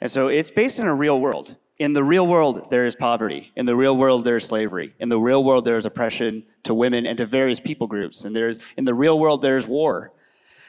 and 0.02 0.10
so 0.10 0.26
it's 0.26 0.50
based 0.50 0.80
in 0.80 0.88
a 0.88 0.94
real 0.96 1.20
world. 1.20 1.54
In 1.78 1.92
the 1.92 2.02
real 2.02 2.26
world, 2.26 2.70
there 2.70 2.86
is 2.86 2.96
poverty. 2.96 3.52
In 3.54 3.66
the 3.66 3.76
real 3.76 3.96
world, 3.96 4.24
there 4.24 4.36
is 4.36 4.44
slavery. 4.44 4.96
In 4.98 5.10
the 5.10 5.20
real 5.20 5.44
world, 5.44 5.64
there 5.64 5.78
is 5.78 5.86
oppression 5.86 6.42
to 6.64 6.74
women 6.74 7.06
and 7.06 7.16
to 7.18 7.24
various 7.24 7.60
people 7.60 7.86
groups. 7.86 8.24
And 8.24 8.34
there's 8.34 8.58
in 8.76 8.84
the 8.84 8.94
real 8.94 9.16
world, 9.16 9.42
there's 9.42 9.68
war. 9.68 10.12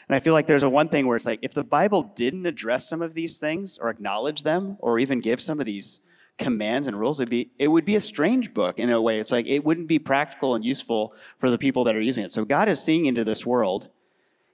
And 0.07 0.15
I 0.15 0.19
feel 0.19 0.33
like 0.33 0.45
there's 0.45 0.61
a 0.61 0.69
one 0.69 0.87
thing 0.87 1.07
where 1.07 1.15
it's 1.15 1.25
like 1.25 1.39
if 1.41 1.55
the 1.55 1.63
Bible 1.63 2.13
didn't 2.15 2.45
address 2.45 2.87
some 2.87 3.01
of 3.01 3.15
these 3.15 3.39
things 3.39 3.79
or 3.79 3.89
acknowledge 3.89 4.43
them 4.43 4.77
or 4.79 4.99
even 4.99 5.19
give 5.19 5.41
some 5.41 5.59
of 5.59 5.65
these 5.65 6.01
commands 6.37 6.85
and 6.85 6.99
rules, 6.99 7.19
it'd 7.19 7.31
be 7.31 7.49
it 7.57 7.69
would 7.69 7.85
be 7.85 7.95
a 7.95 8.01
strange 8.01 8.53
book 8.53 8.77
in 8.77 8.91
a 8.91 9.01
way. 9.01 9.17
It's 9.17 9.31
like 9.31 9.47
it 9.47 9.65
wouldn't 9.65 9.87
be 9.87 9.97
practical 9.97 10.53
and 10.53 10.63
useful 10.63 11.15
for 11.39 11.49
the 11.49 11.57
people 11.57 11.85
that 11.85 11.95
are 11.95 12.01
using 12.01 12.23
it. 12.23 12.31
So 12.31 12.45
God 12.45 12.69
is 12.69 12.79
seeing 12.79 13.07
into 13.07 13.23
this 13.23 13.47
world 13.47 13.89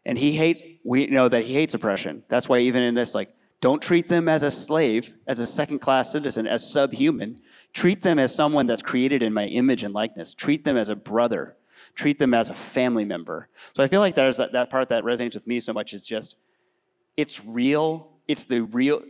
and 0.06 0.18
he 0.18 0.32
hates 0.38 0.62
we 0.86 1.08
know 1.08 1.28
that 1.28 1.46
he 1.46 1.54
hates 1.54 1.74
oppression. 1.74 2.24
That's 2.30 2.48
why 2.48 2.60
even 2.60 2.82
in 2.84 2.96
this, 2.96 3.14
like, 3.14 3.30
don't 3.62 3.82
treat 3.82 4.08
them 4.08 4.30
as 4.30 4.44
a 4.44 4.52
slave, 4.52 5.14
as 5.28 5.40
a 5.40 5.46
second 5.46 5.80
class 5.80 6.12
citizen, 6.12 6.48
as 6.48 6.72
subhuman. 6.72 7.42
Treat 7.74 8.02
them 8.02 8.18
as 8.18 8.34
someone 8.34 8.68
that's 8.68 8.82
created 8.82 9.22
in 9.22 9.34
my 9.34 9.46
image 9.46 9.84
and 9.84 9.94
likeness. 9.94 10.34
Treat 10.34 10.64
them 10.64 10.78
as 10.78 10.90
a 10.90 10.96
brother 10.96 11.58
treat 11.96 12.20
them 12.20 12.34
as 12.34 12.50
a 12.50 12.54
family 12.54 13.06
member. 13.06 13.50
So 13.74 13.84
I 13.84 13.88
feel 13.88 14.00
like 14.00 14.16
there's 14.16 14.38
that, 14.38 14.54
that 14.54 14.70
part 14.70 14.90
that 14.90 15.04
resonates 15.04 15.34
with 15.34 15.48
me 15.48 15.60
so 15.60 15.74
much 15.74 15.94
is 15.94 16.06
just 16.06 16.38
it's 17.18 17.44
real. 17.46 18.12
It's 18.28 18.46
the 18.46 18.62
real. 18.62 19.02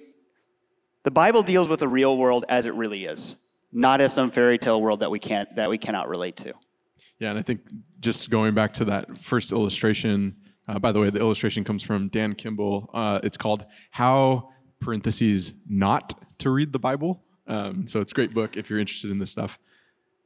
The 1.04 1.12
Bible 1.12 1.44
deals 1.44 1.70
with 1.70 1.80
the 1.80 1.88
real 1.88 2.18
world 2.18 2.46
as 2.50 2.66
it 2.66 2.74
really 2.74 3.06
is, 3.06 3.36
not 3.72 4.02
as 4.02 4.14
some 4.14 4.32
fairy 4.32 4.58
tale 4.58 4.82
world 4.82 5.02
that 5.02 5.12
we 5.12 5.20
can't 5.20 5.56
that 5.56 5.70
we 5.70 5.78
cannot 5.78 6.10
relate 6.10 6.38
to. 6.38 6.54
Yeah, 7.20 7.30
and 7.30 7.40
I 7.40 7.42
think 7.42 7.62
just 8.00 8.30
going 8.30 8.54
back 8.54 8.74
to 8.74 8.86
that 8.86 9.24
first 9.24 9.52
illustration. 9.52 10.36
Uh, 10.70 10.78
by 10.78 10.92
the 10.92 11.00
way, 11.00 11.10
the 11.10 11.20
illustration 11.20 11.64
comes 11.64 11.82
from 11.82 12.10
Dan 12.10 12.36
Kimball. 12.36 12.92
Uh, 12.94 13.20
it's 13.24 13.38
called 13.38 13.66
"How 13.90 14.50
parentheses 14.80 15.54
Not 15.68 16.14
to 16.38 16.52
Read 16.52 16.74
the 16.74 16.80
Bible." 16.80 17.24
Um, 17.48 17.88
so 17.88 18.02
it's 18.02 18.12
a 18.12 18.16
great 18.16 18.36
book 18.36 18.56
if 18.56 18.70
you're 18.70 18.78
interested 18.78 19.10
in 19.10 19.18
this 19.18 19.32
stuff. 19.32 19.58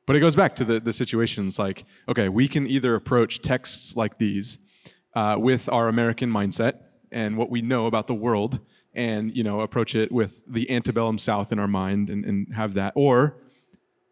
But 0.06 0.18
it 0.18 0.20
goes 0.20 0.36
back 0.36 0.54
to 0.58 0.66
the 0.66 0.82
the 0.82 0.92
situations 0.92 1.58
like, 1.58 1.86
okay, 2.10 2.28
we 2.28 2.50
can 2.50 2.68
either 2.68 2.94
approach 2.94 3.42
texts 3.42 3.96
like 3.96 4.18
these 4.18 4.58
uh, 5.16 5.38
with 5.40 5.70
our 5.70 5.88
American 5.88 6.30
mindset 6.30 6.74
and 7.10 7.38
what 7.38 7.50
we 7.50 7.62
know 7.62 7.86
about 7.86 8.08
the 8.08 8.14
world, 8.14 8.60
and 8.94 9.34
you 9.34 9.44
know, 9.46 9.62
approach 9.62 9.96
it 9.96 10.12
with 10.12 10.44
the 10.46 10.70
antebellum 10.70 11.20
South 11.20 11.54
in 11.54 11.60
our 11.60 11.70
mind 11.70 12.10
and, 12.10 12.26
and 12.26 12.54
have 12.54 12.74
that, 12.74 12.92
or 12.98 13.38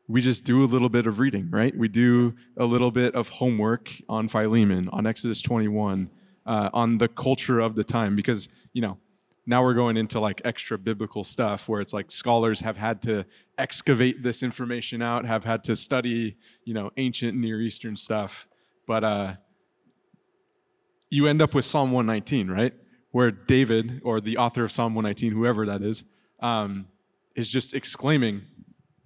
we 0.08 0.22
just 0.22 0.46
do 0.46 0.64
a 0.64 0.66
little 0.66 0.90
bit 0.90 1.08
of 1.08 1.20
reading, 1.20 1.50
right? 1.52 1.76
We 1.76 1.90
do 1.90 2.36
a 2.56 2.66
little 2.66 2.92
bit 2.92 3.16
of 3.16 3.28
homework 3.28 3.92
on 4.08 4.30
Philemon, 4.30 4.88
on 4.94 5.06
Exodus 5.06 5.42
21, 5.42 6.10
uh, 6.46 6.70
on 6.74 6.98
the 6.98 7.08
culture 7.08 7.60
of 7.60 7.76
the 7.76 7.84
time, 7.84 8.16
because, 8.16 8.50
you 8.74 8.82
know, 8.82 8.98
now 9.46 9.64
we're 9.64 9.74
going 9.74 9.98
into 9.98 10.20
like 10.20 10.42
extra 10.46 10.78
biblical 10.78 11.24
stuff 11.24 11.68
where 11.68 11.82
it's 11.82 11.94
like 11.94 12.12
scholars 12.12 12.62
have 12.62 12.78
had 12.78 13.02
to 13.04 13.26
excavate 13.58 14.24
this 14.24 14.44
information 14.44 15.02
out, 15.02 15.26
have 15.26 15.46
had 15.46 15.64
to 15.66 15.76
study, 15.76 16.38
you 16.64 16.74
know, 16.74 16.92
ancient 16.98 17.38
Near 17.38 17.60
Eastern 17.60 17.96
stuff. 17.96 18.48
But 18.86 19.04
uh, 19.04 19.34
you 21.10 21.28
end 21.28 21.42
up 21.42 21.54
with 21.54 21.66
Psalm 21.66 21.92
119, 21.92 22.50
right? 22.50 22.74
Where 23.12 23.32
David, 23.32 24.02
or 24.04 24.22
the 24.22 24.38
author 24.38 24.64
of 24.64 24.72
Psalm 24.72 24.96
119, 24.96 25.34
whoever 25.34 25.66
that 25.66 25.82
is, 25.82 26.04
um, 26.40 26.88
is 27.36 27.50
just 27.50 27.74
exclaiming, 27.74 28.44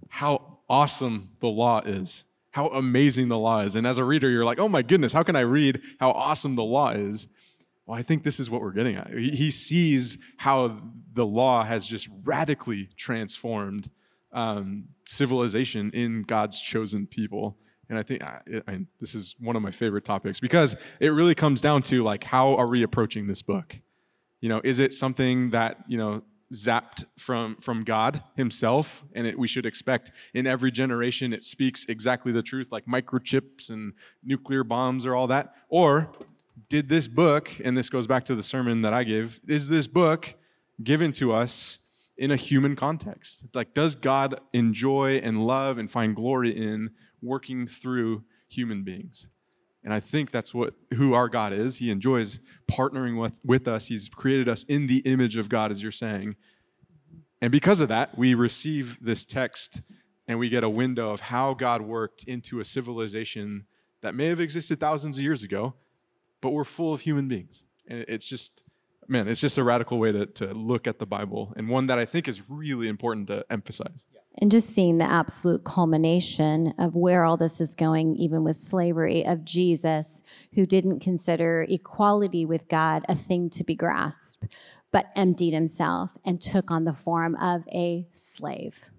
how 0.10 0.60
awesome 0.70 1.32
the 1.40 1.48
law 1.48 1.82
is, 1.82 2.24
how 2.56 2.70
amazing 2.70 3.28
the 3.28 3.38
law 3.38 3.60
is. 3.60 3.76
And 3.76 3.86
as 3.86 3.98
a 3.98 4.06
reader, 4.06 4.30
you're 4.30 4.46
like, 4.46 4.60
oh 4.60 4.70
my 4.70 4.82
goodness, 4.82 5.12
how 5.12 5.24
can 5.24 5.36
I 5.36 5.42
read 5.42 5.82
how 6.00 6.12
awesome 6.12 6.56
the 6.56 6.64
law 6.64 6.92
is? 6.92 7.28
Well, 7.86 8.00
I 8.00 8.02
think 8.02 8.24
this 8.24 8.40
is 8.40 8.50
what 8.50 8.62
we're 8.62 8.72
getting 8.72 8.96
at. 8.96 9.12
He 9.12 9.52
sees 9.52 10.18
how 10.38 10.80
the 11.12 11.26
law 11.26 11.66
has 11.66 11.86
just 11.86 12.08
radically 12.24 12.88
transformed 12.96 13.90
um, 14.32 14.86
civilization 15.06 15.92
in 15.94 16.24
God's 16.24 16.62
chosen 16.62 17.08
people. 17.08 17.58
And 17.90 18.00
I 18.00 18.04
think 18.04 18.24
I, 18.24 18.40
I, 18.66 18.86
this 19.02 19.16
is 19.16 19.36
one 19.38 19.58
of 19.58 19.62
my 19.62 19.72
favorite 19.72 20.06
topics 20.06 20.40
because 20.40 20.78
it 21.02 21.10
really 21.10 21.36
comes 21.36 21.60
down 21.60 21.82
to 21.84 22.04
like, 22.04 22.24
how 22.24 22.56
are 22.56 22.68
we 22.68 22.84
approaching 22.84 23.28
this 23.28 23.42
book? 23.42 23.82
You 24.40 24.48
know, 24.48 24.62
is 24.64 24.80
it 24.80 24.94
something 24.94 25.50
that 25.50 25.80
you 25.90 25.98
know 25.98 26.24
zapped 26.56 27.06
from 27.18 27.58
from 27.58 27.84
God 27.84 28.24
Himself, 28.36 29.04
and 29.14 29.28
it, 29.28 29.38
we 29.38 29.48
should 29.48 29.66
expect 29.66 30.12
in 30.34 30.48
every 30.48 30.72
generation 30.72 31.34
it 31.34 31.44
speaks 31.44 31.86
exactly 31.88 32.32
the 32.32 32.44
truth, 32.44 32.72
like 32.72 32.86
microchips 32.86 33.70
and 33.70 33.94
nuclear 34.24 34.64
bombs 34.64 35.06
or 35.06 35.16
all 35.16 35.28
that? 35.28 35.54
Or 35.70 36.12
did 36.70 36.90
this 36.90 37.08
book, 37.08 37.52
and 37.64 37.78
this 37.78 37.90
goes 37.90 38.08
back 38.08 38.26
to 38.26 38.36
the 38.36 38.44
sermon 38.44 38.82
that 38.82 38.94
I 38.94 39.04
gave, 39.04 39.40
is 39.48 39.70
this 39.70 39.88
book 39.88 40.36
given 40.84 41.12
to 41.14 41.34
us 41.34 41.80
in 42.18 42.32
a 42.32 42.36
human 42.36 42.76
context? 42.76 43.54
Like, 43.54 43.74
does 43.74 43.96
God 43.96 44.40
enjoy 44.54 45.18
and 45.18 45.46
love 45.46 45.78
and 45.78 45.92
find 45.92 46.16
glory 46.16 46.56
in 46.56 46.92
working 47.22 47.68
through 47.68 48.24
human 48.48 48.84
beings? 48.84 49.28
And 49.86 49.94
I 49.94 50.00
think 50.00 50.32
that's 50.32 50.52
what 50.52 50.74
who 50.96 51.14
our 51.14 51.30
God 51.30 51.54
is. 51.54 51.78
He 51.78 51.92
enjoys 51.92 52.40
partnering 52.68 53.22
with, 53.22 53.40
with 53.46 53.68
us. 53.68 53.86
He's 53.86 54.10
created 54.10 54.50
us 54.50 54.64
in 54.64 54.88
the 54.88 54.98
image 55.00 55.38
of 55.38 55.48
God, 55.48 55.72
as 55.72 55.84
you're 55.84 55.92
saying. 55.92 56.36
And 57.40 57.52
because 57.52 57.80
of 57.80 57.88
that, 57.90 58.18
we 58.18 58.34
receive 58.34 58.98
this 59.00 59.26
text 59.26 59.82
and 60.28 60.40
we 60.40 60.50
get 60.50 60.64
a 60.64 60.70
window 60.70 61.12
of 61.12 61.22
how 61.22 61.54
God 61.54 61.82
worked 61.82 62.24
into 62.24 62.60
a 62.60 62.66
civilization 62.66 63.68
that 64.02 64.16
may 64.16 64.26
have 64.26 64.40
existed 64.40 64.80
thousands 64.80 65.20
of 65.20 65.24
years 65.24 65.44
ago, 65.44 65.76
but 66.42 66.50
we're 66.50 66.64
full 66.64 66.92
of 66.92 67.02
human 67.02 67.28
beings. 67.28 67.66
And 67.88 68.04
it's 68.08 68.26
just, 68.26 68.64
man, 69.08 69.28
it's 69.28 69.40
just 69.40 69.60
a 69.60 69.64
radical 69.64 70.00
way 70.00 70.12
to, 70.12 70.26
to 70.26 70.48
look 70.56 70.88
at 70.88 70.98
the 70.98 71.06
Bible 71.06 71.54
and 71.56 71.70
one 71.70 71.86
that 71.88 72.00
I 72.00 72.06
think 72.06 72.28
is 72.28 72.42
really 72.50 72.88
important 72.88 73.28
to 73.28 73.46
emphasize. 73.52 74.08
And 74.38 74.52
just 74.52 74.70
seeing 74.70 74.98
the 74.98 75.10
absolute 75.10 75.64
culmination 75.64 76.74
of 76.78 76.96
where 76.96 77.24
all 77.24 77.38
this 77.38 77.62
is 77.62 77.74
going, 77.74 78.18
even 78.18 78.44
with 78.44 78.58
slavery, 78.58 79.26
of 79.26 79.46
Jesus, 79.46 80.24
who 80.54 80.66
didn't 80.66 81.00
consider 81.00 81.66
equality 81.70 82.46
with 82.46 82.68
God 82.68 83.06
a 83.08 83.16
thing 83.16 83.50
to 83.52 83.64
be 83.64 83.76
grasped, 83.76 84.48
but 84.92 85.08
emptied 85.16 85.54
himself 85.54 86.18
and 86.26 86.42
took 86.42 86.70
on 86.70 86.84
the 86.84 86.94
form 86.94 87.36
of 87.36 87.66
a 87.74 88.08
slave 88.12 88.90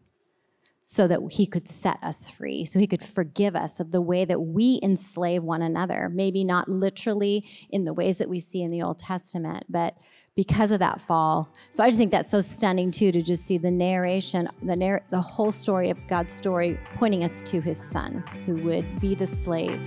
so 0.88 1.08
that 1.08 1.20
he 1.32 1.46
could 1.46 1.66
set 1.66 1.98
us 2.00 2.30
free, 2.30 2.64
so 2.64 2.78
he 2.78 2.86
could 2.86 3.02
forgive 3.02 3.56
us 3.56 3.80
of 3.80 3.90
the 3.90 4.00
way 4.00 4.24
that 4.24 4.40
we 4.40 4.78
enslave 4.84 5.42
one 5.42 5.60
another. 5.60 6.08
Maybe 6.08 6.44
not 6.44 6.68
literally 6.68 7.44
in 7.70 7.84
the 7.84 7.92
ways 7.92 8.18
that 8.18 8.28
we 8.28 8.38
see 8.38 8.62
in 8.62 8.70
the 8.70 8.82
Old 8.82 9.00
Testament, 9.00 9.64
but 9.68 9.98
because 10.36 10.70
of 10.70 10.78
that 10.80 11.00
fall. 11.00 11.48
So 11.70 11.82
I 11.82 11.88
just 11.88 11.98
think 11.98 12.10
that's 12.10 12.30
so 12.30 12.40
stunning 12.40 12.90
too 12.90 13.10
to 13.10 13.22
just 13.22 13.46
see 13.46 13.58
the 13.58 13.70
narration, 13.70 14.48
the 14.62 14.76
narr- 14.76 15.02
the 15.08 15.20
whole 15.20 15.50
story 15.50 15.90
of 15.90 15.98
God's 16.08 16.32
story 16.32 16.78
pointing 16.94 17.24
us 17.24 17.40
to 17.46 17.60
his 17.60 17.80
son 17.80 18.22
who 18.44 18.58
would 18.58 19.00
be 19.00 19.14
the 19.14 19.26
slave 19.26 19.80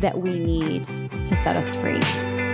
that 0.00 0.20
we 0.20 0.38
need 0.38 0.84
to 0.84 1.34
set 1.34 1.56
us 1.56 1.74
free. 1.74 2.47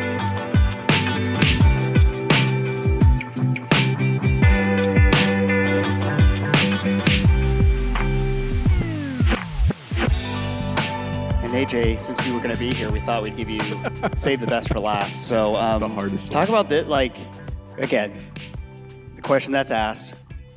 And 11.55 11.69
AJ, 11.69 12.01
since 12.01 12.27
you 12.27 12.35
were 12.35 12.41
going 12.41 12.53
to 12.53 12.59
be 12.59 12.75
here, 12.75 12.91
we 12.91 12.99
thought 12.99 13.23
we'd 13.23 13.37
give 13.37 13.49
you 13.49 13.61
save 14.17 14.41
the 14.41 14.47
best 14.49 14.67
for 14.67 14.81
last. 14.81 15.29
So 15.29 15.55
um, 15.55 15.79
The 15.79 15.89
hardest 15.89 16.33
Talk 16.33 16.49
about 16.49 16.69
that. 16.71 16.89
Like 16.89 17.15
again, 17.79 18.13
the 19.15 19.23
question 19.23 19.53
that's 19.53 19.71
asked: 19.71 20.15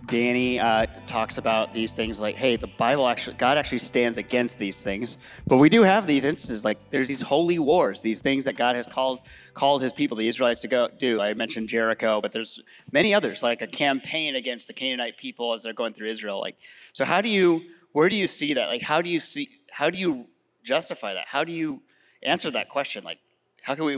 Danny 0.07 0.59
uh, 0.59 0.87
talks 1.05 1.37
about 1.37 1.71
these 1.71 1.93
things 1.93 2.19
like, 2.19 2.35
hey, 2.35 2.55
the 2.55 2.65
Bible 2.65 3.07
actually, 3.07 3.35
God 3.35 3.59
actually 3.59 3.77
stands 3.77 4.17
against 4.17 4.57
these 4.57 4.81
things. 4.81 5.19
But 5.45 5.57
we 5.57 5.69
do 5.69 5.83
have 5.83 6.07
these 6.07 6.25
instances, 6.25 6.65
like 6.65 6.89
there's 6.89 7.07
these 7.07 7.21
holy 7.21 7.59
wars, 7.59 8.01
these 8.01 8.21
things 8.21 8.45
that 8.45 8.57
God 8.57 8.75
has 8.75 8.87
called 8.87 9.19
called 9.53 9.83
His 9.83 9.93
people, 9.93 10.17
the 10.17 10.27
Israelites, 10.27 10.61
to 10.61 10.67
go 10.67 10.89
do. 10.97 11.21
I 11.21 11.35
mentioned 11.35 11.69
Jericho, 11.69 12.21
but 12.21 12.31
there's 12.31 12.59
many 12.91 13.13
others, 13.13 13.43
like 13.43 13.61
a 13.61 13.67
campaign 13.67 14.35
against 14.35 14.65
the 14.65 14.73
Canaanite 14.73 15.17
people 15.17 15.53
as 15.53 15.61
they're 15.61 15.73
going 15.73 15.93
through 15.93 16.09
Israel. 16.09 16.39
Like, 16.41 16.57
so 16.93 17.05
how 17.05 17.21
do 17.21 17.29
you, 17.29 17.61
where 17.91 18.09
do 18.09 18.15
you 18.15 18.25
see 18.25 18.55
that? 18.55 18.67
Like, 18.69 18.81
how 18.81 19.03
do 19.03 19.11
you 19.11 19.19
see, 19.19 19.47
how 19.69 19.91
do 19.91 19.99
you 19.99 20.25
justify 20.67 21.13
that? 21.13 21.27
How 21.27 21.43
do 21.43 21.51
you 21.51 21.81
answer 22.21 22.51
that 22.51 22.69
question? 22.69 23.03
Like, 23.03 23.19
how 23.63 23.73
can 23.75 23.85
we? 23.85 23.97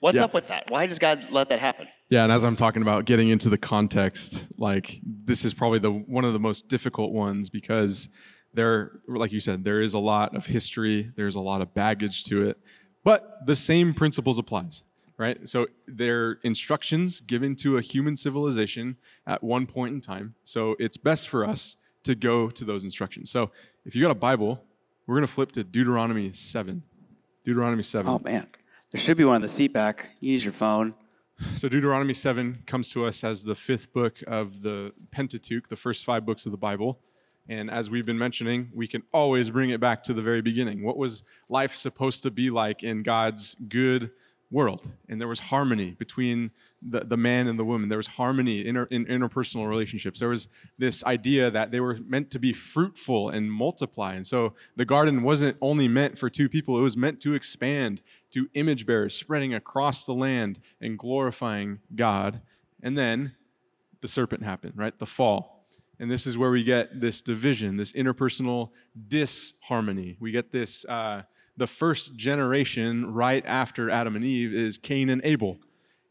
What's 0.00 0.16
Yeah. 0.16 0.24
up 0.24 0.34
with 0.34 0.48
that? 0.48 0.70
Why 0.70 0.86
does 0.86 0.98
God 0.98 1.30
let 1.30 1.48
that 1.50 1.60
happen? 1.60 1.86
Yeah, 2.10 2.24
and 2.24 2.32
as 2.32 2.44
I'm 2.44 2.56
talking 2.56 2.82
about 2.82 3.04
getting 3.04 3.28
into 3.28 3.48
the 3.48 3.58
context, 3.58 4.58
like 4.58 5.00
this 5.04 5.44
is 5.44 5.54
probably 5.54 5.78
the 5.78 5.90
one 5.92 6.24
of 6.24 6.32
the 6.32 6.38
most 6.38 6.68
difficult 6.68 7.12
ones 7.12 7.48
because 7.48 8.08
there, 8.52 9.00
like 9.08 9.32
you 9.32 9.40
said, 9.40 9.64
there 9.64 9.82
is 9.82 9.94
a 9.94 9.98
lot 9.98 10.34
of 10.36 10.46
history, 10.46 11.10
there's 11.16 11.34
a 11.36 11.40
lot 11.40 11.60
of 11.60 11.74
baggage 11.74 12.24
to 12.24 12.42
it, 12.42 12.58
but 13.02 13.46
the 13.46 13.56
same 13.56 13.94
principles 13.94 14.38
applies, 14.38 14.84
right? 15.16 15.48
So 15.48 15.66
they're 15.86 16.32
instructions 16.44 17.20
given 17.20 17.56
to 17.56 17.78
a 17.78 17.80
human 17.80 18.16
civilization 18.16 18.96
at 19.26 19.42
one 19.42 19.66
point 19.66 19.94
in 19.94 20.00
time. 20.00 20.34
So 20.44 20.76
it's 20.78 20.96
best 20.96 21.28
for 21.28 21.44
us 21.44 21.76
to 22.04 22.14
go 22.14 22.50
to 22.50 22.64
those 22.64 22.84
instructions. 22.84 23.30
So 23.30 23.50
if 23.86 23.96
you 23.96 24.02
got 24.02 24.10
a 24.12 24.14
Bible, 24.14 24.62
we're 25.06 25.16
gonna 25.16 25.26
flip 25.26 25.52
to 25.52 25.64
Deuteronomy 25.64 26.32
seven. 26.32 26.82
Deuteronomy 27.44 27.82
seven. 27.82 28.10
Oh 28.10 28.18
man, 28.18 28.46
there 28.92 29.00
should 29.00 29.16
be 29.16 29.24
one 29.24 29.36
on 29.36 29.42
the 29.42 29.48
seat 29.48 29.72
back. 29.72 30.10
Use 30.20 30.44
your 30.44 30.52
phone. 30.52 30.94
So 31.54 31.68
Deuteronomy 31.68 32.14
7 32.14 32.62
comes 32.64 32.90
to 32.90 33.04
us 33.04 33.24
as 33.24 33.42
the 33.42 33.56
fifth 33.56 33.92
book 33.92 34.18
of 34.26 34.62
the 34.62 34.92
Pentateuch, 35.10 35.68
the 35.68 35.76
first 35.76 36.04
five 36.04 36.24
books 36.24 36.46
of 36.46 36.52
the 36.52 36.58
Bible. 36.58 37.00
And 37.48 37.70
as 37.70 37.90
we've 37.90 38.06
been 38.06 38.18
mentioning, 38.18 38.70
we 38.72 38.86
can 38.86 39.02
always 39.12 39.50
bring 39.50 39.70
it 39.70 39.80
back 39.80 40.02
to 40.04 40.14
the 40.14 40.22
very 40.22 40.40
beginning. 40.40 40.82
What 40.82 40.96
was 40.96 41.24
life 41.48 41.74
supposed 41.74 42.22
to 42.22 42.30
be 42.30 42.50
like 42.50 42.82
in 42.82 43.02
God's 43.02 43.54
good 43.68 44.12
world? 44.54 44.86
And 45.08 45.20
there 45.20 45.26
was 45.26 45.40
harmony 45.40 45.90
between 45.98 46.52
the, 46.80 47.00
the 47.00 47.16
man 47.16 47.48
and 47.48 47.58
the 47.58 47.64
woman. 47.64 47.88
There 47.88 47.98
was 47.98 48.06
harmony 48.06 48.64
inter, 48.64 48.84
in 48.84 49.04
interpersonal 49.06 49.68
relationships. 49.68 50.20
There 50.20 50.28
was 50.28 50.46
this 50.78 51.04
idea 51.04 51.50
that 51.50 51.72
they 51.72 51.80
were 51.80 51.98
meant 52.06 52.30
to 52.30 52.38
be 52.38 52.52
fruitful 52.52 53.30
and 53.30 53.50
multiply. 53.50 54.14
And 54.14 54.24
so 54.24 54.54
the 54.76 54.84
garden 54.84 55.24
wasn't 55.24 55.56
only 55.60 55.88
meant 55.88 56.20
for 56.20 56.30
two 56.30 56.48
people, 56.48 56.78
it 56.78 56.82
was 56.82 56.96
meant 56.96 57.20
to 57.22 57.34
expand 57.34 58.00
to 58.30 58.48
image 58.54 58.86
bearers 58.86 59.16
spreading 59.16 59.52
across 59.52 60.06
the 60.06 60.14
land 60.14 60.60
and 60.80 60.96
glorifying 60.96 61.80
God. 61.96 62.40
And 62.80 62.96
then 62.96 63.34
the 64.02 64.08
serpent 64.08 64.44
happened, 64.44 64.74
right? 64.76 64.96
The 64.96 65.06
fall. 65.06 65.66
And 65.98 66.10
this 66.10 66.26
is 66.28 66.38
where 66.38 66.50
we 66.50 66.62
get 66.62 67.00
this 67.00 67.22
division, 67.22 67.76
this 67.76 67.92
interpersonal 67.92 68.70
disharmony. 69.08 70.16
We 70.20 70.30
get 70.30 70.52
this, 70.52 70.84
uh, 70.84 71.22
the 71.56 71.66
first 71.66 72.16
generation 72.16 73.12
right 73.12 73.44
after 73.46 73.90
Adam 73.90 74.16
and 74.16 74.24
Eve 74.24 74.52
is 74.52 74.78
Cain 74.78 75.08
and 75.08 75.20
Abel. 75.24 75.58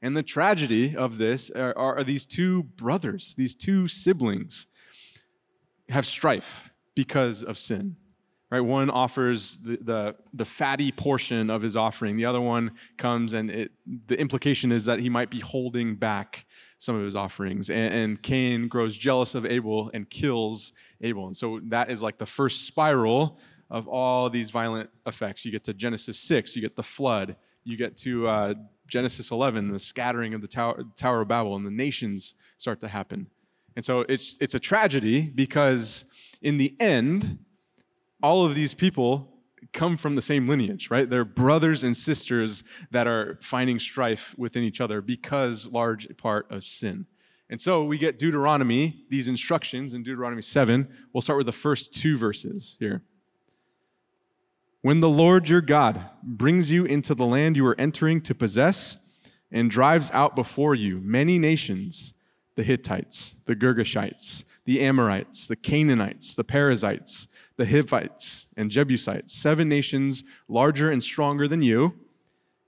And 0.02 0.18
the 0.18 0.24
tragedy 0.24 0.96
of 0.96 1.18
this 1.18 1.50
are, 1.52 1.78
are 1.78 2.04
these 2.04 2.26
two 2.26 2.64
brothers, 2.64 3.36
these 3.38 3.56
two 3.56 3.88
siblings 3.88 4.68
have 5.89 6.06
strife 6.06 6.72
because 6.96 7.44
of 7.44 7.58
sin. 7.58 7.98
Right? 8.54 8.62
One 8.62 8.91
offers 8.91 9.58
the, 9.58 9.78
the, 9.78 10.16
the 10.32 10.46
fatty 10.46 10.91
portion 10.91 11.50
of 11.50 11.64
his 11.64 11.76
offering. 11.76 12.18
The 12.18 12.26
other 12.26 12.39
one 12.39 12.74
comes, 12.98 13.34
and 13.34 13.50
it, 13.50 13.72
the 14.06 14.20
implication 14.20 14.72
is 14.72 14.86
that 14.86 15.00
he 15.00 15.10
might 15.10 15.32
be 15.32 15.39
holding 15.39 15.96
back 15.96 16.46
some 16.78 16.96
of 16.96 17.04
his 17.04 17.16
offerings. 17.16 17.72
And, 17.72 17.91
and 17.91 18.22
Cain 18.22 18.68
grows 18.68 18.96
jealous 18.96 19.34
of 19.34 19.44
Abel 19.44 19.89
and 19.91 20.08
kills 20.08 20.72
Abel. 21.02 21.26
And 21.26 21.36
so 21.36 21.62
that 21.70 21.89
is 21.89 22.04
like 22.04 22.20
the 22.20 22.28
first 22.28 22.68
spiral 22.68 23.39
of 23.74 23.88
all 23.88 24.30
these 24.30 24.51
violent 24.51 24.91
effects. 25.07 25.43
You 25.43 25.51
get 25.51 25.63
to 25.63 25.74
Genesis 25.74 26.17
6, 26.19 26.55
you 26.55 26.61
get 26.61 26.76
the 26.76 26.84
flood, 26.84 27.36
you 27.63 27.76
get 27.76 27.97
to 27.97 28.28
uh, 28.28 28.53
Genesis 28.88 29.32
11, 29.32 29.69
the 29.69 29.80
scattering 29.80 30.36
of 30.36 30.41
the 30.41 30.47
tower, 30.47 30.84
Tower 30.95 31.21
of 31.21 31.28
Babel, 31.28 31.55
and 31.55 31.65
the 31.65 31.71
nations 31.71 32.36
start 32.59 32.80
to 32.82 32.88
happen. 32.88 33.28
And 33.76 33.84
so 33.84 34.01
it's, 34.01 34.38
it's 34.39 34.53
a 34.53 34.59
tragedy 34.59 35.32
because 35.34 36.05
in 36.39 36.57
the 36.57 36.76
end, 36.80 37.39
all 38.21 38.45
of 38.45 38.53
these 38.53 38.76
people 38.76 39.32
come 39.71 39.97
from 39.97 40.13
the 40.13 40.21
same 40.21 40.47
lineage, 40.47 40.91
right? 40.91 41.09
They're 41.09 41.26
brothers 41.26 41.84
and 41.84 41.97
sisters 41.97 42.63
that 42.91 43.07
are 43.07 43.39
finding 43.41 43.80
strife 43.80 44.36
within 44.38 44.63
each 44.63 44.82
other 44.82 45.01
because 45.01 45.67
large 45.67 46.15
part 46.17 46.45
of 46.51 46.63
sin. 46.63 47.07
And 47.49 47.59
so 47.59 47.84
we 47.84 47.97
get 47.97 48.19
Deuteronomy, 48.19 49.05
these 49.09 49.28
instructions 49.28 49.95
in 49.95 50.03
Deuteronomy 50.03 50.43
7. 50.43 50.88
We'll 51.11 51.21
start 51.21 51.38
with 51.38 51.47
the 51.47 51.51
first 51.51 51.91
two 51.91 52.17
verses 52.17 52.78
here. 52.80 53.03
When 54.84 54.99
the 54.99 55.09
Lord 55.09 55.47
your 55.47 55.61
God 55.61 56.09
brings 56.21 56.69
you 56.69 56.84
into 56.84 57.15
the 57.15 57.25
land 57.25 57.55
you 57.55 57.65
are 57.67 57.79
entering 57.79 58.19
to 58.19 58.36
possess 58.36 58.97
and 59.49 59.71
drives 59.71 60.11
out 60.11 60.36
before 60.36 60.75
you 60.75 60.99
many 60.99 61.39
nations, 61.39 62.13
the 62.55 62.63
Hittites, 62.63 63.36
the 63.45 63.55
Girgashites, 63.55 64.43
the 64.65 64.81
Amorites, 64.81 65.47
the 65.47 65.55
Canaanites, 65.55 66.36
the 66.36 66.43
Perizzites, 66.43 67.29
the 67.55 67.65
Hivites, 67.65 68.47
and 68.57 68.69
Jebusites, 68.69 69.31
seven 69.31 69.69
nations 69.69 70.25
larger 70.49 70.91
and 70.91 71.01
stronger 71.01 71.47
than 71.47 71.61
you. 71.61 71.97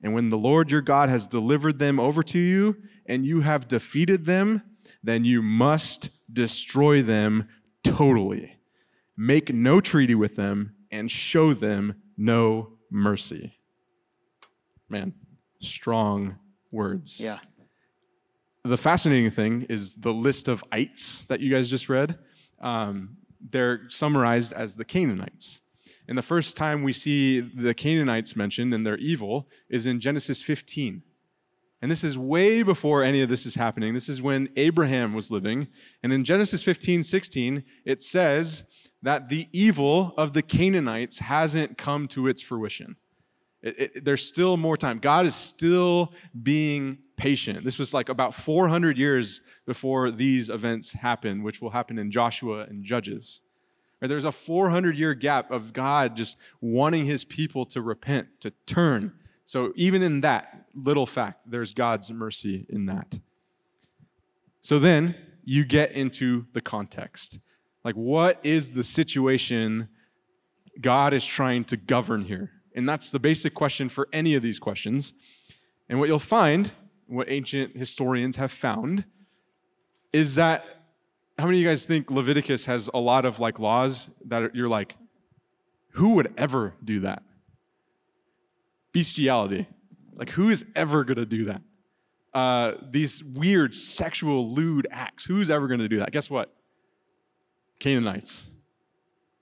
And 0.02 0.14
when 0.14 0.30
the 0.30 0.38
Lord 0.38 0.72
your 0.72 0.80
God 0.80 1.10
has 1.10 1.28
delivered 1.28 1.80
them 1.80 2.00
over 2.00 2.24
to 2.24 2.40
you 2.40 2.78
and 3.06 3.26
you 3.26 3.42
have 3.42 3.68
defeated 3.68 4.26
them, 4.26 4.62
then 5.04 5.26
you 5.26 5.42
must 5.42 6.34
destroy 6.34 7.02
them 7.02 7.50
totally. 7.84 8.56
Make 9.18 9.54
no 9.54 9.82
treaty 9.82 10.16
with 10.16 10.38
them 10.38 10.76
and 10.90 11.12
show 11.12 11.54
them 11.54 12.02
no 12.18 12.74
mercy. 12.92 13.58
Man, 14.90 15.14
strong 15.60 16.38
words. 16.72 17.20
Yeah. 17.20 17.40
The 18.64 18.78
fascinating 18.78 19.30
thing 19.30 19.68
is 19.70 19.96
the 19.96 20.14
list 20.14 20.48
of 20.48 20.64
ites 20.72 21.26
that 21.26 21.40
you 21.40 21.52
guys 21.52 21.70
just 21.70 21.88
read. 21.88 22.18
Um, 22.60 23.18
they're 23.40 23.88
summarized 23.90 24.54
as 24.54 24.76
the 24.76 24.86
Canaanites. 24.86 25.62
And 26.08 26.18
the 26.18 26.24
first 26.24 26.56
time 26.58 26.84
we 26.84 26.94
see 26.94 27.40
the 27.40 27.74
Canaanites 27.74 28.36
mentioned 28.36 28.74
and 28.74 28.86
their 28.86 28.98
evil 28.98 29.48
is 29.70 29.86
in 29.86 30.00
Genesis 30.00 30.42
15. 30.42 31.04
And 31.82 31.92
this 31.92 32.04
is 32.04 32.18
way 32.18 32.64
before 32.64 33.04
any 33.04 33.22
of 33.22 33.30
this 33.30 33.46
is 33.46 33.56
happening. 33.56 33.94
This 33.94 34.10
is 34.10 34.22
when 34.22 34.50
Abraham 34.56 35.14
was 35.14 35.30
living. 35.30 35.68
And 36.02 36.12
in 36.14 36.24
Genesis 36.24 36.64
15, 36.64 37.04
16, 37.04 37.64
it 37.86 38.02
says 38.02 38.85
that 39.06 39.30
the 39.30 39.48
evil 39.52 40.16
of 40.18 40.34
the 40.34 40.42
Canaanites 40.42 41.20
hasn't 41.20 41.78
come 41.78 42.08
to 42.08 42.28
its 42.28 42.42
fruition. 42.42 42.96
It, 43.62 43.80
it, 43.80 44.06
there's 44.06 44.28
still 44.28 44.58
more 44.58 44.76
time. 44.76 44.98
God 44.98 45.28
is 45.28 45.36
still 45.36 46.12
being 46.42 46.98
patient. 47.16 47.64
This 47.64 47.78
was 47.78 47.94
like 47.94 48.10
about 48.10 48.34
400 48.34 48.98
years 48.98 49.42
before 49.68 50.10
these 50.10 50.50
events 50.50 50.94
happened, 50.94 51.44
which 51.44 51.62
will 51.62 51.70
happen 51.70 52.00
in 52.00 52.10
Joshua 52.10 52.62
and 52.62 52.84
Judges. 52.84 53.42
Right, 54.02 54.08
There's 54.08 54.26
a 54.26 54.32
400 54.32 54.98
year 54.98 55.14
gap 55.14 55.52
of 55.52 55.72
God 55.72 56.16
just 56.16 56.40
wanting 56.60 57.06
his 57.06 57.24
people 57.24 57.64
to 57.66 57.84
repent, 57.84 58.42
to 58.42 58.50
turn. 58.66 59.14
So 59.46 59.72
even 59.76 60.02
in 60.02 60.22
that 60.22 60.66
little 60.74 61.06
fact, 61.06 61.52
there's 61.52 61.76
God's 61.76 62.12
mercy 62.12 62.66
in 62.70 62.88
that. 62.88 63.20
So 64.62 64.80
then 64.80 65.14
you 65.44 65.64
get 65.64 65.92
into 65.92 66.48
the 66.54 66.62
context. 66.62 67.38
Like, 67.86 67.96
what 67.96 68.40
is 68.44 68.72
the 68.72 68.82
situation 68.84 69.90
God 70.82 71.14
is 71.14 71.24
trying 71.24 71.64
to 71.66 71.78
govern 71.78 72.26
here? 72.26 72.50
And 72.76 72.90
that's 72.90 73.12
the 73.12 73.20
basic 73.20 73.54
question 73.54 73.90
for 73.90 74.10
any 74.12 74.34
of 74.34 74.42
these 74.42 74.58
questions. 74.58 75.14
And 75.88 76.00
what 76.00 76.10
you'll 76.10 76.18
find, 76.18 76.74
what 77.06 77.30
ancient 77.30 77.78
historians 77.78 78.38
have 78.38 78.52
found, 78.52 79.06
is 80.12 80.34
that 80.34 80.66
how 81.38 81.46
many 81.46 81.60
of 81.60 81.62
you 81.62 81.70
guys 81.70 81.86
think 81.86 82.10
Leviticus 82.10 82.66
has 82.66 82.90
a 82.92 83.00
lot 83.00 83.24
of 83.24 83.40
like 83.40 83.60
laws 83.60 84.10
that 84.26 84.56
you're 84.56 84.68
like, 84.68 84.96
who 85.92 86.16
would 86.16 86.34
ever 86.38 86.74
do 86.84 87.02
that? 87.02 87.22
Bestiality. 88.94 89.68
Like, 90.16 90.32
who 90.32 90.50
is 90.50 90.66
ever 90.76 91.04
going 91.04 91.18
to 91.18 91.26
do 91.26 91.46
that? 91.46 91.62
Uh, 92.34 92.74
these 92.90 93.24
weird 93.24 93.76
sexual 93.76 94.50
lewd 94.50 94.88
acts. 94.90 95.26
Who's 95.26 95.52
ever 95.52 95.68
going 95.68 95.82
to 95.82 95.88
do 95.88 96.00
that? 96.00 96.12
Guess 96.12 96.32
what? 96.32 96.52
Canaanites. 97.80 98.50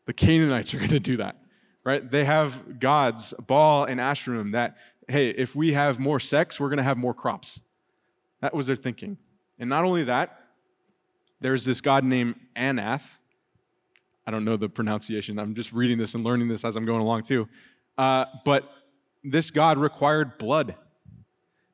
The 0.05 0.13
Canaanites 0.13 0.73
are 0.73 0.77
going 0.79 0.89
to 0.89 0.99
do 0.99 1.17
that, 1.17 1.37
right? 1.83 2.09
They 2.09 2.25
have 2.25 2.79
gods, 2.79 3.33
Baal 3.47 3.85
and 3.85 3.99
Asherim, 3.99 4.51
that, 4.53 4.77
hey, 5.07 5.29
if 5.29 5.55
we 5.55 5.73
have 5.73 5.99
more 5.99 6.19
sex, 6.19 6.59
we're 6.59 6.69
going 6.69 6.77
to 6.77 6.83
have 6.83 6.97
more 6.97 7.13
crops. 7.13 7.61
That 8.41 8.53
was 8.53 8.67
their 8.67 8.75
thinking. 8.75 9.17
And 9.59 9.69
not 9.69 9.85
only 9.85 10.03
that, 10.05 10.39
there's 11.39 11.65
this 11.65 11.81
god 11.81 12.03
named 12.03 12.35
Anath. 12.55 13.17
I 14.25 14.31
don't 14.31 14.45
know 14.45 14.57
the 14.57 14.69
pronunciation. 14.69 15.37
I'm 15.37 15.53
just 15.53 15.73
reading 15.73 15.97
this 15.97 16.15
and 16.15 16.23
learning 16.23 16.47
this 16.47 16.63
as 16.63 16.75
I'm 16.75 16.85
going 16.85 17.01
along 17.01 17.23
too. 17.23 17.47
Uh, 17.97 18.25
but 18.45 18.69
this 19.23 19.51
god 19.51 19.77
required 19.77 20.37
blood. 20.37 20.75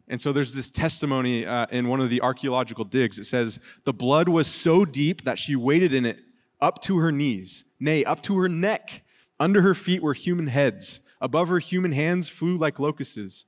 And 0.07 0.19
so 0.19 0.31
there's 0.31 0.55
this 0.55 0.71
testimony 0.71 1.45
uh, 1.45 1.67
in 1.69 1.87
one 1.87 2.01
of 2.01 2.09
the 2.09 2.21
archaeological 2.21 2.83
digs. 2.83 3.19
It 3.19 3.25
says, 3.25 3.59
The 3.85 3.93
blood 3.93 4.27
was 4.27 4.47
so 4.47 4.83
deep 4.83 5.23
that 5.23 5.37
she 5.37 5.55
waded 5.55 5.93
in 5.93 6.05
it 6.05 6.21
up 6.61 6.81
to 6.83 6.97
her 6.97 7.11
knees, 7.11 7.65
nay, 7.79 8.03
up 8.03 8.21
to 8.23 8.37
her 8.37 8.49
neck. 8.49 9.03
Under 9.39 9.61
her 9.61 9.73
feet 9.73 10.01
were 10.01 10.13
human 10.13 10.47
heads. 10.47 10.99
Above 11.21 11.47
her, 11.49 11.59
human 11.59 11.91
hands 11.91 12.27
flew 12.27 12.57
like 12.57 12.79
locusts. 12.79 13.45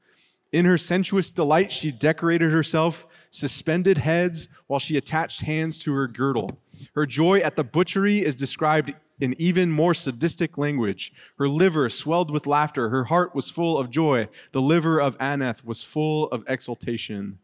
In 0.51 0.66
her 0.66 0.78
sensuous 0.78 1.32
delight, 1.32 1.72
she 1.72 1.91
decorated 1.91 2.51
herself, 2.51 3.07
suspended 3.30 3.99
heads, 3.99 4.47
while 4.68 4.80
she 4.80 4.97
attached 4.97 5.41
hands 5.41 5.80
to 5.80 5.93
her 5.93 6.07
girdle. 6.07 6.59
Her 6.93 7.05
joy 7.05 7.39
at 7.39 7.55
the 7.55 7.64
butchery 7.64 8.20
is 8.20 8.36
described 8.36 8.93
in 9.20 9.36
even 9.38 9.72
more 9.72 9.93
sadistic 9.93 10.57
language. 10.57 11.14
Her 11.38 11.47
liver 11.47 11.88
swelled 11.89 12.32
with 12.32 12.47
laughter. 12.47 12.89
Her 12.89 13.05
heart 13.05 13.36
was 13.36 13.49
full 13.49 13.78
of 13.78 13.89
joy. 13.89 14.28
The 14.51 14.62
liver 14.62 14.99
of 14.99 15.16
Aneth 15.20 15.64
was 15.64 15.84
full 15.84 16.26
of 16.30 16.43
exultation. 16.47 17.39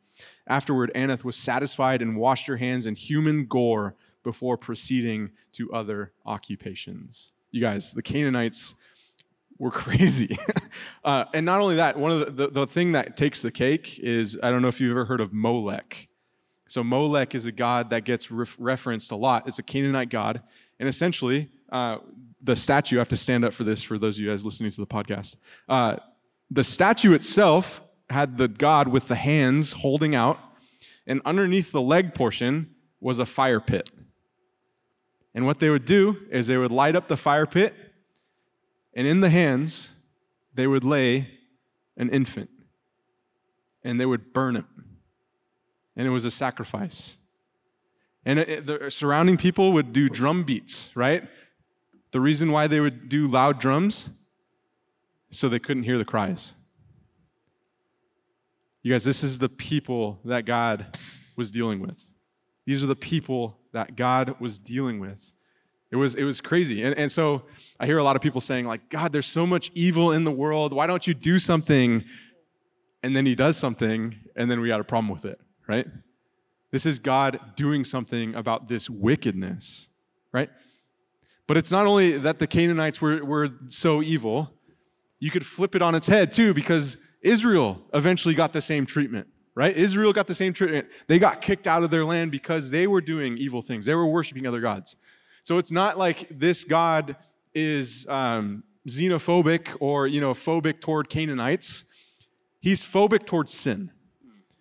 Afterward, 0.47 0.91
Aneth 0.95 1.23
was 1.23 1.35
satisfied 1.35 2.01
and 2.01 2.17
washed 2.17 2.47
her 2.47 2.57
hands 2.57 2.85
in 2.85 2.95
human 2.95 3.45
gore 3.45 3.95
before 4.27 4.57
proceeding 4.57 5.31
to 5.53 5.71
other 5.71 6.11
occupations. 6.25 7.31
You 7.51 7.61
guys, 7.61 7.93
the 7.93 8.01
Canaanites 8.01 8.75
were 9.57 9.71
crazy. 9.83 10.37
uh, 11.05 11.23
and 11.33 11.45
not 11.45 11.61
only 11.61 11.77
that, 11.77 11.95
one 11.95 12.11
of 12.11 12.19
the, 12.19 12.47
the, 12.47 12.47
the 12.49 12.67
thing 12.67 12.91
that 12.91 13.15
takes 13.15 13.41
the 13.41 13.51
cake 13.51 13.97
is 13.99 14.37
I 14.43 14.51
don't 14.51 14.61
know 14.61 14.67
if 14.67 14.81
you've 14.81 14.91
ever 14.91 15.05
heard 15.05 15.21
of 15.21 15.31
Molech. 15.31 16.09
So 16.67 16.83
Molech 16.83 17.35
is 17.35 17.45
a 17.45 17.53
god 17.53 17.89
that 17.91 18.03
gets 18.03 18.29
ref- 18.29 18.57
referenced 18.59 19.13
a 19.13 19.15
lot. 19.15 19.47
It's 19.47 19.59
a 19.59 19.63
Canaanite 19.63 20.09
god, 20.09 20.41
and 20.77 20.89
essentially, 20.89 21.47
uh, 21.71 21.99
the 22.41 22.57
statue. 22.57 22.97
I 22.97 22.99
have 22.99 23.07
to 23.07 23.15
stand 23.15 23.45
up 23.45 23.53
for 23.53 23.63
this 23.63 23.81
for 23.81 23.97
those 23.97 24.17
of 24.17 24.25
you 24.25 24.29
guys 24.29 24.43
listening 24.43 24.71
to 24.71 24.81
the 24.81 24.87
podcast. 24.87 25.37
Uh, 25.69 25.95
the 26.51 26.65
statue 26.65 27.13
itself 27.13 27.81
had 28.09 28.37
the 28.37 28.49
god 28.49 28.89
with 28.89 29.07
the 29.07 29.15
hands 29.15 29.71
holding 29.71 30.15
out, 30.15 30.37
and 31.05 31.21
underneath 31.23 31.71
the 31.71 31.81
leg 31.81 32.13
portion 32.13 32.75
was 32.99 33.19
a 33.19 33.25
fire 33.25 33.61
pit. 33.61 33.89
And 35.37 35.45
what 35.45 35.59
they 35.59 35.69
would 35.69 35.85
do 35.85 36.17
is 36.31 36.47
they 36.47 36.57
would 36.57 36.71
light 36.71 36.95
up 36.95 37.07
the 37.07 37.15
fire 37.15 37.45
pit, 37.45 37.75
and 38.95 39.05
in 39.05 39.21
the 39.21 39.29
hands 39.29 39.91
they 40.55 40.65
would 40.65 40.83
lay 40.83 41.29
an 41.95 42.09
infant, 42.09 42.49
and 43.83 44.01
they 44.01 44.05
would 44.07 44.33
burn 44.33 44.55
it 44.55 44.65
and 45.97 46.07
it 46.07 46.11
was 46.11 46.23
a 46.23 46.31
sacrifice. 46.31 47.17
And 48.23 48.39
it, 48.39 48.65
the 48.67 48.91
surrounding 48.91 49.35
people 49.35 49.73
would 49.73 49.91
do 49.91 50.07
drum 50.07 50.43
beats, 50.43 50.91
right? 50.95 51.27
The 52.11 52.21
reason 52.21 52.51
why 52.51 52.67
they 52.67 52.79
would 52.79 53.09
do 53.09 53.27
loud 53.27 53.59
drums, 53.59 54.09
so 55.31 55.49
they 55.49 55.59
couldn't 55.59 55.83
hear 55.83 55.97
the 55.97 56.05
cries. 56.05 56.53
You 58.83 58.93
guys, 58.93 59.03
this 59.03 59.23
is 59.23 59.39
the 59.39 59.49
people 59.49 60.19
that 60.23 60.45
God 60.45 60.97
was 61.35 61.51
dealing 61.51 61.79
with. 61.79 62.13
These 62.65 62.83
are 62.83 62.87
the 62.87 62.95
people 62.95 63.57
that 63.77 63.95
God 63.95 64.35
was 64.39 64.59
dealing 64.59 64.99
with. 64.99 65.33
It 65.91 65.95
was, 65.95 66.15
it 66.15 66.23
was 66.23 66.41
crazy. 66.41 66.83
And, 66.83 66.97
and 66.97 67.11
so 67.11 67.43
I 67.79 67.85
hear 67.85 67.97
a 67.97 68.03
lot 68.03 68.15
of 68.15 68.21
people 68.21 68.41
saying, 68.41 68.65
like, 68.65 68.89
God, 68.89 69.13
there's 69.13 69.25
so 69.25 69.45
much 69.45 69.71
evil 69.73 70.11
in 70.11 70.25
the 70.25 70.31
world. 70.31 70.73
Why 70.73 70.85
don't 70.85 71.07
you 71.07 71.13
do 71.13 71.39
something? 71.39 72.03
And 73.03 73.15
then 73.15 73.25
he 73.25 73.35
does 73.35 73.55
something, 73.55 74.15
and 74.35 74.51
then 74.51 74.59
we 74.59 74.67
got 74.67 74.81
a 74.81 74.83
problem 74.83 75.09
with 75.09 75.25
it 75.25 75.39
right? 75.67 75.85
This 76.71 76.85
is 76.85 76.99
God 76.99 77.39
doing 77.55 77.83
something 77.83 78.33
about 78.35 78.67
this 78.67 78.89
wickedness, 78.89 79.89
right? 80.31 80.49
But 81.45 81.57
it's 81.57 81.71
not 81.71 81.85
only 81.85 82.17
that 82.17 82.39
the 82.39 82.47
Canaanites 82.47 83.01
were, 83.01 83.23
were 83.23 83.49
so 83.67 84.01
evil, 84.01 84.53
you 85.19 85.31
could 85.31 85.45
flip 85.45 85.75
it 85.75 85.81
on 85.81 85.95
its 85.95 86.07
head 86.07 86.33
too, 86.33 86.53
because 86.53 86.97
Israel 87.21 87.81
eventually 87.93 88.33
got 88.33 88.53
the 88.53 88.61
same 88.61 88.85
treatment, 88.85 89.27
right? 89.57 89.75
Israel 89.75 90.13
got 90.13 90.27
the 90.27 90.35
same 90.35 90.53
treatment. 90.53 90.87
They 91.07 91.17
got 91.17 91.41
kicked 91.41 91.65
out 91.65 91.81
of 91.81 91.89
their 91.89 92.05
land 92.05 92.31
because 92.31 92.69
they 92.69 92.85
were 92.85 93.01
doing 93.01 93.39
evil 93.39 93.63
things, 93.63 93.85
they 93.85 93.95
were 93.95 94.05
worshiping 94.05 94.45
other 94.45 94.61
gods. 94.61 94.95
So 95.41 95.57
it's 95.57 95.71
not 95.71 95.97
like 95.97 96.27
this 96.29 96.63
God 96.63 97.15
is 97.55 98.05
um, 98.07 98.63
xenophobic 98.87 99.75
or 99.79 100.05
you 100.05 100.21
know 100.21 100.33
phobic 100.33 100.79
toward 100.79 101.09
Canaanites. 101.09 101.85
He's 102.59 102.83
phobic 102.83 103.25
towards 103.25 103.51
sin. 103.51 103.89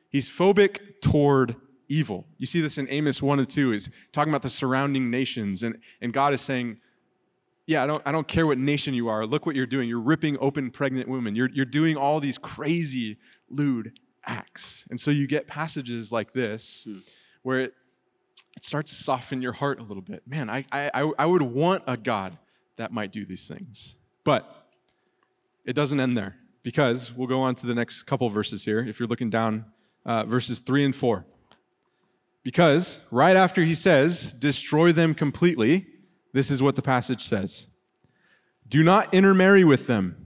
He's 0.08 0.30
phobic 0.30 1.00
toward 1.02 1.56
evil. 1.88 2.26
You 2.38 2.46
see 2.46 2.62
this 2.62 2.78
in 2.78 2.88
Amos 2.88 3.20
1 3.20 3.38
and 3.38 3.48
2, 3.48 3.72
is 3.72 3.90
talking 4.12 4.32
about 4.32 4.42
the 4.42 4.48
surrounding 4.48 5.10
nations. 5.10 5.62
And, 5.62 5.78
and 6.00 6.12
God 6.12 6.32
is 6.32 6.40
saying, 6.40 6.80
Yeah, 7.66 7.82
I 7.82 7.86
don't, 7.86 8.02
I 8.06 8.12
don't 8.12 8.28
care 8.28 8.46
what 8.46 8.58
nation 8.58 8.94
you 8.94 9.08
are. 9.08 9.26
Look 9.26 9.44
what 9.44 9.56
you're 9.56 9.66
doing. 9.66 9.88
You're 9.88 10.00
ripping 10.00 10.38
open 10.40 10.70
pregnant 10.70 11.08
women. 11.08 11.34
You're, 11.36 11.50
you're 11.50 11.66
doing 11.66 11.96
all 11.96 12.20
these 12.20 12.38
crazy, 12.38 13.18
lewd 13.50 13.92
acts. 14.26 14.84
And 14.90 14.98
so 14.98 15.10
you 15.10 15.26
get 15.26 15.46
passages 15.46 16.12
like 16.12 16.32
this 16.32 16.84
hmm. 16.88 16.98
where 17.42 17.60
it, 17.60 17.74
it 18.56 18.64
starts 18.64 18.90
to 18.90 19.02
soften 19.02 19.42
your 19.42 19.52
heart 19.52 19.80
a 19.80 19.82
little 19.82 20.02
bit. 20.02 20.22
Man, 20.26 20.50
I, 20.50 20.64
I, 20.72 21.12
I 21.18 21.26
would 21.26 21.42
want 21.42 21.82
a 21.86 21.96
God 21.96 22.38
that 22.76 22.92
might 22.92 23.12
do 23.12 23.24
these 23.24 23.48
things. 23.48 23.96
But 24.24 24.68
it 25.64 25.74
doesn't 25.74 26.00
end 26.00 26.16
there 26.16 26.36
because 26.62 27.12
we'll 27.14 27.28
go 27.28 27.40
on 27.40 27.54
to 27.56 27.66
the 27.66 27.74
next 27.74 28.04
couple 28.04 28.28
verses 28.28 28.64
here. 28.64 28.80
If 28.80 28.98
you're 28.98 29.08
looking 29.08 29.30
down 29.30 29.66
uh, 30.06 30.24
verses 30.24 30.60
3 30.60 30.84
and 30.86 30.96
4. 30.96 31.26
Because 32.42 33.00
right 33.10 33.36
after 33.36 33.64
he 33.64 33.74
says, 33.74 34.32
destroy 34.32 34.92
them 34.92 35.14
completely, 35.14 35.86
this 36.32 36.50
is 36.50 36.62
what 36.62 36.76
the 36.76 36.82
passage 36.82 37.24
says 37.24 37.66
Do 38.68 38.82
not 38.84 39.12
intermarry 39.12 39.64
with 39.64 39.86
them. 39.86 40.25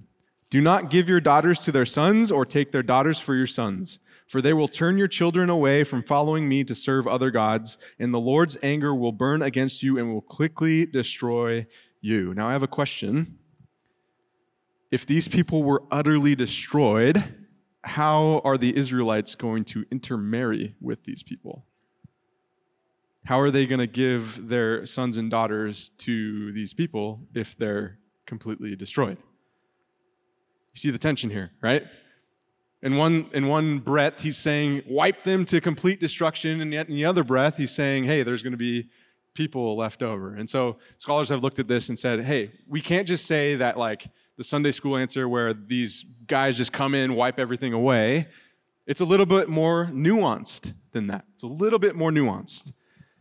Do 0.51 0.61
not 0.61 0.91
give 0.91 1.09
your 1.09 1.21
daughters 1.21 1.61
to 1.61 1.73
their 1.73 1.87
sons 1.87 2.33
or 2.33 2.45
take 2.45 2.73
their 2.73 2.83
daughters 2.83 3.21
for 3.21 3.37
your 3.37 3.47
sons, 3.47 4.01
for 4.27 4.43
they 4.43 4.53
will 4.53 4.67
turn 4.67 4.99
your 4.99 5.07
children 5.07 5.49
away 5.49 5.85
from 5.85 6.03
following 6.03 6.49
me 6.49 6.65
to 6.65 6.75
serve 6.75 7.07
other 7.07 7.31
gods, 7.31 7.79
and 8.01 8.13
the 8.13 8.19
Lord's 8.19 8.59
anger 8.61 8.93
will 8.93 9.13
burn 9.13 9.43
against 9.43 9.85
you 9.85 9.97
and 9.97 10.13
will 10.13 10.21
quickly 10.21 10.87
destroy 10.87 11.69
you. 12.01 12.35
Now, 12.35 12.49
I 12.49 12.53
have 12.53 12.65
a 12.65 12.69
question. 12.69 13.39
If 14.91 15.07
these 15.07 15.29
people 15.29 15.63
were 15.63 15.85
utterly 15.89 16.35
destroyed, 16.35 17.23
how 17.85 18.41
are 18.45 18.59
the 18.59 18.77
Israelites 18.77 19.37
going 19.37 19.65
to 19.67 19.87
intermarry 19.93 20.75
with 20.81 21.05
these 21.05 21.23
people? 21.23 21.65
How 23.27 23.39
are 23.39 23.53
they 23.53 23.67
going 23.67 23.79
to 23.79 23.87
give 23.87 24.49
their 24.49 24.85
sons 24.85 25.17
and 25.17 25.31
daughters 25.31 25.91
to 25.99 26.51
these 26.51 26.75
people 26.75 27.29
if 27.35 27.57
they're 27.57 28.01
completely 28.27 28.75
destroyed? 28.75 29.19
You 30.73 30.79
see 30.79 30.91
the 30.91 30.99
tension 30.99 31.31
here, 31.31 31.51
right? 31.61 31.87
In 32.83 32.97
one, 32.97 33.27
in 33.33 33.49
one 33.49 33.79
breath, 33.79 34.23
he's 34.23 34.39
saying, 34.39 34.83
wipe 34.87 35.23
them 35.25 35.45
to 35.47 35.61
complete 35.61 36.01
destruction. 36.01 36.61
And 36.61 36.73
yet 36.73 36.89
in 36.89 36.95
the 36.95 37.05
other 37.05 37.25
breath, 37.25 37.57
he's 37.57 37.75
saying, 37.75 38.05
hey, 38.05 38.23
there's 38.23 38.43
going 38.43 38.53
to 38.53 38.57
be 38.57 38.89
people 39.35 39.77
left 39.77 40.03
over. 40.03 40.35
And 40.35 40.49
so 40.49 40.79
scholars 40.97 41.29
have 41.29 41.43
looked 41.43 41.59
at 41.59 41.69
this 41.69 41.89
and 41.89 41.99
said, 41.99 42.25
hey, 42.25 42.53
we 42.67 42.81
can't 42.81 43.07
just 43.07 43.27
say 43.27 43.55
that 43.57 43.77
like 43.77 44.07
the 44.37 44.45
Sunday 44.45 44.71
school 44.71 44.97
answer 44.97 45.29
where 45.29 45.53
these 45.53 46.05
guys 46.27 46.57
just 46.57 46.73
come 46.73 46.95
in, 46.95 47.15
wipe 47.15 47.39
everything 47.39 47.73
away. 47.73 48.29
It's 48.87 49.01
a 49.01 49.05
little 49.05 49.27
bit 49.27 49.49
more 49.49 49.87
nuanced 49.93 50.73
than 50.93 51.09
that. 51.09 51.25
It's 51.35 51.43
a 51.43 51.49
little 51.49 51.79
bit 51.79 51.95
more 51.95 52.11
nuanced. 52.11 52.73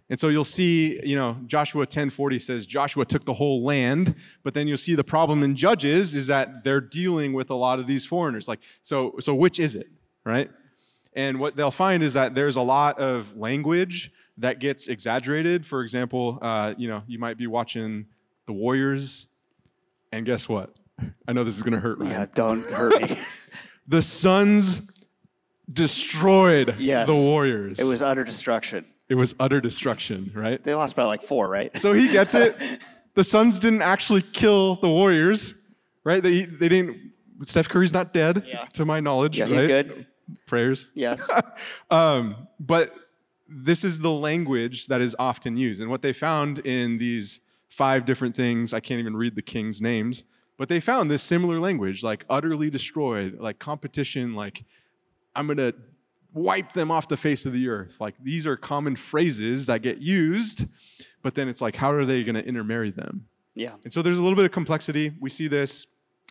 And 0.10 0.20
so 0.20 0.28
you'll 0.30 0.44
see, 0.44 1.00
you 1.06 1.16
know, 1.16 1.38
Joshua 1.46 1.86
10:40 1.86 2.42
says 2.42 2.66
Joshua 2.66 3.06
took 3.06 3.26
the 3.26 3.34
whole 3.34 3.64
land, 3.64 4.16
but 4.44 4.54
then 4.54 4.68
you'll 4.68 4.78
see 4.78 4.96
the 4.96 5.04
problem 5.04 5.44
in 5.44 5.56
Judges 5.56 6.16
is 6.16 6.28
that 6.28 6.64
they're 6.64 6.82
dealing 6.82 7.34
with 7.34 7.50
a 7.52 7.56
lot 7.56 7.80
of 7.80 7.86
these 7.86 8.06
foreigners. 8.06 8.48
Like, 8.48 8.60
so 8.82 9.16
so 9.20 9.36
which 9.36 9.60
is 9.60 9.76
it, 9.76 9.88
right? 10.26 10.50
And 11.14 11.40
what 11.40 11.56
they'll 11.56 11.72
find 11.72 12.02
is 12.02 12.14
that 12.14 12.34
there's 12.34 12.56
a 12.56 12.62
lot 12.62 13.00
of 13.00 13.36
language 13.38 14.12
that 14.38 14.60
gets 14.60 14.88
exaggerated. 14.88 15.66
For 15.66 15.82
example, 15.82 16.40
uh, 16.42 16.74
you 16.78 16.88
know, 16.88 17.04
you 17.08 17.20
might 17.20 17.38
be 17.38 17.48
watching 17.48 18.08
The 18.46 18.54
Warriors, 18.54 19.28
and 20.12 20.26
guess 20.26 20.48
what? 20.48 20.72
I 21.28 21.34
know 21.34 21.44
this 21.44 21.56
is 21.56 21.64
going 21.64 21.74
to 21.74 21.80
hurt, 21.80 22.00
right? 22.00 22.10
Yeah, 22.10 22.26
don't 22.34 22.66
hurt 22.72 23.02
me. 23.02 23.18
the 23.88 24.02
Suns 24.02 25.06
destroyed 25.72 26.76
yes, 26.80 27.08
the 27.08 27.16
Warriors. 27.16 27.80
It 27.80 27.86
was 27.86 28.02
utter 28.02 28.24
destruction. 28.24 28.86
It 29.10 29.16
was 29.16 29.36
utter 29.40 29.60
destruction, 29.60 30.32
right? 30.36 30.64
They 30.64 30.76
lost 30.76 30.96
by 30.96 31.04
like 31.04 31.24
four, 31.24 31.50
right? 31.50 31.76
So 31.78 31.94
he 31.94 32.10
gets 32.12 32.36
it. 32.36 32.56
the 33.16 33.24
Suns 33.24 33.58
didn't 33.60 33.82
actually 33.82 34.22
kill 34.22 34.76
the 34.76 34.90
Warriors, 34.90 35.56
right? 36.04 36.22
They 36.22 36.46
they 36.46 36.70
didn't. 36.70 37.14
Steph 37.42 37.70
Curry's 37.70 37.94
not 37.94 38.14
dead, 38.14 38.44
yeah. 38.46 38.66
to 38.74 38.86
my 38.86 39.00
knowledge. 39.00 39.38
Yeah, 39.38 39.46
he's 39.46 39.64
good. 39.64 40.06
Prayers. 40.46 40.90
Yes. 40.94 41.28
um, 41.90 42.48
but 42.60 42.94
this 43.48 43.84
is 43.84 44.00
the 44.00 44.12
language 44.12 44.88
that 44.88 45.02
is 45.02 45.16
often 45.18 45.58
used. 45.58 45.82
And 45.82 45.90
what 45.90 46.02
they 46.02 46.14
found 46.14 46.60
in 46.60 46.98
these 46.98 47.40
five 47.70 48.06
different 48.06 48.36
things, 48.36 48.74
I 48.74 48.80
can't 48.80 49.00
even 49.00 49.16
read 49.16 49.36
the 49.36 49.42
king's 49.42 49.82
names, 49.82 50.24
but 50.58 50.70
they 50.70 50.80
found 50.80 51.10
this 51.10 51.24
similar 51.24 51.60
language, 51.60 52.04
like 52.04 52.26
utterly 52.30 52.70
destroyed, 52.70 53.38
like 53.40 53.58
competition, 53.58 54.36
like 54.36 54.64
I'm 55.36 55.48
going 55.48 55.58
to 55.58 55.74
wipe 56.34 56.74
them 56.74 56.92
off 56.92 57.08
the 57.08 57.18
face 57.18 57.46
of 57.46 57.54
the 57.54 57.70
earth. 57.70 58.00
Like 58.00 58.16
these 58.22 58.46
are 58.46 58.56
common 58.56 58.96
phrases 58.96 59.66
that 59.68 59.82
get 59.82 60.00
used, 60.00 60.66
but 61.22 61.36
then 61.36 61.48
it's 61.48 61.62
like, 61.62 61.76
how 61.76 61.92
are 61.92 62.06
they 62.06 62.24
going 62.24 62.36
to 62.36 62.46
intermarry 62.46 62.92
them? 62.92 63.28
Yeah. 63.56 63.76
And 63.84 63.92
so 63.92 64.02
there's 64.02 64.20
a 64.20 64.24
little 64.24 64.36
bit 64.36 64.46
of 64.46 64.52
complexity. 64.52 65.12
We 65.20 65.30
see 65.30 65.48
this. 65.48 65.86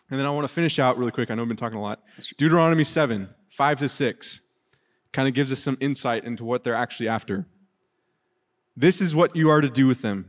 And 0.09 0.19
then 0.19 0.25
I 0.25 0.31
want 0.31 0.47
to 0.47 0.53
finish 0.53 0.79
out 0.79 0.97
really 0.97 1.11
quick. 1.11 1.29
I 1.29 1.35
know 1.35 1.43
I've 1.43 1.47
been 1.47 1.57
talking 1.57 1.77
a 1.77 1.81
lot. 1.81 2.01
Deuteronomy 2.37 2.83
7, 2.83 3.29
5 3.51 3.79
to 3.79 3.89
6. 3.89 4.41
kind 5.11 5.27
of 5.27 5.33
gives 5.33 5.51
us 5.51 5.59
some 5.59 5.77
insight 5.79 6.23
into 6.23 6.43
what 6.43 6.63
they're 6.63 6.73
actually 6.73 7.07
after. 7.07 7.45
This 8.75 9.01
is 9.01 9.13
what 9.13 9.35
you 9.35 9.49
are 9.49 9.61
to 9.61 9.69
do 9.69 9.87
with 9.87 10.01
them 10.01 10.25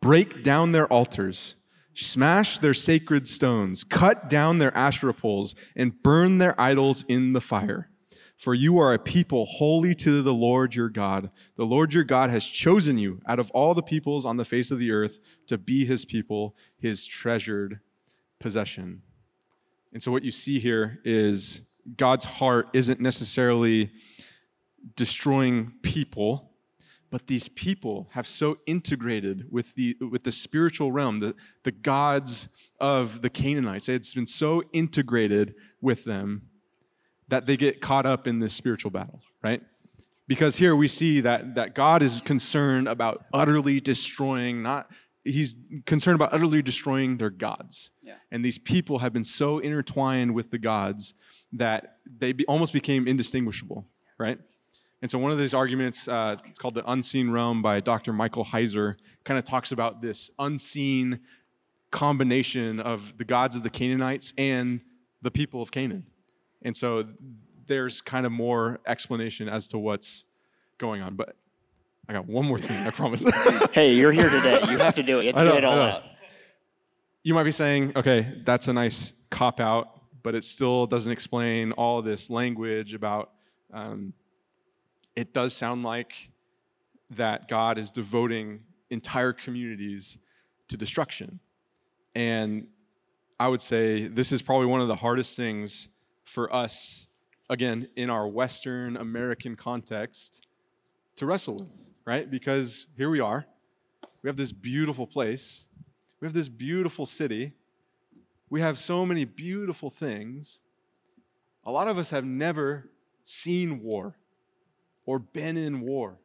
break 0.00 0.44
down 0.44 0.70
their 0.70 0.86
altars, 0.86 1.56
smash 1.94 2.60
their 2.60 2.74
sacred 2.74 3.26
stones, 3.26 3.82
cut 3.82 4.28
down 4.28 4.58
their 4.58 4.76
Asherah 4.76 5.14
poles, 5.14 5.56
and 5.74 6.00
burn 6.02 6.38
their 6.38 6.58
idols 6.60 7.04
in 7.08 7.32
the 7.32 7.40
fire. 7.40 7.90
For 8.36 8.54
you 8.54 8.78
are 8.78 8.92
a 8.92 8.98
people 8.98 9.46
holy 9.46 9.94
to 9.96 10.20
the 10.20 10.34
Lord 10.34 10.74
your 10.74 10.90
God. 10.90 11.30
The 11.56 11.64
Lord 11.64 11.94
your 11.94 12.04
God 12.04 12.28
has 12.30 12.44
chosen 12.44 12.98
you 12.98 13.20
out 13.26 13.38
of 13.38 13.50
all 13.52 13.72
the 13.72 13.82
peoples 13.82 14.26
on 14.26 14.36
the 14.36 14.44
face 14.44 14.70
of 14.70 14.78
the 14.78 14.92
earth 14.92 15.20
to 15.46 15.56
be 15.56 15.86
his 15.86 16.04
people, 16.04 16.54
his 16.78 17.06
treasured 17.06 17.80
possession. 18.38 19.02
And 19.92 20.02
so, 20.02 20.12
what 20.12 20.22
you 20.22 20.30
see 20.30 20.58
here 20.58 21.00
is 21.02 21.70
God's 21.96 22.26
heart 22.26 22.68
isn't 22.74 23.00
necessarily 23.00 23.90
destroying 24.96 25.72
people, 25.80 26.50
but 27.10 27.28
these 27.28 27.48
people 27.48 28.08
have 28.12 28.26
so 28.26 28.58
integrated 28.66 29.50
with 29.50 29.74
the, 29.76 29.96
with 30.10 30.24
the 30.24 30.32
spiritual 30.32 30.92
realm, 30.92 31.20
the, 31.20 31.34
the 31.62 31.72
gods 31.72 32.48
of 32.78 33.22
the 33.22 33.30
Canaanites. 33.30 33.88
It's 33.88 34.12
been 34.12 34.26
so 34.26 34.62
integrated 34.72 35.54
with 35.80 36.04
them 36.04 36.50
that 37.28 37.46
they 37.46 37.56
get 37.56 37.80
caught 37.80 38.06
up 38.06 38.26
in 38.26 38.38
this 38.38 38.52
spiritual 38.52 38.90
battle, 38.90 39.20
right? 39.42 39.62
Because 40.28 40.56
here 40.56 40.74
we 40.74 40.88
see 40.88 41.20
that, 41.20 41.54
that 41.54 41.74
God 41.74 42.02
is 42.02 42.20
concerned 42.20 42.88
about 42.88 43.18
utterly 43.32 43.80
destroying, 43.80 44.62
not, 44.62 44.90
he's 45.24 45.54
concerned 45.86 46.16
about 46.16 46.32
utterly 46.32 46.62
destroying 46.62 47.16
their 47.18 47.30
gods. 47.30 47.90
Yeah. 48.02 48.14
And 48.32 48.44
these 48.44 48.58
people 48.58 49.00
have 49.00 49.12
been 49.12 49.24
so 49.24 49.58
intertwined 49.58 50.34
with 50.34 50.50
the 50.50 50.58
gods 50.58 51.14
that 51.52 51.98
they 52.06 52.32
be, 52.32 52.44
almost 52.46 52.72
became 52.72 53.06
indistinguishable, 53.06 53.86
right? 54.18 54.38
And 55.02 55.10
so 55.10 55.18
one 55.18 55.30
of 55.30 55.38
these 55.38 55.54
arguments, 55.54 56.08
uh, 56.08 56.36
it's 56.44 56.58
called 56.58 56.74
The 56.74 56.90
Unseen 56.90 57.30
Realm 57.30 57.62
by 57.62 57.80
Dr. 57.80 58.12
Michael 58.12 58.46
Heiser, 58.46 58.96
kind 59.24 59.38
of 59.38 59.44
talks 59.44 59.70
about 59.70 60.00
this 60.00 60.30
unseen 60.38 61.20
combination 61.90 62.80
of 62.80 63.16
the 63.18 63.24
gods 63.24 63.54
of 63.56 63.62
the 63.62 63.70
Canaanites 63.70 64.32
and 64.36 64.80
the 65.22 65.30
people 65.30 65.62
of 65.62 65.70
Canaan. 65.70 66.06
And 66.62 66.76
so 66.76 67.04
there's 67.66 68.00
kind 68.00 68.26
of 68.26 68.32
more 68.32 68.80
explanation 68.86 69.48
as 69.48 69.66
to 69.68 69.78
what's 69.78 70.24
going 70.78 71.02
on. 71.02 71.14
But 71.14 71.36
I 72.08 72.12
got 72.12 72.26
one 72.26 72.46
more 72.46 72.58
thing, 72.58 72.86
I 72.86 72.90
promise. 72.90 73.24
Hey, 73.72 73.94
you're 73.94 74.12
here 74.12 74.30
today. 74.30 74.60
You 74.70 74.78
have 74.78 74.94
to 74.94 75.02
do 75.02 75.20
it. 75.20 75.24
You 75.24 75.32
have 75.32 75.36
to 75.46 75.52
get 75.52 75.58
it 75.58 75.64
all 75.64 75.78
out. 75.78 76.04
you 77.22 77.34
might 77.34 77.44
be 77.44 77.50
saying, 77.50 77.92
okay, 77.96 78.40
that's 78.44 78.68
a 78.68 78.72
nice 78.72 79.12
cop 79.30 79.60
out, 79.60 80.00
but 80.22 80.34
it 80.34 80.44
still 80.44 80.86
doesn't 80.86 81.12
explain 81.12 81.72
all 81.72 82.00
this 82.02 82.30
language 82.30 82.94
about. 82.94 83.32
Um, 83.72 84.14
it 85.14 85.34
does 85.34 85.54
sound 85.54 85.82
like 85.82 86.30
that 87.10 87.48
God 87.48 87.78
is 87.78 87.90
devoting 87.90 88.60
entire 88.90 89.32
communities 89.32 90.18
to 90.68 90.76
destruction. 90.76 91.40
And 92.14 92.68
I 93.38 93.48
would 93.48 93.60
say 93.60 94.08
this 94.08 94.32
is 94.32 94.42
probably 94.42 94.66
one 94.66 94.80
of 94.80 94.88
the 94.88 94.96
hardest 94.96 95.36
things 95.36 95.88
for 96.26 96.54
us, 96.54 97.06
again, 97.48 97.88
in 97.96 98.10
our 98.10 98.26
Western 98.26 98.96
American 98.96 99.54
context, 99.54 100.46
to 101.14 101.24
wrestle 101.24 101.54
with, 101.54 101.92
right? 102.04 102.30
Because 102.30 102.86
here 102.96 103.08
we 103.08 103.20
are. 103.20 103.46
We 104.22 104.28
have 104.28 104.36
this 104.36 104.52
beautiful 104.52 105.06
place. 105.06 105.64
We 106.20 106.26
have 106.26 106.34
this 106.34 106.48
beautiful 106.48 107.06
city. 107.06 107.52
We 108.50 108.60
have 108.60 108.78
so 108.78 109.06
many 109.06 109.24
beautiful 109.24 109.88
things. 109.88 110.60
A 111.64 111.70
lot 111.70 111.88
of 111.88 111.96
us 111.98 112.10
have 112.10 112.24
never 112.24 112.90
seen 113.22 113.82
war 113.82 114.16
or 115.04 115.18
been 115.18 115.56
in 115.56 115.80
war 115.80 116.18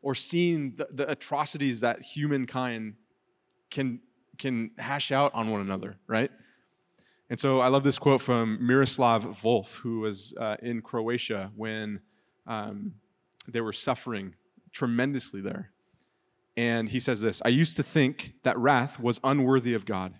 or 0.00 0.14
seen 0.14 0.74
the, 0.76 0.88
the 0.90 1.10
atrocities 1.10 1.80
that 1.80 2.02
humankind 2.02 2.94
can, 3.70 4.00
can 4.38 4.70
hash 4.78 5.12
out 5.12 5.34
on 5.34 5.50
one 5.50 5.60
another, 5.60 5.96
right? 6.06 6.30
And 7.30 7.38
so 7.38 7.60
I 7.60 7.68
love 7.68 7.84
this 7.84 7.98
quote 7.98 8.22
from 8.22 8.58
Miroslav 8.60 9.24
Volf, 9.26 9.78
who 9.80 10.00
was 10.00 10.34
uh, 10.38 10.56
in 10.62 10.80
Croatia 10.80 11.52
when 11.54 12.00
um, 12.46 12.94
they 13.46 13.60
were 13.60 13.72
suffering 13.72 14.34
tremendously 14.72 15.40
there. 15.40 15.70
And 16.56 16.88
he 16.88 17.00
says 17.00 17.20
this 17.20 17.42
I 17.44 17.48
used 17.48 17.76
to 17.76 17.82
think 17.82 18.34
that 18.42 18.58
wrath 18.58 18.98
was 18.98 19.20
unworthy 19.22 19.74
of 19.74 19.84
God. 19.84 20.14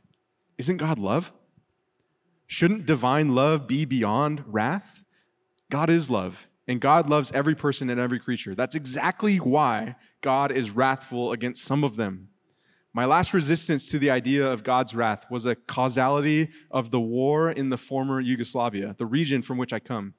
Isn't 0.58 0.76
God 0.76 0.98
love? 0.98 1.32
Shouldn't 2.46 2.86
divine 2.86 3.34
love 3.34 3.66
be 3.66 3.84
beyond 3.84 4.44
wrath? 4.46 5.04
God 5.70 5.90
is 5.90 6.08
love, 6.08 6.48
and 6.66 6.80
God 6.80 7.08
loves 7.08 7.30
every 7.32 7.54
person 7.54 7.90
and 7.90 8.00
every 8.00 8.18
creature. 8.18 8.54
That's 8.54 8.74
exactly 8.74 9.36
why 9.36 9.96
God 10.20 10.50
is 10.50 10.70
wrathful 10.70 11.32
against 11.32 11.64
some 11.64 11.84
of 11.84 11.96
them. 11.96 12.28
My 12.98 13.04
last 13.04 13.32
resistance 13.32 13.86
to 13.90 13.98
the 14.00 14.10
idea 14.10 14.44
of 14.50 14.64
God's 14.64 14.92
wrath 14.92 15.24
was 15.30 15.46
a 15.46 15.54
causality 15.54 16.48
of 16.68 16.90
the 16.90 17.00
war 17.00 17.48
in 17.48 17.68
the 17.68 17.76
former 17.76 18.20
Yugoslavia, 18.20 18.96
the 18.98 19.06
region 19.06 19.40
from 19.40 19.56
which 19.56 19.72
I 19.72 19.78
come. 19.78 20.14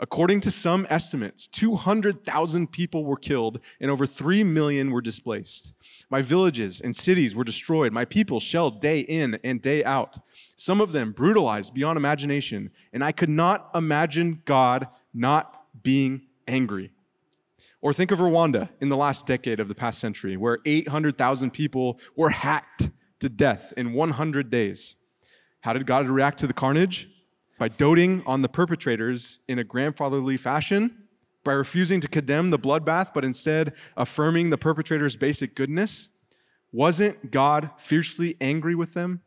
According 0.00 0.40
to 0.40 0.50
some 0.50 0.84
estimates, 0.90 1.46
200,000 1.46 2.72
people 2.72 3.04
were 3.04 3.18
killed 3.18 3.60
and 3.80 3.88
over 3.88 4.04
3 4.04 4.42
million 4.42 4.90
were 4.90 5.00
displaced. 5.00 5.74
My 6.10 6.20
villages 6.20 6.80
and 6.80 6.96
cities 6.96 7.36
were 7.36 7.44
destroyed, 7.44 7.92
my 7.92 8.04
people 8.04 8.40
shelled 8.40 8.80
day 8.80 8.98
in 8.98 9.38
and 9.44 9.62
day 9.62 9.84
out, 9.84 10.18
some 10.56 10.80
of 10.80 10.90
them 10.90 11.12
brutalized 11.12 11.72
beyond 11.72 11.98
imagination, 11.98 12.72
and 12.92 13.04
I 13.04 13.12
could 13.12 13.30
not 13.30 13.70
imagine 13.76 14.42
God 14.44 14.88
not 15.14 15.66
being 15.84 16.22
angry. 16.48 16.90
Or 17.80 17.92
think 17.92 18.10
of 18.10 18.18
Rwanda 18.18 18.68
in 18.80 18.88
the 18.88 18.96
last 18.96 19.26
decade 19.26 19.60
of 19.60 19.68
the 19.68 19.74
past 19.74 20.00
century, 20.00 20.36
where 20.36 20.58
800,000 20.64 21.50
people 21.52 21.98
were 22.16 22.30
hacked 22.30 22.90
to 23.20 23.28
death 23.28 23.72
in 23.76 23.92
100 23.92 24.50
days. 24.50 24.96
How 25.62 25.72
did 25.72 25.86
God 25.86 26.06
react 26.06 26.38
to 26.38 26.46
the 26.46 26.52
carnage? 26.52 27.08
By 27.58 27.68
doting 27.68 28.22
on 28.24 28.42
the 28.42 28.48
perpetrators 28.48 29.40
in 29.48 29.58
a 29.58 29.64
grandfatherly 29.64 30.36
fashion, 30.36 31.08
by 31.44 31.52
refusing 31.52 32.00
to 32.00 32.08
condemn 32.08 32.50
the 32.50 32.58
bloodbath, 32.58 33.12
but 33.12 33.24
instead 33.24 33.74
affirming 33.96 34.50
the 34.50 34.58
perpetrator's 34.58 35.16
basic 35.16 35.54
goodness. 35.54 36.10
Wasn't 36.70 37.30
God 37.30 37.70
fiercely 37.78 38.36
angry 38.40 38.74
with 38.74 38.92
them? 38.92 39.22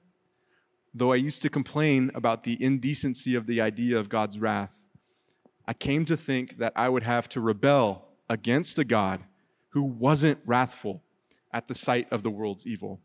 Though 0.94 1.12
I 1.12 1.16
used 1.16 1.42
to 1.42 1.50
complain 1.50 2.12
about 2.14 2.44
the 2.44 2.62
indecency 2.64 3.36
of 3.36 3.48
the 3.48 3.60
idea 3.60 3.98
of 3.98 4.10
God's 4.10 4.40
wrath, 4.40 4.88
I 5.66 5.74
came 5.74 6.06
to 6.06 6.18
think 6.18 6.58
that 6.58 6.74
I 6.76 6.90
would 6.90 7.04
have 7.04 7.28
to 7.30 7.42
rebel 7.42 8.11
against 8.32 8.80
a 8.80 8.86
God 8.86 9.20
who 9.72 9.84
wasn't 9.84 10.40
wrathful 10.46 11.04
at 11.52 11.68
the 11.68 11.76
sight 11.76 12.08
of 12.12 12.24
the 12.24 12.32
world's 12.32 12.66
evil. 12.66 13.02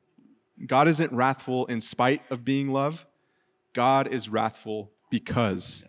God 0.64 0.86
isn't 0.86 1.12
wrathful 1.12 1.66
in 1.66 1.80
spite 1.80 2.22
of 2.30 2.44
being 2.44 2.70
love. 2.70 3.04
God 3.72 4.06
is 4.06 4.28
wrathful 4.28 4.92
because 5.10 5.84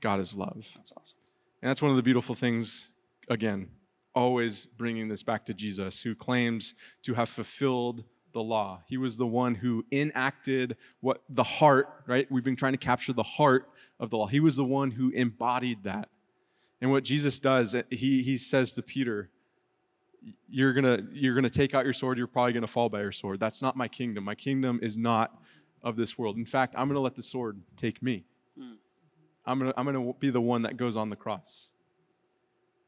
God 0.00 0.20
is 0.20 0.36
love. 0.36 0.70
That's 0.76 0.92
awesome. 0.96 1.18
And 1.60 1.68
that's 1.68 1.82
one 1.82 1.90
of 1.90 1.96
the 1.96 2.02
beautiful 2.04 2.36
things, 2.36 2.90
again, 3.28 3.70
always 4.14 4.66
bringing 4.66 5.08
this 5.08 5.24
back 5.24 5.44
to 5.46 5.54
Jesus, 5.54 6.02
who 6.02 6.14
claims 6.14 6.74
to 7.02 7.14
have 7.14 7.28
fulfilled 7.28 8.04
the 8.32 8.42
law. 8.42 8.82
He 8.88 8.96
was 8.96 9.16
the 9.16 9.26
one 9.26 9.56
who 9.56 9.84
enacted 9.90 10.76
what 11.00 11.22
the 11.28 11.42
heart, 11.42 11.88
right? 12.06 12.30
We've 12.30 12.44
been 12.44 12.54
trying 12.54 12.74
to 12.74 12.78
capture 12.78 13.12
the 13.12 13.24
heart 13.24 13.68
of 13.98 14.10
the 14.10 14.16
law. 14.16 14.28
He 14.28 14.38
was 14.38 14.54
the 14.54 14.64
one 14.64 14.92
who 14.92 15.10
embodied 15.10 15.82
that. 15.82 16.08
And 16.80 16.90
what 16.90 17.04
Jesus 17.04 17.38
does, 17.38 17.74
he, 17.90 18.22
he 18.22 18.38
says 18.38 18.72
to 18.72 18.82
Peter, 18.82 19.30
you're 20.48 20.72
gonna, 20.72 21.00
you're 21.12 21.34
gonna 21.34 21.50
take 21.50 21.74
out 21.74 21.84
your 21.84 21.92
sword, 21.94 22.18
you're 22.18 22.26
probably 22.26 22.52
gonna 22.52 22.66
fall 22.66 22.88
by 22.88 23.00
your 23.00 23.12
sword. 23.12 23.40
That's 23.40 23.62
not 23.62 23.76
my 23.76 23.88
kingdom. 23.88 24.24
My 24.24 24.34
kingdom 24.34 24.80
is 24.82 24.96
not 24.96 25.40
of 25.82 25.96
this 25.96 26.18
world. 26.18 26.36
In 26.36 26.46
fact, 26.46 26.74
I'm 26.76 26.88
gonna 26.88 27.00
let 27.00 27.14
the 27.14 27.22
sword 27.22 27.60
take 27.76 28.02
me. 28.02 28.24
Hmm. 28.58 28.74
I'm 29.44 29.58
gonna, 29.58 29.74
I'm 29.76 29.84
gonna 29.86 30.12
be 30.14 30.30
the 30.30 30.40
one 30.40 30.62
that 30.62 30.76
goes 30.76 30.96
on 30.96 31.10
the 31.10 31.16
cross. 31.16 31.72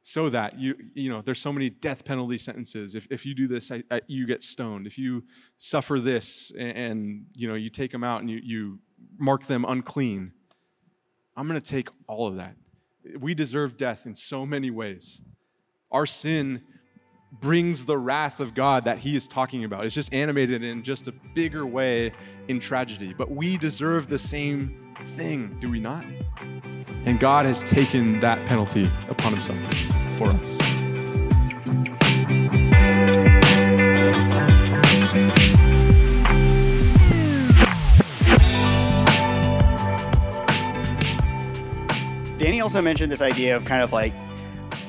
So 0.05 0.29
that 0.31 0.59
you, 0.59 0.75
you 0.95 1.09
know, 1.09 1.23
there's 1.23 1.41
so 1.41 1.53
many 1.53 1.71
death 1.71 2.05
penalty 2.05 2.37
sentences. 2.37 2.95
If, 2.95 3.07
if 3.09 3.25
you 3.25 3.35
do 3.35 3.47
this, 3.47 3.71
I, 3.71 3.85
I, 3.91 4.01
you 4.09 4.27
get 4.27 4.43
stoned. 4.43 4.87
If 4.87 4.99
you 4.99 5.25
suffer 5.59 6.01
this 6.01 6.51
and, 6.59 6.77
and, 6.77 7.27
you 7.37 7.47
know, 7.47 7.55
you 7.55 7.69
take 7.69 7.93
them 7.93 8.03
out 8.03 8.21
and 8.21 8.29
you, 8.29 8.41
you 8.43 8.79
mark 9.17 9.47
them 9.47 9.65
unclean, 9.67 10.33
I'm 11.37 11.47
gonna 11.47 11.61
take 11.61 11.89
all 12.09 12.27
of 12.27 12.37
that. 12.37 12.57
We 13.19 13.35
deserve 13.35 13.77
death 13.77 14.07
in 14.07 14.15
so 14.15 14.47
many 14.47 14.71
ways. 14.71 15.23
Our 15.91 16.07
sin 16.07 16.63
brings 17.33 17.87
the 17.87 17.97
wrath 17.99 18.41
of 18.41 18.55
God 18.55 18.85
that 18.85 18.99
he 18.99 19.17
is 19.17 19.27
talking 19.27 19.65
about. 19.65 19.85
It's 19.85 19.95
just 19.95 20.13
animated 20.13 20.63
in 20.63 20.83
just 20.83 21.09
a 21.09 21.13
bigger 21.35 21.67
way 21.67 22.13
in 22.49 22.61
tragedy. 22.61 23.15
But 23.15 23.31
we 23.31 23.57
deserve 23.57 24.09
the 24.09 24.19
same 24.19 24.95
thing, 25.17 25.57
do 25.59 25.71
we 25.71 25.81
not? 25.81 26.05
And 27.05 27.19
God 27.19 27.47
has 27.47 27.65
taken 27.65 28.21
that 28.21 28.47
penalty 28.47 28.91
upon 29.09 29.33
himself 29.33 29.59
for 30.19 30.31
us. 30.31 30.59
Danny 42.43 42.61
also 42.61 42.83
mentioned 42.83 43.13
this 43.13 43.23
idea 43.23 43.55
of 43.55 43.65
kind 43.65 43.85
of 43.85 43.93
like 43.93 44.13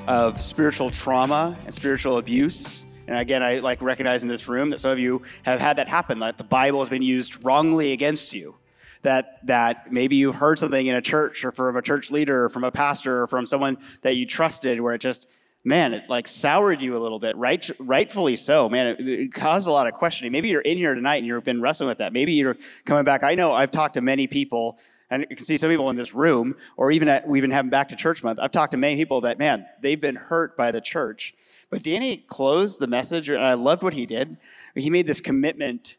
of 0.07 0.41
spiritual 0.41 0.89
trauma 0.89 1.55
and 1.65 1.71
spiritual 1.71 2.17
abuse. 2.17 2.83
And 3.07 3.15
again, 3.15 3.43
I 3.43 3.59
like 3.59 3.79
recognize 3.83 4.23
in 4.23 4.27
this 4.27 4.47
room 4.47 4.71
that 4.71 4.79
some 4.79 4.89
of 4.89 4.97
you 4.97 5.21
have 5.43 5.61
had 5.61 5.77
that 5.77 5.87
happen, 5.87 6.17
that 6.17 6.39
the 6.39 6.43
Bible 6.43 6.79
has 6.79 6.89
been 6.89 7.03
used 7.03 7.45
wrongly 7.45 7.91
against 7.91 8.33
you. 8.33 8.55
That, 9.03 9.45
that 9.45 9.91
maybe 9.91 10.15
you 10.15 10.31
heard 10.31 10.57
something 10.57 10.87
in 10.87 10.95
a 10.95 11.01
church 11.01 11.45
or 11.45 11.51
from 11.51 11.77
a 11.77 11.83
church 11.83 12.09
leader 12.09 12.45
or 12.45 12.49
from 12.49 12.63
a 12.63 12.71
pastor 12.71 13.21
or 13.21 13.27
from 13.27 13.45
someone 13.45 13.77
that 14.01 14.15
you 14.15 14.25
trusted 14.25 14.81
where 14.81 14.95
it 14.95 15.01
just, 15.01 15.29
man, 15.63 15.93
it 15.93 16.09
like 16.09 16.27
soured 16.27 16.81
you 16.81 16.97
a 16.97 17.01
little 17.01 17.19
bit, 17.19 17.37
right? 17.37 17.69
Rightfully 17.77 18.35
so, 18.35 18.67
man. 18.67 18.87
It, 18.87 19.07
it 19.07 19.31
caused 19.31 19.67
a 19.67 19.71
lot 19.71 19.85
of 19.85 19.93
questioning. 19.93 20.31
Maybe 20.31 20.49
you're 20.49 20.61
in 20.61 20.77
here 20.77 20.95
tonight 20.95 21.17
and 21.17 21.27
you've 21.27 21.43
been 21.43 21.61
wrestling 21.61 21.87
with 21.87 21.99
that. 21.99 22.13
Maybe 22.13 22.33
you're 22.33 22.57
coming 22.85 23.03
back. 23.03 23.21
I 23.21 23.35
know 23.35 23.53
I've 23.53 23.69
talked 23.69 23.93
to 23.93 24.01
many 24.01 24.25
people 24.25 24.79
and 25.13 25.27
you 25.29 25.35
can 25.35 25.45
see 25.45 25.57
some 25.57 25.69
people 25.69 25.89
in 25.89 25.95
this 25.95 26.13
room, 26.13 26.55
or 26.77 26.91
even 26.91 27.07
at, 27.07 27.27
we've 27.27 27.41
been 27.41 27.51
having 27.51 27.69
back 27.69 27.89
to 27.89 27.95
church 27.95 28.23
month. 28.23 28.39
I've 28.41 28.51
talked 28.51 28.71
to 28.71 28.77
many 28.77 28.95
people 28.95 29.21
that, 29.21 29.37
man, 29.37 29.65
they've 29.81 29.99
been 29.99 30.15
hurt 30.15 30.57
by 30.57 30.71
the 30.71 30.81
church. 30.81 31.33
But 31.69 31.83
Danny 31.83 32.17
closed 32.17 32.79
the 32.79 32.87
message, 32.87 33.29
and 33.29 33.43
I 33.43 33.53
loved 33.53 33.83
what 33.83 33.93
he 33.93 34.05
did. 34.05 34.37
He 34.75 34.89
made 34.89 35.07
this 35.07 35.21
commitment 35.21 35.97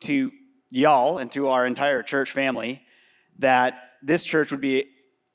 to 0.00 0.32
y'all 0.70 1.18
and 1.18 1.30
to 1.32 1.48
our 1.48 1.66
entire 1.66 2.02
church 2.02 2.32
family 2.32 2.82
that 3.38 3.92
this 4.02 4.24
church 4.24 4.50
would 4.50 4.60
be 4.60 4.86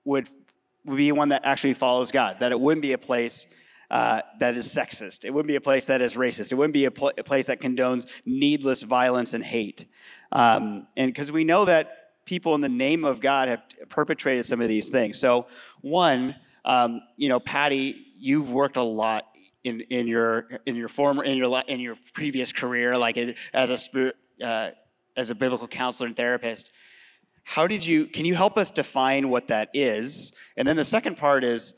would, 0.04 0.30
would 0.86 0.98
be 0.98 1.12
one 1.12 1.30
that 1.30 1.42
actually 1.46 1.74
follows 1.74 2.12
God. 2.12 2.40
That 2.40 2.52
it 2.52 2.60
wouldn't 2.60 2.82
be 2.82 2.94
a 2.94 2.98
place 2.98 3.48
uh, 3.90 4.22
that 4.40 4.56
is 4.56 4.68
sexist. 4.68 5.26
It 5.26 5.32
wouldn't 5.34 5.48
be 5.48 5.56
a 5.56 5.62
place 5.62 5.86
that 5.86 6.02
is 6.02 6.16
racist. 6.16 6.52
It 6.52 6.56
wouldn't 6.56 6.74
be 6.74 6.86
a, 6.86 6.92
pl- 6.92 7.14
a 7.18 7.24
place 7.24 7.48
that 7.48 7.60
condones 7.60 8.08
needless 8.26 8.82
violence 8.82 9.34
and 9.34 9.44
hate. 9.44 9.86
Um, 10.32 10.88
and 10.98 11.12
because 11.12 11.32
we 11.32 11.44
know 11.44 11.66
that 11.66 12.05
people 12.26 12.56
in 12.56 12.62
the 12.62 12.70
name 12.70 13.04
of 13.04 13.22
God 13.22 13.48
have 13.48 13.62
perpetrated 13.90 14.46
some 14.46 14.62
of 14.62 14.68
these 14.68 14.90
things. 14.90 15.20
So, 15.20 15.48
one, 15.82 16.36
um, 16.66 17.00
you 17.18 17.30
know, 17.30 17.40
Pattie, 17.40 18.08
you've 18.18 18.52
worked 18.52 18.78
a 18.78 18.84
lot 18.84 19.26
in, 19.64 19.82
in 19.82 20.08
your 20.08 20.48
in 20.66 20.76
your 20.76 20.88
former 20.88 21.24
in 21.24 21.38
your 21.38 21.64
in 21.68 21.80
your 21.80 21.96
previous 22.14 22.52
career, 22.52 22.98
like 22.98 23.18
as 23.54 23.88
a 23.94 24.14
uh, 24.44 24.72
as 25.16 25.30
a 25.30 25.36
biblical 25.36 25.68
counselor 25.68 26.08
and 26.08 26.16
therapist. 26.16 26.72
How 27.44 27.68
did 27.68 27.86
you? 27.86 28.06
Can 28.08 28.26
you 28.26 28.36
help 28.36 28.58
us 28.58 28.72
define 28.72 29.30
what 29.30 29.48
that 29.50 29.70
is? 29.74 30.34
And 30.58 30.68
then 30.68 30.76
the 30.76 30.86
second 30.86 31.18
part 31.18 31.44
is, 31.44 31.74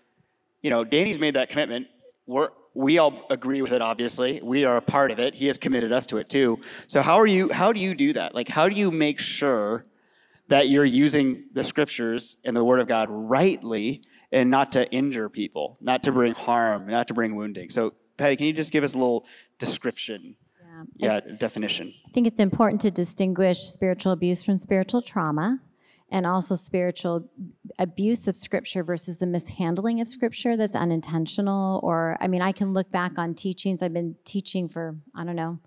you 0.62 0.70
know, 0.70 0.84
Danny's 0.86 1.20
made 1.20 1.36
that 1.36 1.50
commitment. 1.50 1.88
We're 2.26 2.50
we 2.74 3.00
all 3.00 3.26
agree 3.32 3.64
with 3.64 3.72
it 3.72 3.82
obviously 3.82 4.40
we 4.44 4.64
are 4.64 4.78
a 4.78 4.82
part 4.82 5.10
of 5.10 5.18
it 5.18 5.34
he 5.34 5.48
has 5.48 5.58
committed 5.58 5.92
us 5.92 6.06
to 6.06 6.18
it 6.18 6.30
too 6.30 6.60
so 6.86 7.02
how 7.02 7.16
are 7.16 7.26
you 7.26 7.52
how 7.52 7.74
do 7.74 7.80
you 7.80 7.96
do 7.96 8.14
that 8.14 8.36
like 8.36 8.48
how 8.48 8.70
do 8.70 8.76
you 8.76 8.92
make 8.92 9.18
sure 9.18 9.84
that 10.48 10.70
you're 10.70 10.86
using 10.86 11.46
the 11.54 11.64
scriptures 11.64 12.38
and 12.46 12.56
the 12.56 12.64
word 12.64 12.80
of 12.80 12.88
God 12.88 13.08
rightly 13.10 14.04
and 14.32 14.50
not 14.50 14.72
to 14.74 14.90
injure 14.92 15.30
people, 15.30 15.78
not 15.82 16.04
to 16.04 16.12
bring 16.12 16.34
harm, 16.34 16.88
not 16.88 17.08
to 17.08 17.14
bring 17.14 17.36
wounding. 17.36 17.70
So, 17.70 17.94
Pattie, 18.18 18.36
can 18.36 18.46
you 18.48 18.54
just 18.54 18.72
give 18.72 18.84
us 18.84 18.94
a 18.94 18.98
little 18.98 19.26
description? 19.60 20.36
Yeah, 20.96 21.20
yeah 21.26 21.36
definition. 21.38 21.94
I 22.06 22.10
think 22.12 22.28
it's 22.28 22.40
important 22.40 22.82
to 22.82 22.92
distinguish 22.92 23.60
spiritual 23.60 24.12
abuse 24.12 24.44
from 24.44 24.58
spiritual 24.58 25.02
trauma 25.02 25.60
and 26.10 26.26
also 26.26 26.56
spiritual 26.56 27.30
abuse 27.80 28.28
of 28.28 28.36
scripture 28.36 28.84
versus 28.84 29.18
the 29.18 29.26
mishandling 29.26 30.00
of 30.02 30.08
scripture 30.08 30.56
that's 30.56 30.76
unintentional 30.76 31.80
or 31.84 32.18
i 32.22 32.28
mean 32.28 32.42
i 32.42 32.52
can 32.52 32.74
look 32.74 32.90
back 32.92 33.20
on 33.20 33.34
teachings 33.34 33.84
i've 33.84 33.94
been 33.94 34.16
teaching 34.24 34.70
for 34.70 34.96
i 35.16 35.24
don't 35.24 35.36
know 35.36 35.60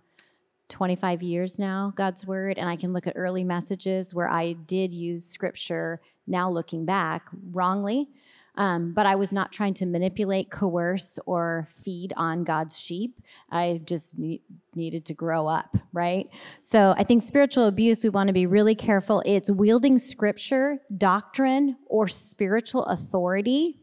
25 0.70 1.22
years 1.22 1.58
now, 1.58 1.92
God's 1.96 2.26
word, 2.26 2.58
and 2.58 2.68
I 2.68 2.76
can 2.76 2.92
look 2.92 3.06
at 3.06 3.12
early 3.16 3.44
messages 3.44 4.14
where 4.14 4.30
I 4.30 4.52
did 4.52 4.94
use 4.94 5.26
scripture, 5.26 6.00
now 6.26 6.50
looking 6.50 6.86
back, 6.86 7.28
wrongly. 7.50 8.08
Um, 8.56 8.92
but 8.92 9.06
I 9.06 9.14
was 9.14 9.32
not 9.32 9.52
trying 9.52 9.74
to 9.74 9.86
manipulate, 9.86 10.50
coerce, 10.50 11.18
or 11.24 11.68
feed 11.74 12.12
on 12.16 12.44
God's 12.44 12.78
sheep. 12.78 13.20
I 13.50 13.80
just 13.84 14.18
ne- 14.18 14.42
needed 14.74 15.04
to 15.06 15.14
grow 15.14 15.46
up, 15.46 15.76
right? 15.92 16.28
So 16.60 16.94
I 16.96 17.04
think 17.04 17.22
spiritual 17.22 17.66
abuse, 17.66 18.02
we 18.02 18.10
want 18.10 18.28
to 18.28 18.32
be 18.32 18.46
really 18.46 18.74
careful. 18.74 19.22
It's 19.24 19.50
wielding 19.50 19.98
scripture, 19.98 20.78
doctrine, 20.96 21.76
or 21.86 22.08
spiritual 22.08 22.84
authority 22.86 23.78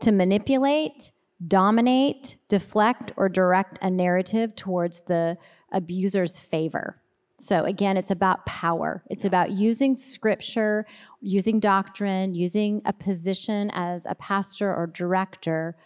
to 0.00 0.12
manipulate, 0.12 1.10
dominate, 1.46 2.36
deflect, 2.48 3.12
or 3.16 3.28
direct 3.28 3.78
a 3.82 3.90
narrative 3.90 4.54
towards 4.54 5.00
the 5.00 5.38
abuser's 5.72 6.38
favor. 6.38 7.00
So 7.38 7.64
again, 7.64 7.96
it's 7.96 8.10
about 8.10 8.44
power. 8.44 9.02
It's 9.08 9.24
about 9.24 9.50
using 9.50 9.94
scripture, 9.94 10.84
using 11.22 11.58
doctrine, 11.58 12.34
using 12.34 12.82
a 12.84 12.92
position 12.92 13.70
as 13.72 14.04
a 14.04 14.14
pastor 14.14 14.74
or 14.74 14.86
director 14.86 15.76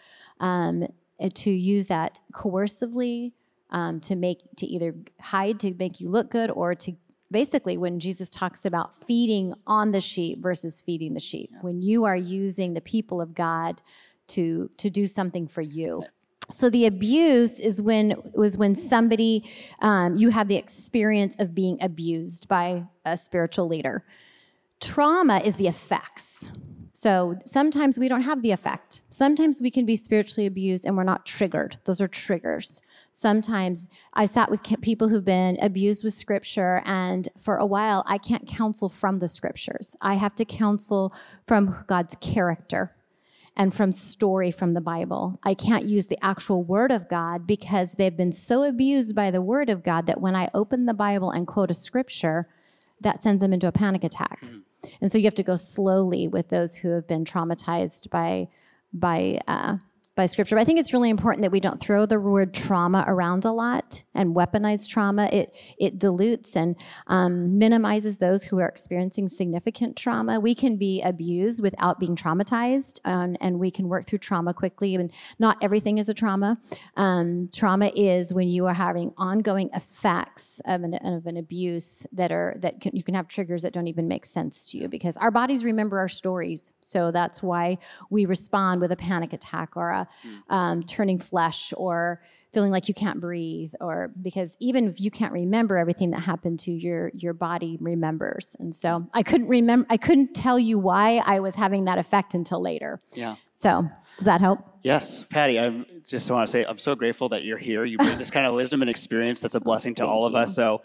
um, 0.41 0.85
to 1.33 1.51
use 1.51 1.87
that 1.87 2.19
coercively 2.33 3.31
um, 3.69 4.01
to 4.01 4.15
make 4.15 4.39
to 4.57 4.65
either 4.65 4.95
hide 5.19 5.59
to 5.61 5.73
make 5.79 6.01
you 6.01 6.09
look 6.09 6.29
good 6.29 6.51
or 6.51 6.75
to 6.75 6.93
basically 7.31 7.77
when 7.77 7.99
Jesus 7.99 8.29
talks 8.29 8.65
about 8.65 8.95
feeding 8.95 9.53
on 9.65 9.91
the 9.91 10.01
sheep 10.01 10.39
versus 10.39 10.79
feeding 10.79 11.13
the 11.13 11.19
sheep. 11.19 11.51
When 11.61 11.81
you 11.81 12.03
are 12.03 12.15
using 12.15 12.73
the 12.73 12.81
people 12.81 13.21
of 13.21 13.33
God 13.33 13.81
to 14.27 14.69
to 14.77 14.89
do 14.89 15.05
something 15.05 15.47
for 15.47 15.61
you. 15.61 16.03
So 16.49 16.69
the 16.69 16.85
abuse 16.85 17.59
is 17.59 17.81
when 17.81 18.15
was 18.33 18.57
when 18.57 18.75
somebody 18.75 19.49
um, 19.81 20.17
you 20.17 20.29
have 20.29 20.47
the 20.47 20.57
experience 20.57 21.35
of 21.39 21.55
being 21.55 21.77
abused 21.81 22.47
by 22.47 22.85
a 23.03 23.17
spiritual 23.17 23.67
leader. 23.67 24.05
Trauma 24.79 25.39
is 25.39 25.55
the 25.55 25.67
effects. 25.67 26.51
So 26.93 27.37
sometimes 27.45 27.99
we 27.99 28.07
don't 28.07 28.21
have 28.21 28.41
the 28.41 28.51
effect. 28.51 29.01
Sometimes 29.09 29.61
we 29.61 29.69
can 29.69 29.85
be 29.85 29.97
spiritually 29.97 30.45
abused 30.45 30.85
and 30.85 30.95
we're 30.95 31.03
not 31.03 31.25
triggered. 31.25 31.77
Those 31.83 31.99
are 31.99 32.07
triggers. 32.07 32.81
Sometimes 33.11 33.89
i 34.13 34.25
sat 34.25 34.49
with 34.49 34.63
people 34.81 35.09
who've 35.09 35.25
been 35.25 35.57
abused 35.61 36.03
with 36.03 36.13
scripture 36.13 36.81
and 36.85 37.27
for 37.37 37.57
a 37.57 37.65
while 37.65 38.03
i 38.07 38.17
can't 38.17 38.47
counsel 38.47 38.87
from 38.87 39.19
the 39.19 39.27
scriptures. 39.27 39.95
I 40.01 40.13
have 40.15 40.35
to 40.35 40.45
counsel 40.45 41.13
from 41.47 41.83
god's 41.87 42.15
character 42.21 42.94
and 43.55 43.73
from 43.73 43.91
story 43.91 44.51
from 44.51 44.73
the 44.73 44.81
Bible. 44.81 45.39
I 45.43 45.53
can't 45.53 45.85
use 45.85 46.07
the 46.07 46.23
actual 46.23 46.63
word 46.63 46.91
of 46.91 47.07
God 47.07 47.47
because 47.47 47.93
they've 47.93 48.15
been 48.15 48.31
so 48.31 48.63
abused 48.63 49.15
by 49.15 49.31
the 49.31 49.41
word 49.41 49.69
of 49.69 49.83
God 49.83 50.07
that 50.07 50.19
when 50.19 50.35
I 50.35 50.49
open 50.53 50.85
the 50.85 50.93
Bible 50.93 51.31
and 51.31 51.47
quote 51.47 51.71
a 51.71 51.73
scripture, 51.73 52.47
that 53.01 53.21
sends 53.21 53.41
them 53.41 53.53
into 53.53 53.67
a 53.67 53.71
panic 53.71 54.03
attack. 54.03 54.41
Mm-hmm. 54.43 54.59
And 55.01 55.11
so 55.11 55.17
you 55.17 55.23
have 55.25 55.35
to 55.35 55.43
go 55.43 55.55
slowly 55.55 56.27
with 56.27 56.49
those 56.49 56.75
who 56.75 56.89
have 56.89 57.07
been 57.07 57.25
traumatized 57.25 58.09
by 58.09 58.49
by 58.93 59.39
uh, 59.47 59.77
by 60.15 60.25
scripture. 60.25 60.55
But 60.55 60.61
I 60.61 60.63
think 60.63 60.79
it's 60.79 60.93
really 60.93 61.09
important 61.09 61.41
that 61.43 61.51
we 61.51 61.59
don't 61.59 61.79
throw 61.79 62.05
the 62.05 62.19
word 62.19 62.53
trauma 62.53 63.03
around 63.05 63.43
a 63.43 63.51
lot 63.51 64.03
and 64.13 64.33
weaponize 64.33 64.87
trauma. 64.87 65.29
It 65.31 65.55
it 65.77 65.99
dilutes 65.99 66.55
and 66.55 66.75
um, 67.07 67.57
minimizes 67.57 68.17
those 68.17 68.45
who 68.45 68.59
are 68.59 68.67
experiencing 68.67 69.27
significant 69.27 69.97
trauma. 69.97 70.39
We 70.39 70.55
can 70.55 70.77
be 70.77 71.01
abused 71.01 71.61
without 71.61 71.99
being 71.99 72.15
traumatized, 72.15 72.99
um, 73.03 73.35
and 73.41 73.59
we 73.59 73.69
can 73.69 73.89
work 73.89 74.05
through 74.05 74.19
trauma 74.19 74.53
quickly. 74.53 74.95
And 74.95 75.11
not 75.37 75.57
everything 75.61 75.97
is 75.97 76.07
a 76.07 76.13
trauma. 76.13 76.57
Um, 76.95 77.49
trauma 77.53 77.91
is 77.95 78.33
when 78.33 78.47
you 78.47 78.65
are 78.67 78.73
having 78.73 79.13
ongoing 79.17 79.69
effects 79.73 80.61
of 80.65 80.83
an, 80.83 80.93
of 80.95 81.25
an 81.25 81.35
abuse 81.35 82.07
that 82.13 82.31
are 82.31 82.55
that 82.59 82.79
can, 82.79 82.95
you 82.95 83.03
can 83.03 83.15
have 83.15 83.27
triggers 83.27 83.63
that 83.63 83.73
don't 83.73 83.87
even 83.87 84.07
make 84.07 84.25
sense 84.25 84.65
to 84.71 84.77
you 84.77 84.87
because 84.87 85.17
our 85.17 85.31
bodies 85.31 85.65
remember 85.65 85.99
our 85.99 86.07
stories. 86.07 86.73
So 86.79 87.11
that's 87.11 87.43
why 87.43 87.79
we 88.09 88.25
respond 88.25 88.79
with 88.79 88.93
a 88.93 88.95
panic 88.95 89.33
attack 89.33 89.75
or 89.75 89.89
a 89.89 90.04
um, 90.49 90.83
turning 90.83 91.19
flesh 91.19 91.73
or 91.77 92.21
feeling 92.55 92.71
like 92.71 92.87
you 92.87 92.93
can't 92.93 93.19
breathe 93.19 93.73
or 93.81 94.09
because 94.21 94.55
even 94.61 94.87
if 94.87 95.01
you 95.01 95.11
can't 95.11 95.33
remember 95.33 95.77
everything 95.77 96.11
that 96.11 96.21
happened 96.21 96.57
to 96.57 96.71
your 96.71 97.11
your 97.13 97.33
body 97.33 97.77
remembers. 97.81 98.55
And 98.61 98.73
so 98.73 99.09
i 99.13 99.23
couldn't 99.23 99.49
remember 99.49 99.85
i 99.89 99.97
couldn't 99.97 100.33
tell 100.33 100.57
you 100.57 100.79
why 100.79 101.21
i 101.25 101.41
was 101.41 101.55
having 101.55 101.83
that 101.85 101.97
effect 101.97 102.33
until 102.33 102.61
later. 102.61 103.01
Yeah. 103.13 103.35
So 103.53 103.85
does 104.17 104.25
that 104.25 104.39
help? 104.39 104.59
Yes. 104.83 105.25
Pattie 105.29 105.59
i 105.59 105.83
just 106.07 106.31
want 106.31 106.47
to 106.47 106.51
say 106.51 106.63
i'm 106.63 106.77
so 106.77 106.95
grateful 106.95 107.27
that 107.29 107.43
you're 107.43 107.57
here. 107.57 107.83
You 107.83 107.97
bring 107.97 108.17
this 108.17 108.31
kind 108.31 108.45
of 108.45 108.53
wisdom 108.53 108.81
and 108.81 108.89
experience 108.89 109.41
that's 109.41 109.55
a 109.55 109.59
blessing 109.59 109.93
to 109.95 110.07
all 110.07 110.25
of 110.25 110.31
you. 110.31 110.39
us 110.39 110.55
so 110.55 110.81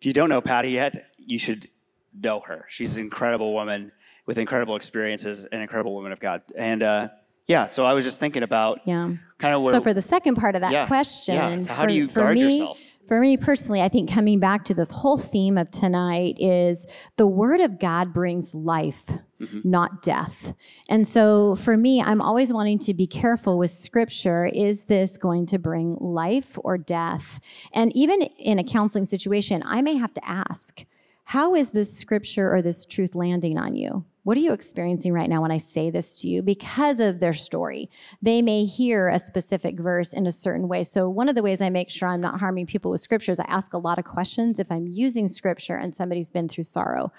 if 0.00 0.06
you 0.06 0.12
don't 0.12 0.28
know 0.28 0.40
Pattie 0.40 0.70
yet 0.70 1.06
you 1.18 1.38
should 1.38 1.68
know 2.12 2.40
her. 2.40 2.66
She's 2.68 2.96
an 2.96 3.04
incredible 3.04 3.54
woman 3.54 3.92
with 4.26 4.38
incredible 4.38 4.74
experiences 4.74 5.44
an 5.44 5.60
incredible 5.60 5.94
woman 5.94 6.10
of 6.10 6.18
god. 6.18 6.42
And 6.56 6.82
uh, 6.82 7.10
yeah, 7.46 7.66
so 7.66 7.84
I 7.84 7.92
was 7.92 8.04
just 8.04 8.20
thinking 8.20 8.42
about 8.42 8.80
yeah. 8.84 9.12
kind 9.38 9.54
of 9.54 9.62
where. 9.62 9.74
So 9.74 9.80
for 9.80 9.92
the 9.92 10.02
second 10.02 10.36
part 10.36 10.54
of 10.54 10.60
that 10.60 10.72
yeah, 10.72 10.86
question, 10.86 11.34
yeah. 11.34 11.58
So 11.58 11.72
how 11.72 11.82
for, 11.82 11.88
do 11.88 11.94
you 11.94 12.08
guard 12.08 12.34
me, 12.34 12.58
yourself? 12.58 12.80
For 13.08 13.20
me 13.20 13.36
personally, 13.36 13.82
I 13.82 13.88
think 13.88 14.10
coming 14.10 14.38
back 14.38 14.64
to 14.66 14.74
this 14.74 14.90
whole 14.90 15.18
theme 15.18 15.58
of 15.58 15.70
tonight 15.70 16.36
is 16.38 16.86
the 17.16 17.26
Word 17.26 17.60
of 17.60 17.80
God 17.80 18.12
brings 18.12 18.54
life, 18.54 19.06
mm-hmm. 19.40 19.60
not 19.64 20.02
death. 20.02 20.54
And 20.88 21.06
so 21.06 21.56
for 21.56 21.76
me, 21.76 22.00
I'm 22.00 22.22
always 22.22 22.52
wanting 22.52 22.78
to 22.80 22.94
be 22.94 23.08
careful 23.08 23.58
with 23.58 23.70
Scripture. 23.70 24.46
Is 24.46 24.84
this 24.84 25.18
going 25.18 25.46
to 25.46 25.58
bring 25.58 25.96
life 26.00 26.56
or 26.62 26.78
death? 26.78 27.40
And 27.74 27.94
even 27.96 28.22
in 28.22 28.60
a 28.60 28.64
counseling 28.64 29.04
situation, 29.04 29.62
I 29.66 29.82
may 29.82 29.96
have 29.96 30.14
to 30.14 30.26
ask, 30.26 30.86
how 31.24 31.54
is 31.54 31.72
this 31.72 31.96
Scripture 31.96 32.52
or 32.52 32.62
this 32.62 32.84
truth 32.84 33.16
landing 33.16 33.58
on 33.58 33.74
you? 33.74 34.04
What 34.24 34.36
are 34.36 34.40
you 34.40 34.52
experiencing 34.52 35.12
right 35.12 35.28
now 35.28 35.42
when 35.42 35.50
I 35.50 35.58
say 35.58 35.90
this 35.90 36.16
to 36.18 36.28
you? 36.28 36.42
Because 36.42 37.00
of 37.00 37.18
their 37.18 37.32
story. 37.32 37.90
They 38.20 38.40
may 38.40 38.64
hear 38.64 39.08
a 39.08 39.18
specific 39.18 39.80
verse 39.80 40.12
in 40.12 40.26
a 40.26 40.30
certain 40.30 40.68
way. 40.68 40.84
So, 40.84 41.08
one 41.08 41.28
of 41.28 41.34
the 41.34 41.42
ways 41.42 41.60
I 41.60 41.70
make 41.70 41.90
sure 41.90 42.08
I'm 42.08 42.20
not 42.20 42.38
harming 42.38 42.66
people 42.66 42.92
with 42.92 43.00
scripture 43.00 43.32
is 43.32 43.40
I 43.40 43.46
ask 43.48 43.74
a 43.74 43.78
lot 43.78 43.98
of 43.98 44.04
questions 44.04 44.58
if 44.58 44.70
I'm 44.70 44.86
using 44.86 45.26
scripture 45.26 45.74
and 45.74 45.94
somebody's 45.94 46.30
been 46.30 46.48
through 46.48 46.64
sorrow. 46.64 47.12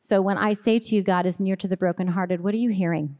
So, 0.00 0.20
when 0.20 0.36
I 0.36 0.52
say 0.52 0.78
to 0.78 0.94
you, 0.96 1.02
God 1.02 1.26
is 1.26 1.40
near 1.40 1.56
to 1.56 1.68
the 1.68 1.76
brokenhearted, 1.76 2.40
what 2.40 2.54
are 2.54 2.58
you 2.58 2.70
hearing? 2.70 3.16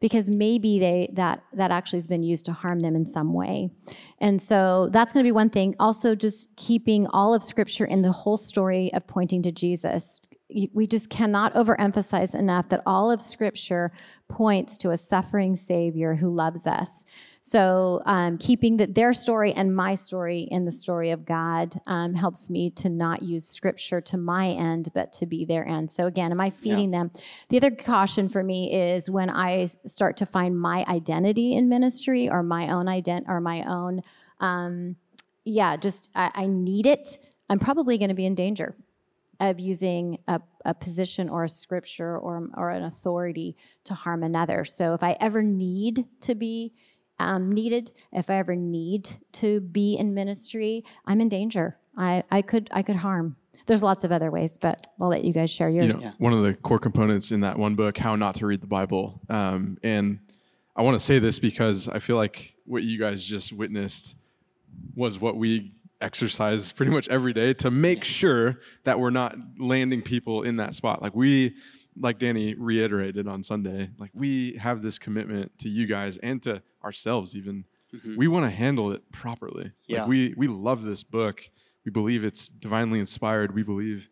because 0.00 0.28
maybe 0.28 0.78
they 0.78 1.08
that 1.12 1.42
that 1.52 1.70
actually 1.70 1.96
has 1.96 2.06
been 2.06 2.22
used 2.22 2.44
to 2.44 2.52
harm 2.52 2.80
them 2.80 2.94
in 2.94 3.06
some 3.06 3.32
way 3.32 3.70
and 4.18 4.42
so 4.42 4.88
that's 4.90 5.12
going 5.12 5.22
to 5.22 5.26
be 5.26 5.32
one 5.32 5.48
thing 5.48 5.74
also 5.78 6.14
just 6.14 6.54
keeping 6.56 7.06
all 7.08 7.32
of 7.32 7.42
scripture 7.42 7.84
in 7.84 8.02
the 8.02 8.12
whole 8.12 8.36
story 8.36 8.92
of 8.92 9.06
pointing 9.06 9.40
to 9.40 9.52
jesus 9.52 10.20
we 10.72 10.86
just 10.86 11.10
cannot 11.10 11.52
overemphasize 11.54 12.34
enough 12.34 12.68
that 12.68 12.82
all 12.86 13.10
of 13.10 13.20
scripture 13.20 13.90
points 14.28 14.78
to 14.78 14.90
a 14.90 14.96
suffering 14.96 15.56
savior 15.56 16.14
who 16.14 16.32
loves 16.32 16.66
us. 16.66 17.04
So 17.40 18.00
um, 18.06 18.38
keeping 18.38 18.76
the, 18.76 18.86
their 18.86 19.12
story 19.12 19.52
and 19.52 19.74
my 19.74 19.94
story 19.94 20.48
in 20.50 20.64
the 20.64 20.72
story 20.72 21.10
of 21.10 21.26
god 21.26 21.74
um, 21.86 22.14
helps 22.14 22.48
me 22.48 22.70
to 22.70 22.88
not 22.88 23.22
use 23.22 23.46
scripture 23.46 24.00
to 24.00 24.16
my 24.16 24.48
end 24.48 24.88
but 24.94 25.12
to 25.14 25.26
be 25.26 25.44
their 25.44 25.66
end. 25.66 25.90
So 25.90 26.06
again 26.06 26.30
am 26.30 26.40
i 26.40 26.50
feeding 26.50 26.92
yeah. 26.92 27.00
them? 27.00 27.10
The 27.48 27.56
other 27.56 27.70
caution 27.70 28.28
for 28.28 28.42
me 28.42 28.72
is 28.72 29.10
when 29.10 29.30
i 29.30 29.66
start 29.84 30.16
to 30.18 30.26
find 30.26 30.58
my 30.58 30.84
identity 30.88 31.54
in 31.54 31.68
ministry 31.68 32.30
or 32.30 32.42
my 32.42 32.68
own 32.70 32.86
ident 32.86 33.24
or 33.28 33.40
my 33.40 33.64
own 33.64 34.02
um, 34.40 34.96
yeah 35.44 35.76
just 35.76 36.10
I, 36.14 36.30
I 36.34 36.46
need 36.46 36.86
it 36.86 37.18
i'm 37.50 37.58
probably 37.58 37.98
going 37.98 38.08
to 38.08 38.14
be 38.14 38.26
in 38.26 38.34
danger 38.34 38.74
of 39.50 39.60
using 39.60 40.18
a, 40.26 40.40
a, 40.64 40.74
position 40.74 41.28
or 41.28 41.44
a 41.44 41.48
scripture 41.48 42.18
or, 42.18 42.48
or 42.54 42.70
an 42.70 42.82
authority 42.82 43.56
to 43.84 43.94
harm 43.94 44.22
another. 44.22 44.64
So 44.64 44.94
if 44.94 45.02
I 45.02 45.16
ever 45.20 45.42
need 45.42 46.06
to 46.22 46.34
be 46.34 46.72
um, 47.18 47.50
needed, 47.50 47.92
if 48.12 48.28
I 48.30 48.36
ever 48.36 48.56
need 48.56 49.08
to 49.32 49.60
be 49.60 49.94
in 49.96 50.14
ministry, 50.14 50.84
I'm 51.06 51.20
in 51.20 51.28
danger. 51.28 51.78
I, 51.96 52.24
I 52.30 52.42
could 52.42 52.68
I 52.72 52.82
could 52.82 52.96
harm. 52.96 53.36
There's 53.66 53.82
lots 53.82 54.04
of 54.04 54.12
other 54.12 54.30
ways, 54.30 54.58
but 54.58 54.86
I'll 55.00 55.08
let 55.08 55.24
you 55.24 55.32
guys 55.32 55.48
share 55.48 55.70
yours. 55.70 55.96
You 55.96 56.02
know, 56.02 56.06
yeah. 56.08 56.12
One 56.18 56.32
of 56.32 56.42
the 56.42 56.54
core 56.54 56.78
components 56.78 57.30
in 57.30 57.40
that 57.40 57.56
one 57.56 57.76
book, 57.76 57.96
How 57.96 58.16
Not 58.16 58.34
to 58.36 58.46
Read 58.46 58.60
the 58.60 58.66
Bible, 58.66 59.20
um, 59.28 59.78
and 59.82 60.18
I 60.76 60.82
want 60.82 60.98
to 60.98 61.04
say 61.04 61.20
this 61.20 61.38
because 61.38 61.88
I 61.88 62.00
feel 62.00 62.16
like 62.16 62.56
what 62.64 62.82
you 62.82 62.98
guys 62.98 63.24
just 63.24 63.52
witnessed 63.52 64.16
was 64.96 65.20
what 65.20 65.36
we 65.36 65.72
exercise 66.00 66.72
pretty 66.72 66.92
much 66.92 67.08
every 67.08 67.32
day 67.32 67.52
to 67.54 67.70
make 67.70 68.04
sure 68.04 68.60
that 68.84 68.98
we're 68.98 69.10
not 69.10 69.36
landing 69.58 70.02
people 70.02 70.42
in 70.42 70.56
that 70.56 70.74
spot. 70.74 71.02
Like 71.02 71.14
we, 71.14 71.56
like 71.96 72.18
Danny 72.18 72.54
reiterated 72.54 73.28
on 73.28 73.42
Sunday, 73.42 73.90
like 73.98 74.10
we 74.14 74.54
have 74.56 74.82
this 74.82 74.98
commitment 74.98 75.58
to 75.60 75.68
you 75.68 75.86
guys 75.86 76.16
and 76.18 76.42
to 76.42 76.62
ourselves 76.82 77.36
even. 77.36 77.64
Mm-hmm. 77.94 78.16
We 78.16 78.28
want 78.28 78.44
to 78.44 78.50
handle 78.50 78.92
it 78.92 79.12
properly. 79.12 79.70
Yeah. 79.86 80.00
Like 80.00 80.08
we 80.08 80.34
we 80.36 80.48
love 80.48 80.82
this 80.82 81.04
book. 81.04 81.42
We 81.84 81.92
believe 81.92 82.24
it's 82.24 82.48
divinely 82.48 82.98
inspired. 82.98 83.54
We 83.54 83.62
believe 83.62 84.08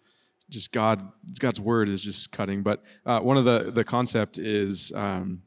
just 0.49 0.71
God 0.71 1.11
God's 1.41 1.59
word 1.59 1.89
is 1.89 2.03
just 2.03 2.31
cutting. 2.31 2.63
But 2.63 2.85
uh, 3.05 3.21
one 3.21 3.37
of 3.37 3.45
the 3.45 3.73
the 3.73 3.85
concept 3.85 4.39
is 4.39 4.93
um, 4.95 5.43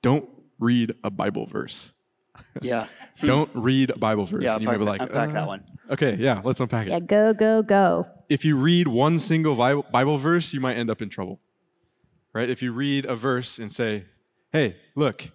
don't 0.00 0.28
read 0.60 0.94
a 1.02 1.10
Bible 1.10 1.46
verse. 1.46 1.94
Yeah. 2.62 2.86
don't 3.24 3.50
read 3.54 3.92
Bible 3.98 4.26
verse. 4.26 4.42
Yeah, 4.42 4.54
and 4.54 4.62
you 4.62 4.68
might 4.68 4.78
be 4.78 4.84
like, 4.84 5.00
unpack 5.00 5.30
uh, 5.30 5.32
that 5.32 5.46
one. 5.46 5.64
Okay, 5.90 6.16
yeah, 6.18 6.40
let's 6.44 6.60
unpack 6.60 6.86
it. 6.86 6.90
Yeah, 6.90 7.00
go, 7.00 7.32
go, 7.32 7.62
go. 7.62 8.06
If 8.28 8.44
you 8.44 8.56
read 8.56 8.88
one 8.88 9.18
single 9.18 9.54
Bible 9.54 10.16
verse, 10.16 10.52
you 10.52 10.60
might 10.60 10.76
end 10.76 10.90
up 10.90 11.02
in 11.02 11.08
trouble. 11.08 11.40
Right? 12.32 12.48
If 12.48 12.62
you 12.62 12.72
read 12.72 13.04
a 13.04 13.14
verse 13.14 13.58
and 13.58 13.70
say, 13.70 14.06
hey, 14.52 14.76
look, 14.94 15.30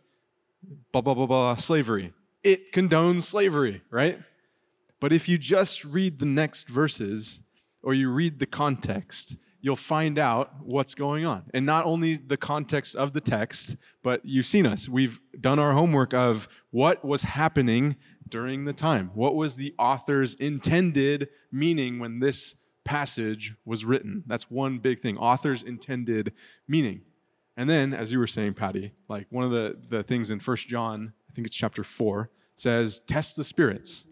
blah, 0.91 1.02
blah, 1.02 1.14
blah, 1.14 1.28
blah, 1.28 1.56
slavery, 1.56 2.14
it 2.43 2.72
condones 2.72 3.24
slavery, 3.24 3.82
right? 3.91 4.20
But 5.00 5.14
if 5.14 5.30
you 5.30 5.38
just 5.38 5.86
read 5.86 6.20
the 6.20 6.26
next 6.26 6.68
verses 6.70 7.41
or 7.84 7.93
you 7.93 8.12
read 8.12 8.39
the 8.39 8.48
context, 8.48 9.38
you'll 9.62 9.76
find 9.76 10.20
out 10.20 10.53
what's 10.62 10.95
going 10.95 11.26
on. 11.26 11.43
And 11.53 11.66
not 11.66 11.86
only 11.86 12.16
the 12.16 12.38
context 12.38 12.95
of 12.95 13.14
the 13.14 13.22
text, 13.22 13.76
but 14.03 14.24
you've 14.24 14.45
seen 14.45 14.66
us. 14.66 14.88
We've 14.88 15.20
done 15.39 15.60
our 15.60 15.74
homework 15.74 16.14
of 16.14 16.47
what 16.72 17.03
was 17.03 17.24
happening 17.24 17.95
during 18.28 18.66
the 18.66 18.74
time. 18.74 19.12
What 19.14 19.36
was 19.36 19.55
the 19.55 19.74
author's 19.80 20.36
intended 20.36 21.30
meaning 21.51 21.99
when 21.99 22.20
this 22.20 22.55
passage 22.84 23.55
was 23.66 23.86
written? 23.86 24.24
That's 24.28 24.49
one 24.49 24.78
big 24.78 24.99
thing. 24.99 25.18
Author's 25.18 25.64
intended 25.64 26.34
meaning. 26.68 27.01
And 27.55 27.68
then, 27.68 27.93
as 27.93 28.12
you 28.12 28.20
were 28.20 28.28
saying, 28.28 28.53
Pattie, 28.53 28.93
like 29.10 29.26
one 29.32 29.43
of 29.43 29.51
the, 29.51 29.78
the 29.89 30.03
things 30.03 30.30
in 30.30 30.39
First 30.39 30.68
John, 30.68 31.14
I 31.28 31.34
think 31.34 31.47
it's 31.47 31.55
chapter 31.55 31.84
4, 31.84 32.30
says, 32.55 32.99
test 32.99 33.36
the 33.36 33.43
spirits. 33.43 34.05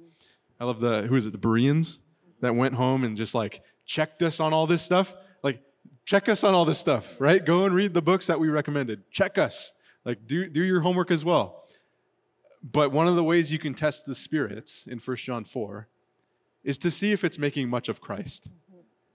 I 0.59 0.65
love 0.65 0.79
the, 0.79 1.03
who 1.03 1.15
is 1.15 1.27
it, 1.27 1.31
the 1.31 1.37
Bereans 1.37 1.99
that 2.41 2.55
went 2.55 2.75
home 2.75 3.03
and 3.03 3.15
just 3.15 3.35
like 3.35 3.61
checked 3.85 4.23
us 4.23 4.39
on 4.39 4.51
all 4.51 4.65
this 4.65 4.81
stuff? 4.81 5.13
Check 6.05 6.29
us 6.29 6.43
on 6.43 6.53
all 6.53 6.65
this 6.65 6.79
stuff, 6.79 7.19
right? 7.19 7.43
Go 7.43 7.65
and 7.65 7.73
read 7.73 7.95
the 7.95 8.01
books 8.01 8.27
that 8.27 8.39
we 8.39 8.47
recommended. 8.47 9.09
Check 9.11 9.39
us. 9.39 9.71
Like, 10.05 10.27
do, 10.27 10.47
do 10.47 10.61
your 10.61 10.81
homework 10.81 11.09
as 11.09 11.25
well. 11.25 11.65
But 12.63 12.91
one 12.91 13.07
of 13.07 13.15
the 13.15 13.23
ways 13.23 13.51
you 13.51 13.57
can 13.57 13.73
test 13.73 14.05
the 14.05 14.13
spirits 14.13 14.85
in 14.87 14.99
1 14.99 15.17
John 15.17 15.45
4 15.45 15.87
is 16.63 16.77
to 16.79 16.91
see 16.91 17.11
if 17.11 17.23
it's 17.23 17.39
making 17.39 17.69
much 17.69 17.89
of 17.89 18.01
Christ. 18.01 18.51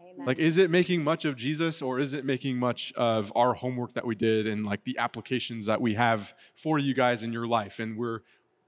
Amen. 0.00 0.26
Like, 0.26 0.38
is 0.38 0.58
it 0.58 0.68
making 0.68 1.04
much 1.04 1.24
of 1.24 1.36
Jesus 1.36 1.80
or 1.80 2.00
is 2.00 2.12
it 2.12 2.24
making 2.24 2.58
much 2.58 2.92
of 2.94 3.32
our 3.36 3.54
homework 3.54 3.92
that 3.94 4.06
we 4.06 4.16
did 4.16 4.46
and 4.46 4.66
like 4.66 4.84
the 4.84 4.98
applications 4.98 5.66
that 5.66 5.80
we 5.80 5.94
have 5.94 6.34
for 6.56 6.78
you 6.78 6.92
guys 6.92 7.22
in 7.22 7.32
your 7.32 7.46
life? 7.46 7.78
And 7.78 7.96
we're 7.96 8.20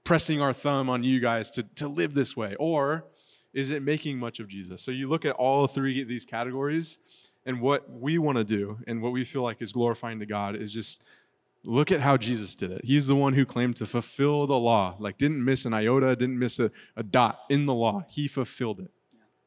pressing 0.05 0.41
our 0.41 0.53
thumb 0.53 0.89
on 0.89 1.03
you 1.03 1.19
guys 1.19 1.51
to, 1.51 1.63
to 1.75 1.87
live 1.89 2.13
this 2.13 2.37
way. 2.37 2.55
Or 2.57 3.05
is 3.53 3.69
it 3.69 3.83
making 3.83 4.17
much 4.17 4.39
of 4.39 4.47
Jesus? 4.47 4.81
So 4.81 4.91
you 4.91 5.07
look 5.09 5.25
at 5.25 5.35
all 5.35 5.67
three 5.67 6.01
of 6.01 6.07
these 6.07 6.25
categories, 6.25 6.99
and 7.45 7.61
what 7.61 7.89
we 7.89 8.17
want 8.17 8.37
to 8.37 8.43
do 8.43 8.79
and 8.87 9.01
what 9.01 9.11
we 9.11 9.23
feel 9.23 9.41
like 9.41 9.61
is 9.61 9.71
glorifying 9.71 10.19
to 10.19 10.25
God 10.25 10.55
is 10.55 10.73
just 10.73 11.03
look 11.63 11.91
at 11.91 12.01
how 12.01 12.17
Jesus 12.17 12.55
did 12.55 12.71
it. 12.71 12.81
He's 12.83 13.07
the 13.07 13.15
one 13.15 13.33
who 13.33 13.45
claimed 13.45 13.75
to 13.77 13.85
fulfill 13.85 14.47
the 14.47 14.57
law, 14.57 14.95
like 14.99 15.17
didn't 15.17 15.43
miss 15.43 15.65
an 15.65 15.73
iota, 15.73 16.15
didn't 16.15 16.39
miss 16.39 16.59
a, 16.59 16.71
a 16.95 17.03
dot 17.03 17.39
in 17.49 17.65
the 17.65 17.73
law. 17.73 18.03
He 18.09 18.27
fulfilled 18.27 18.79
it. 18.79 18.91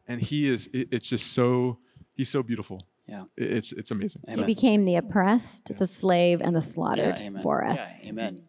And 0.09 0.21
he 0.21 0.49
is, 0.49 0.69
it, 0.73 0.89
it's 0.91 1.09
just 1.09 1.33
so, 1.33 1.79
he's 2.17 2.29
so 2.29 2.43
beautiful. 2.43 2.81
Yeah. 3.07 3.25
it's, 3.37 3.73
it's 3.73 3.91
amazing. 3.91 4.23
Amen. 4.29 4.39
He 4.39 4.45
became 4.45 4.85
the 4.85 4.97
oppressed, 4.97 5.71
yeah. 5.71 5.77
the 5.79 5.87
slave, 5.87 6.41
and 6.41 6.55
the 6.55 6.61
slaughtered 6.61 7.21
yeah, 7.21 7.41
for 7.41 7.65
us. 7.65 8.05
Yeah, 8.05 8.11
amen. 8.11 8.43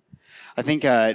I 0.56 0.62
think 0.62 0.84
uh, 0.86 1.14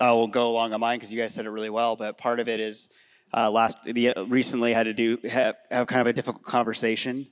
I 0.00 0.12
will 0.12 0.28
go 0.28 0.50
along 0.50 0.72
on 0.72 0.80
mine 0.80 0.98
because 0.98 1.12
you 1.12 1.20
guys 1.20 1.32
said 1.32 1.46
it 1.46 1.50
really 1.50 1.70
well, 1.70 1.96
but 1.96 2.18
part 2.18 2.40
of 2.40 2.48
it 2.48 2.60
is 2.60 2.90
uh, 3.36 3.50
last 3.50 3.76
the, 3.84 4.12
recently 4.28 4.72
had 4.72 4.84
to 4.84 4.94
do 4.94 5.18
have, 5.28 5.56
have 5.70 5.86
kind 5.86 6.00
of 6.00 6.06
a 6.06 6.12
difficult 6.12 6.44
conversation 6.44 7.28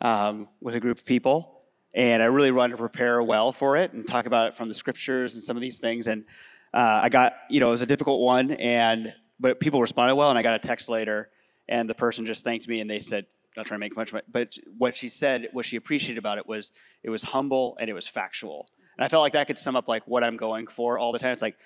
um, 0.00 0.48
with 0.60 0.74
a 0.74 0.80
group 0.80 0.98
of 0.98 1.04
people 1.04 1.56
and 1.96 2.22
I 2.22 2.26
really 2.26 2.52
wanted 2.52 2.72
to 2.72 2.76
prepare 2.76 3.22
well 3.22 3.52
for 3.52 3.78
it 3.78 3.94
and 3.94 4.06
talk 4.06 4.26
about 4.26 4.48
it 4.48 4.54
from 4.54 4.68
the 4.68 4.74
scriptures 4.74 5.32
and 5.34 5.42
some 5.42 5.56
of 5.56 5.62
these 5.62 5.78
things. 5.78 6.06
And 6.06 6.26
uh, 6.74 7.00
I 7.02 7.08
got, 7.08 7.34
you 7.48 7.58
know, 7.58 7.68
it 7.68 7.70
was 7.70 7.80
a 7.80 7.86
difficult 7.86 8.20
one, 8.20 8.52
and 8.52 9.14
but 9.40 9.60
people 9.60 9.80
responded 9.80 10.14
well, 10.14 10.28
and 10.28 10.38
I 10.38 10.42
got 10.42 10.54
a 10.54 10.58
text 10.58 10.90
later, 10.90 11.30
and 11.68 11.88
the 11.88 11.94
person 11.94 12.26
just 12.26 12.44
thanked 12.44 12.68
me, 12.68 12.80
and 12.80 12.90
they 12.90 13.00
said, 13.00 13.24
not 13.56 13.64
trying 13.64 13.80
to 13.80 13.80
make 13.80 13.96
much, 13.96 14.12
money, 14.12 14.24
but 14.30 14.58
what 14.76 14.94
she 14.94 15.08
said, 15.08 15.48
what 15.52 15.64
she 15.64 15.76
appreciated 15.76 16.18
about 16.18 16.36
it 16.36 16.46
was 16.46 16.72
it 17.02 17.08
was 17.08 17.22
humble 17.22 17.78
and 17.80 17.88
it 17.88 17.94
was 17.94 18.06
factual, 18.06 18.68
and 18.98 19.04
I 19.04 19.08
felt 19.08 19.22
like 19.22 19.32
that 19.32 19.46
could 19.46 19.58
sum 19.58 19.74
up 19.74 19.88
like 19.88 20.06
what 20.06 20.22
I'm 20.22 20.36
going 20.36 20.66
for 20.66 20.98
all 20.98 21.12
the 21.12 21.18
time. 21.18 21.32
It's 21.32 21.40
like 21.40 21.56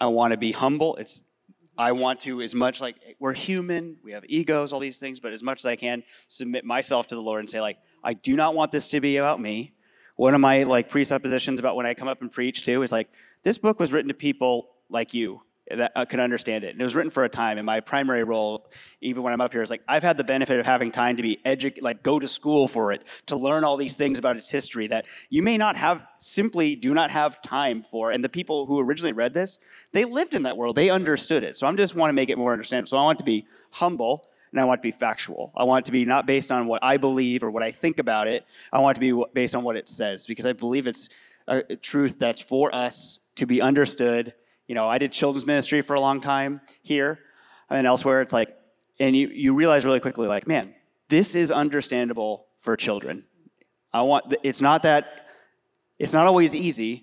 I 0.00 0.06
want 0.06 0.32
to 0.32 0.36
be 0.36 0.50
humble. 0.50 0.96
It's 0.96 1.22
I 1.78 1.92
want 1.92 2.20
to, 2.20 2.42
as 2.42 2.54
much 2.54 2.80
like 2.80 2.96
we're 3.18 3.32
human, 3.32 3.96
we 4.02 4.12
have 4.12 4.24
egos, 4.28 4.72
all 4.72 4.80
these 4.80 4.98
things, 4.98 5.20
but 5.20 5.32
as 5.32 5.42
much 5.42 5.60
as 5.60 5.66
I 5.66 5.76
can, 5.76 6.02
submit 6.28 6.64
myself 6.64 7.06
to 7.08 7.14
the 7.14 7.22
Lord 7.22 7.40
and 7.40 7.48
say, 7.48 7.60
like, 7.60 7.78
I 8.02 8.14
do 8.14 8.36
not 8.36 8.54
want 8.54 8.72
this 8.72 8.88
to 8.88 9.00
be 9.00 9.16
about 9.16 9.40
me. 9.40 9.74
One 10.16 10.34
of 10.34 10.40
my 10.40 10.64
like 10.64 10.90
presuppositions 10.90 11.58
about 11.58 11.76
when 11.76 11.86
I 11.86 11.94
come 11.94 12.08
up 12.08 12.20
and 12.20 12.30
preach 12.30 12.64
too 12.64 12.82
is 12.82 12.92
like 12.92 13.08
this 13.42 13.56
book 13.56 13.80
was 13.80 13.92
written 13.92 14.08
to 14.08 14.14
people 14.14 14.68
like 14.90 15.14
you 15.14 15.42
that 15.78 15.92
uh, 15.94 16.04
can 16.04 16.20
understand 16.20 16.64
it. 16.64 16.70
And 16.72 16.80
it 16.80 16.84
was 16.84 16.94
written 16.94 17.10
for 17.10 17.24
a 17.24 17.28
time. 17.28 17.58
And 17.58 17.66
my 17.66 17.80
primary 17.80 18.24
role, 18.24 18.70
even 19.00 19.22
when 19.22 19.32
I'm 19.32 19.40
up 19.40 19.52
here, 19.52 19.62
is 19.62 19.70
like 19.70 19.82
I've 19.88 20.02
had 20.02 20.16
the 20.16 20.24
benefit 20.24 20.58
of 20.58 20.66
having 20.66 20.90
time 20.90 21.16
to 21.16 21.22
be 21.22 21.40
educated, 21.44 21.82
like 21.82 22.02
go 22.02 22.18
to 22.18 22.28
school 22.28 22.68
for 22.68 22.92
it, 22.92 23.04
to 23.26 23.36
learn 23.36 23.64
all 23.64 23.76
these 23.76 23.96
things 23.96 24.18
about 24.18 24.36
its 24.36 24.50
history 24.50 24.86
that 24.88 25.06
you 25.28 25.42
may 25.42 25.56
not 25.56 25.76
have, 25.76 26.02
simply 26.18 26.76
do 26.76 26.94
not 26.94 27.10
have 27.10 27.40
time 27.42 27.82
for. 27.82 28.10
And 28.10 28.24
the 28.24 28.28
people 28.28 28.66
who 28.66 28.80
originally 28.80 29.12
read 29.12 29.34
this, 29.34 29.58
they 29.92 30.04
lived 30.04 30.34
in 30.34 30.42
that 30.44 30.56
world. 30.56 30.76
They 30.76 30.90
understood 30.90 31.42
it. 31.42 31.56
So 31.56 31.66
I'm 31.66 31.76
just 31.76 31.94
want 31.94 32.10
to 32.10 32.14
make 32.14 32.28
it 32.28 32.38
more 32.38 32.52
understandable. 32.52 32.88
So 32.88 32.98
I 32.98 33.02
want 33.02 33.18
to 33.18 33.24
be 33.24 33.46
humble 33.72 34.28
and 34.52 34.60
I 34.60 34.64
want 34.64 34.78
to 34.78 34.82
be 34.82 34.92
factual. 34.92 35.52
I 35.56 35.64
want 35.64 35.84
it 35.84 35.86
to 35.86 35.92
be 35.92 36.04
not 36.04 36.26
based 36.26 36.50
on 36.50 36.66
what 36.66 36.82
I 36.82 36.96
believe 36.96 37.44
or 37.44 37.50
what 37.50 37.62
I 37.62 37.70
think 37.70 37.98
about 37.98 38.26
it. 38.26 38.44
I 38.72 38.80
want 38.80 38.98
it 38.98 39.00
to 39.00 39.14
be 39.14 39.24
based 39.32 39.54
on 39.54 39.62
what 39.62 39.76
it 39.76 39.88
says 39.88 40.26
because 40.26 40.46
I 40.46 40.52
believe 40.52 40.86
it's 40.86 41.08
a 41.46 41.76
truth 41.76 42.18
that's 42.18 42.40
for 42.40 42.74
us 42.74 43.20
to 43.36 43.46
be 43.46 43.60
understood. 43.60 44.34
You 44.70 44.76
know, 44.76 44.88
I 44.88 44.98
did 44.98 45.10
children's 45.10 45.48
ministry 45.48 45.82
for 45.82 45.94
a 45.94 46.00
long 46.00 46.20
time 46.20 46.60
here 46.80 47.18
and 47.70 47.88
elsewhere. 47.88 48.22
It's 48.22 48.32
like, 48.32 48.50
and 49.00 49.16
you, 49.16 49.26
you 49.26 49.52
realize 49.52 49.84
really 49.84 49.98
quickly, 49.98 50.28
like, 50.28 50.46
man, 50.46 50.76
this 51.08 51.34
is 51.34 51.50
understandable 51.50 52.46
for 52.60 52.76
children. 52.76 53.24
I 53.92 54.02
want. 54.02 54.32
It's 54.44 54.60
not 54.60 54.84
that. 54.84 55.26
It's 55.98 56.12
not 56.12 56.28
always 56.28 56.54
easy, 56.54 57.02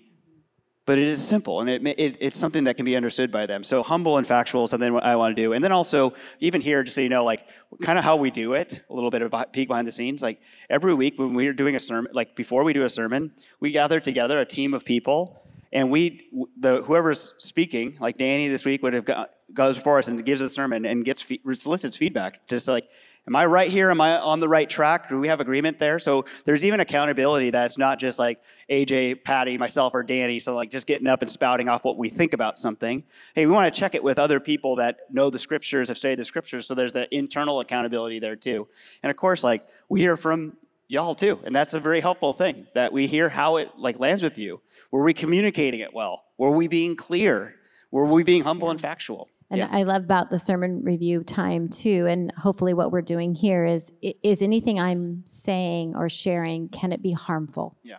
but 0.86 0.96
it 0.96 1.06
is 1.06 1.22
simple, 1.22 1.60
and 1.60 1.68
it, 1.68 1.86
it, 1.86 2.16
it's 2.20 2.38
something 2.38 2.64
that 2.64 2.78
can 2.78 2.86
be 2.86 2.96
understood 2.96 3.30
by 3.30 3.44
them. 3.44 3.62
So 3.62 3.82
humble 3.82 4.16
and 4.16 4.26
factual 4.26 4.64
is 4.64 4.70
something 4.70 4.98
I 5.00 5.16
want 5.16 5.36
to 5.36 5.42
do, 5.42 5.52
and 5.52 5.62
then 5.62 5.70
also 5.70 6.14
even 6.40 6.62
here, 6.62 6.82
just 6.82 6.94
so 6.94 7.02
you 7.02 7.10
know, 7.10 7.22
like 7.22 7.44
kind 7.82 7.98
of 7.98 8.04
how 8.04 8.16
we 8.16 8.30
do 8.30 8.54
it, 8.54 8.80
a 8.88 8.94
little 8.94 9.10
bit 9.10 9.20
of 9.20 9.34
peek 9.52 9.68
behind 9.68 9.86
the 9.86 9.92
scenes. 9.92 10.22
Like 10.22 10.40
every 10.70 10.94
week 10.94 11.18
when 11.18 11.34
we're 11.34 11.52
doing 11.52 11.76
a 11.76 11.80
sermon, 11.80 12.10
like 12.14 12.34
before 12.34 12.64
we 12.64 12.72
do 12.72 12.84
a 12.84 12.88
sermon, 12.88 13.34
we 13.60 13.72
gather 13.72 14.00
together 14.00 14.40
a 14.40 14.46
team 14.46 14.72
of 14.72 14.86
people, 14.86 15.42
and 15.72 15.90
we 15.90 16.28
the 16.58 16.82
whoever's 16.82 17.34
speaking, 17.38 17.96
like 18.00 18.16
Danny 18.16 18.48
this 18.48 18.64
week 18.64 18.82
would 18.82 18.94
have 18.94 19.04
got, 19.04 19.30
goes 19.52 19.76
before 19.76 19.98
us 19.98 20.08
and 20.08 20.24
gives 20.24 20.40
a 20.40 20.48
sermon 20.48 20.84
and 20.84 21.04
gets 21.04 21.24
solicits 21.54 21.96
feedback, 21.96 22.46
just 22.46 22.68
like 22.68 22.84
Am 23.28 23.36
I 23.36 23.44
right 23.44 23.70
here? 23.70 23.90
Am 23.90 24.00
I 24.00 24.18
on 24.18 24.40
the 24.40 24.48
right 24.48 24.66
track? 24.66 25.10
Do 25.10 25.20
we 25.20 25.28
have 25.28 25.38
agreement 25.38 25.78
there? 25.78 25.98
So 25.98 26.24
there's 26.46 26.64
even 26.64 26.80
accountability 26.80 27.50
that 27.50 27.66
it's 27.66 27.76
not 27.76 27.98
just 27.98 28.18
like 28.18 28.40
AJ, 28.70 29.22
Pattie, 29.22 29.58
myself, 29.58 29.92
or 29.92 30.02
Danny. 30.02 30.38
So 30.38 30.54
like 30.54 30.70
just 30.70 30.86
getting 30.86 31.06
up 31.06 31.20
and 31.20 31.30
spouting 31.30 31.68
off 31.68 31.84
what 31.84 31.98
we 31.98 32.08
think 32.08 32.32
about 32.32 32.56
something. 32.56 33.04
Hey, 33.34 33.44
we 33.44 33.52
want 33.52 33.72
to 33.72 33.78
check 33.78 33.94
it 33.94 34.02
with 34.02 34.18
other 34.18 34.40
people 34.40 34.76
that 34.76 35.00
know 35.10 35.28
the 35.28 35.38
scriptures, 35.38 35.88
have 35.88 35.98
studied 35.98 36.18
the 36.18 36.24
scriptures. 36.24 36.66
So 36.66 36.74
there's 36.74 36.94
that 36.94 37.12
internal 37.12 37.60
accountability 37.60 38.18
there 38.18 38.34
too. 38.34 38.66
And 39.02 39.10
of 39.10 39.18
course, 39.18 39.44
like 39.44 39.68
we 39.90 40.00
hear 40.00 40.16
from 40.16 40.56
y'all 40.88 41.14
too, 41.14 41.40
and 41.44 41.54
that's 41.54 41.74
a 41.74 41.80
very 41.80 42.00
helpful 42.00 42.32
thing 42.32 42.66
that 42.74 42.92
we 42.92 43.06
hear 43.06 43.28
how 43.28 43.56
it 43.56 43.70
like 43.76 44.00
lands 44.00 44.22
with 44.22 44.38
you. 44.38 44.60
Were 44.90 45.02
we 45.02 45.14
communicating 45.14 45.80
it 45.80 45.94
well? 45.94 46.24
Were 46.36 46.50
we 46.50 46.66
being 46.66 46.96
clear? 46.96 47.54
Were 47.90 48.06
we 48.06 48.24
being 48.24 48.42
humble 48.42 48.70
and 48.70 48.80
factual? 48.80 49.28
And 49.50 49.60
yeah. 49.60 49.68
I 49.70 49.84
love 49.84 50.04
about 50.04 50.28
the 50.28 50.38
sermon 50.38 50.82
review 50.84 51.24
time 51.24 51.68
too. 51.68 52.06
And 52.06 52.32
hopefully, 52.32 52.74
what 52.74 52.90
we're 52.90 53.02
doing 53.02 53.34
here 53.34 53.64
is 53.64 53.92
is 54.00 54.42
anything 54.42 54.80
I'm 54.80 55.22
saying 55.24 55.94
or 55.94 56.08
sharing, 56.08 56.68
can 56.68 56.92
it 56.92 57.02
be 57.02 57.12
harmful? 57.12 57.76
Yeah. 57.82 57.98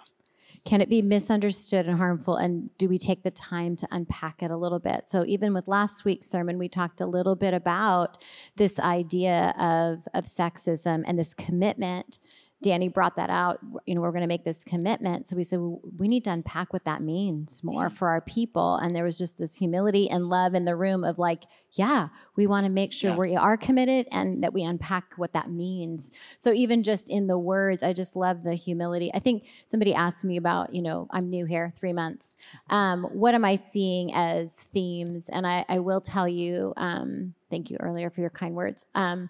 Can 0.66 0.82
it 0.82 0.90
be 0.90 1.02
misunderstood 1.02 1.88
and 1.88 1.98
harmful? 1.98 2.36
And 2.36 2.70
do 2.78 2.90
we 2.90 2.98
take 2.98 3.24
the 3.24 3.32
time 3.32 3.76
to 3.78 3.88
unpack 3.92 4.44
it 4.44 4.52
a 4.52 4.58
little 4.58 4.78
bit? 4.78 5.10
So, 5.10 5.26
even 5.26 5.54
with 5.54 5.68
last 5.68 6.06
week's 6.06 6.28
sermon, 6.28 6.60
we 6.60 6.70
talked 6.70 7.02
a 7.02 7.08
little 7.08 7.36
bit 7.36 7.54
about 7.54 8.24
this 8.56 8.80
idea 8.80 9.56
of, 9.58 10.08
of 10.14 10.26
sexism 10.26 11.04
and 11.08 11.18
this 11.18 11.34
commitment 11.34 12.20
Danny 12.62 12.90
brought 12.90 13.16
that 13.16 13.30
out. 13.30 13.60
You 13.86 13.96
know, 13.96 14.02
we're 14.02 14.12
going 14.12 14.22
to 14.22 14.28
make 14.28 14.44
this 14.44 14.66
commitment. 14.66 15.28
So 15.28 15.36
we 15.38 15.44
said 15.44 15.60
well, 15.60 15.80
we 15.98 16.10
need 16.10 16.26
to 16.26 16.32
unpack 16.32 16.74
what 16.74 16.84
that 16.84 17.02
means 17.02 17.64
more 17.64 17.90
for 17.90 18.10
our 18.10 18.20
people. 18.20 18.76
And 18.76 18.94
there 18.94 19.06
was 19.06 19.18
just 19.18 19.38
this 19.38 19.56
humility 19.56 20.10
and 20.10 20.28
love 20.28 20.54
in 20.54 20.66
the 20.66 20.76
room 20.76 21.06
of 21.06 21.18
like, 21.18 21.46
yeah, 21.72 22.10
we 22.36 22.48
want 22.48 22.66
to 22.66 22.72
make 22.72 22.92
sure 22.92 23.12
yeah. 23.12 23.18
we 23.18 23.36
are 23.36 23.56
committed 23.56 24.08
and 24.12 24.44
that 24.44 24.54
we 24.54 24.64
unpack 24.64 25.14
what 25.16 25.32
that 25.34 25.50
means. 25.50 26.12
So 26.36 26.52
even 26.52 26.84
just 26.84 27.10
in 27.10 27.28
the 27.28 27.40
words, 27.40 27.82
I 27.82 27.94
just 27.94 28.18
love 28.18 28.44
the 28.44 28.56
humility. 28.56 29.10
I 29.14 29.20
think 29.20 29.48
somebody 29.66 29.94
asked 29.94 30.26
me 30.26 30.36
about, 30.36 30.74
you 30.74 30.82
know, 30.82 31.08
I'm 31.12 31.30
new 31.30 31.46
here, 31.46 31.72
three 31.78 31.94
months. 31.94 32.36
Um, 32.70 33.04
what 33.06 33.36
am 33.36 33.46
I 33.46 33.56
seeing 33.56 34.14
as 34.14 34.54
themes? 34.54 35.30
And 35.30 35.48
I, 35.48 35.64
I 35.70 35.80
will 35.80 36.02
tell 36.02 36.28
you, 36.28 36.74
um, 36.76 37.36
thank 37.50 37.70
you 37.70 37.78
earlier 37.80 38.10
for 38.10 38.20
your 38.20 38.30
kind 38.30 38.56
words. 38.56 38.86
Um, 38.96 39.30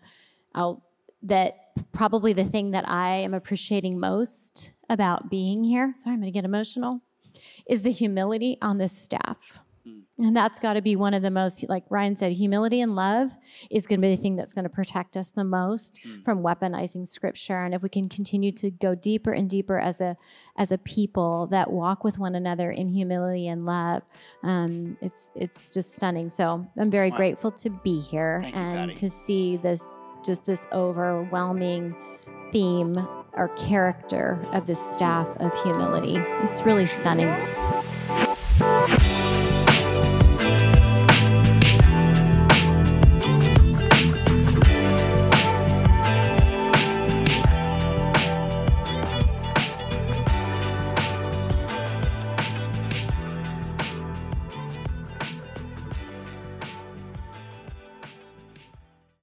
I'll 0.55 0.83
that 1.21 1.55
probably 1.91 2.33
the 2.33 2.45
thing 2.45 2.71
that 2.71 2.87
I 2.87 3.09
am 3.09 3.33
appreciating 3.33 3.99
most 3.99 4.71
about 4.89 5.29
being 5.29 5.63
here, 5.63 5.93
sorry, 5.95 6.13
I'm 6.13 6.21
going 6.21 6.31
to 6.31 6.37
get 6.37 6.45
emotional, 6.45 7.01
is 7.67 7.81
the 7.83 7.91
humility 7.91 8.57
on 8.61 8.77
this 8.77 8.97
staff. 8.97 9.59
Mm. 9.87 10.01
And 10.19 10.35
that's 10.35 10.59
got 10.59 10.73
to 10.73 10.81
be 10.81 10.95
one 10.95 11.13
of 11.13 11.21
the 11.21 11.31
most, 11.31 11.67
like 11.69 11.83
Ryan 11.89 12.15
said, 12.15 12.33
humility 12.33 12.81
and 12.81 12.95
love 12.95 13.35
is 13.69 13.85
going 13.85 13.99
to 13.99 14.07
be 14.07 14.15
the 14.15 14.21
thing 14.21 14.35
that's 14.35 14.53
going 14.53 14.63
to 14.63 14.69
protect 14.69 15.15
us 15.15 15.31
the 15.31 15.43
most 15.43 15.99
mm. 16.05 16.23
from 16.25 16.41
weaponizing 16.41 17.05
scripture. 17.07 17.63
And 17.63 17.73
if 17.73 17.83
we 17.83 17.89
can 17.89 18.09
continue 18.09 18.51
to 18.53 18.71
go 18.71 18.95
deeper 18.95 19.31
and 19.31 19.49
deeper 19.49 19.79
as 19.79 20.01
a 20.01 20.17
as 20.57 20.71
a 20.71 20.77
people 20.77 21.47
that 21.47 21.71
walk 21.71 22.03
with 22.03 22.17
one 22.17 22.35
another 22.35 22.71
in 22.71 22.89
humility 22.89 23.47
and 23.47 23.65
love, 23.65 24.03
um, 24.43 24.97
it's 25.01 25.31
it's 25.35 25.69
just 25.69 25.95
stunning. 25.95 26.29
So 26.29 26.67
I'm 26.77 26.91
very 26.91 27.11
wow. 27.11 27.17
grateful 27.17 27.51
to 27.51 27.69
be 27.69 27.99
here 27.99 28.41
Thank 28.43 28.55
and 28.57 28.89
you, 28.89 28.95
to 28.95 29.09
see 29.09 29.57
this 29.57 29.93
just 30.23 30.45
this 30.45 30.67
overwhelming 30.71 31.95
theme 32.51 32.97
or 33.33 33.49
character 33.49 34.39
of 34.53 34.67
this 34.67 34.79
staff 34.91 35.29
of 35.37 35.53
humility. 35.63 36.17
It's 36.17 36.63
really 36.63 36.85
stunning. 36.85 37.27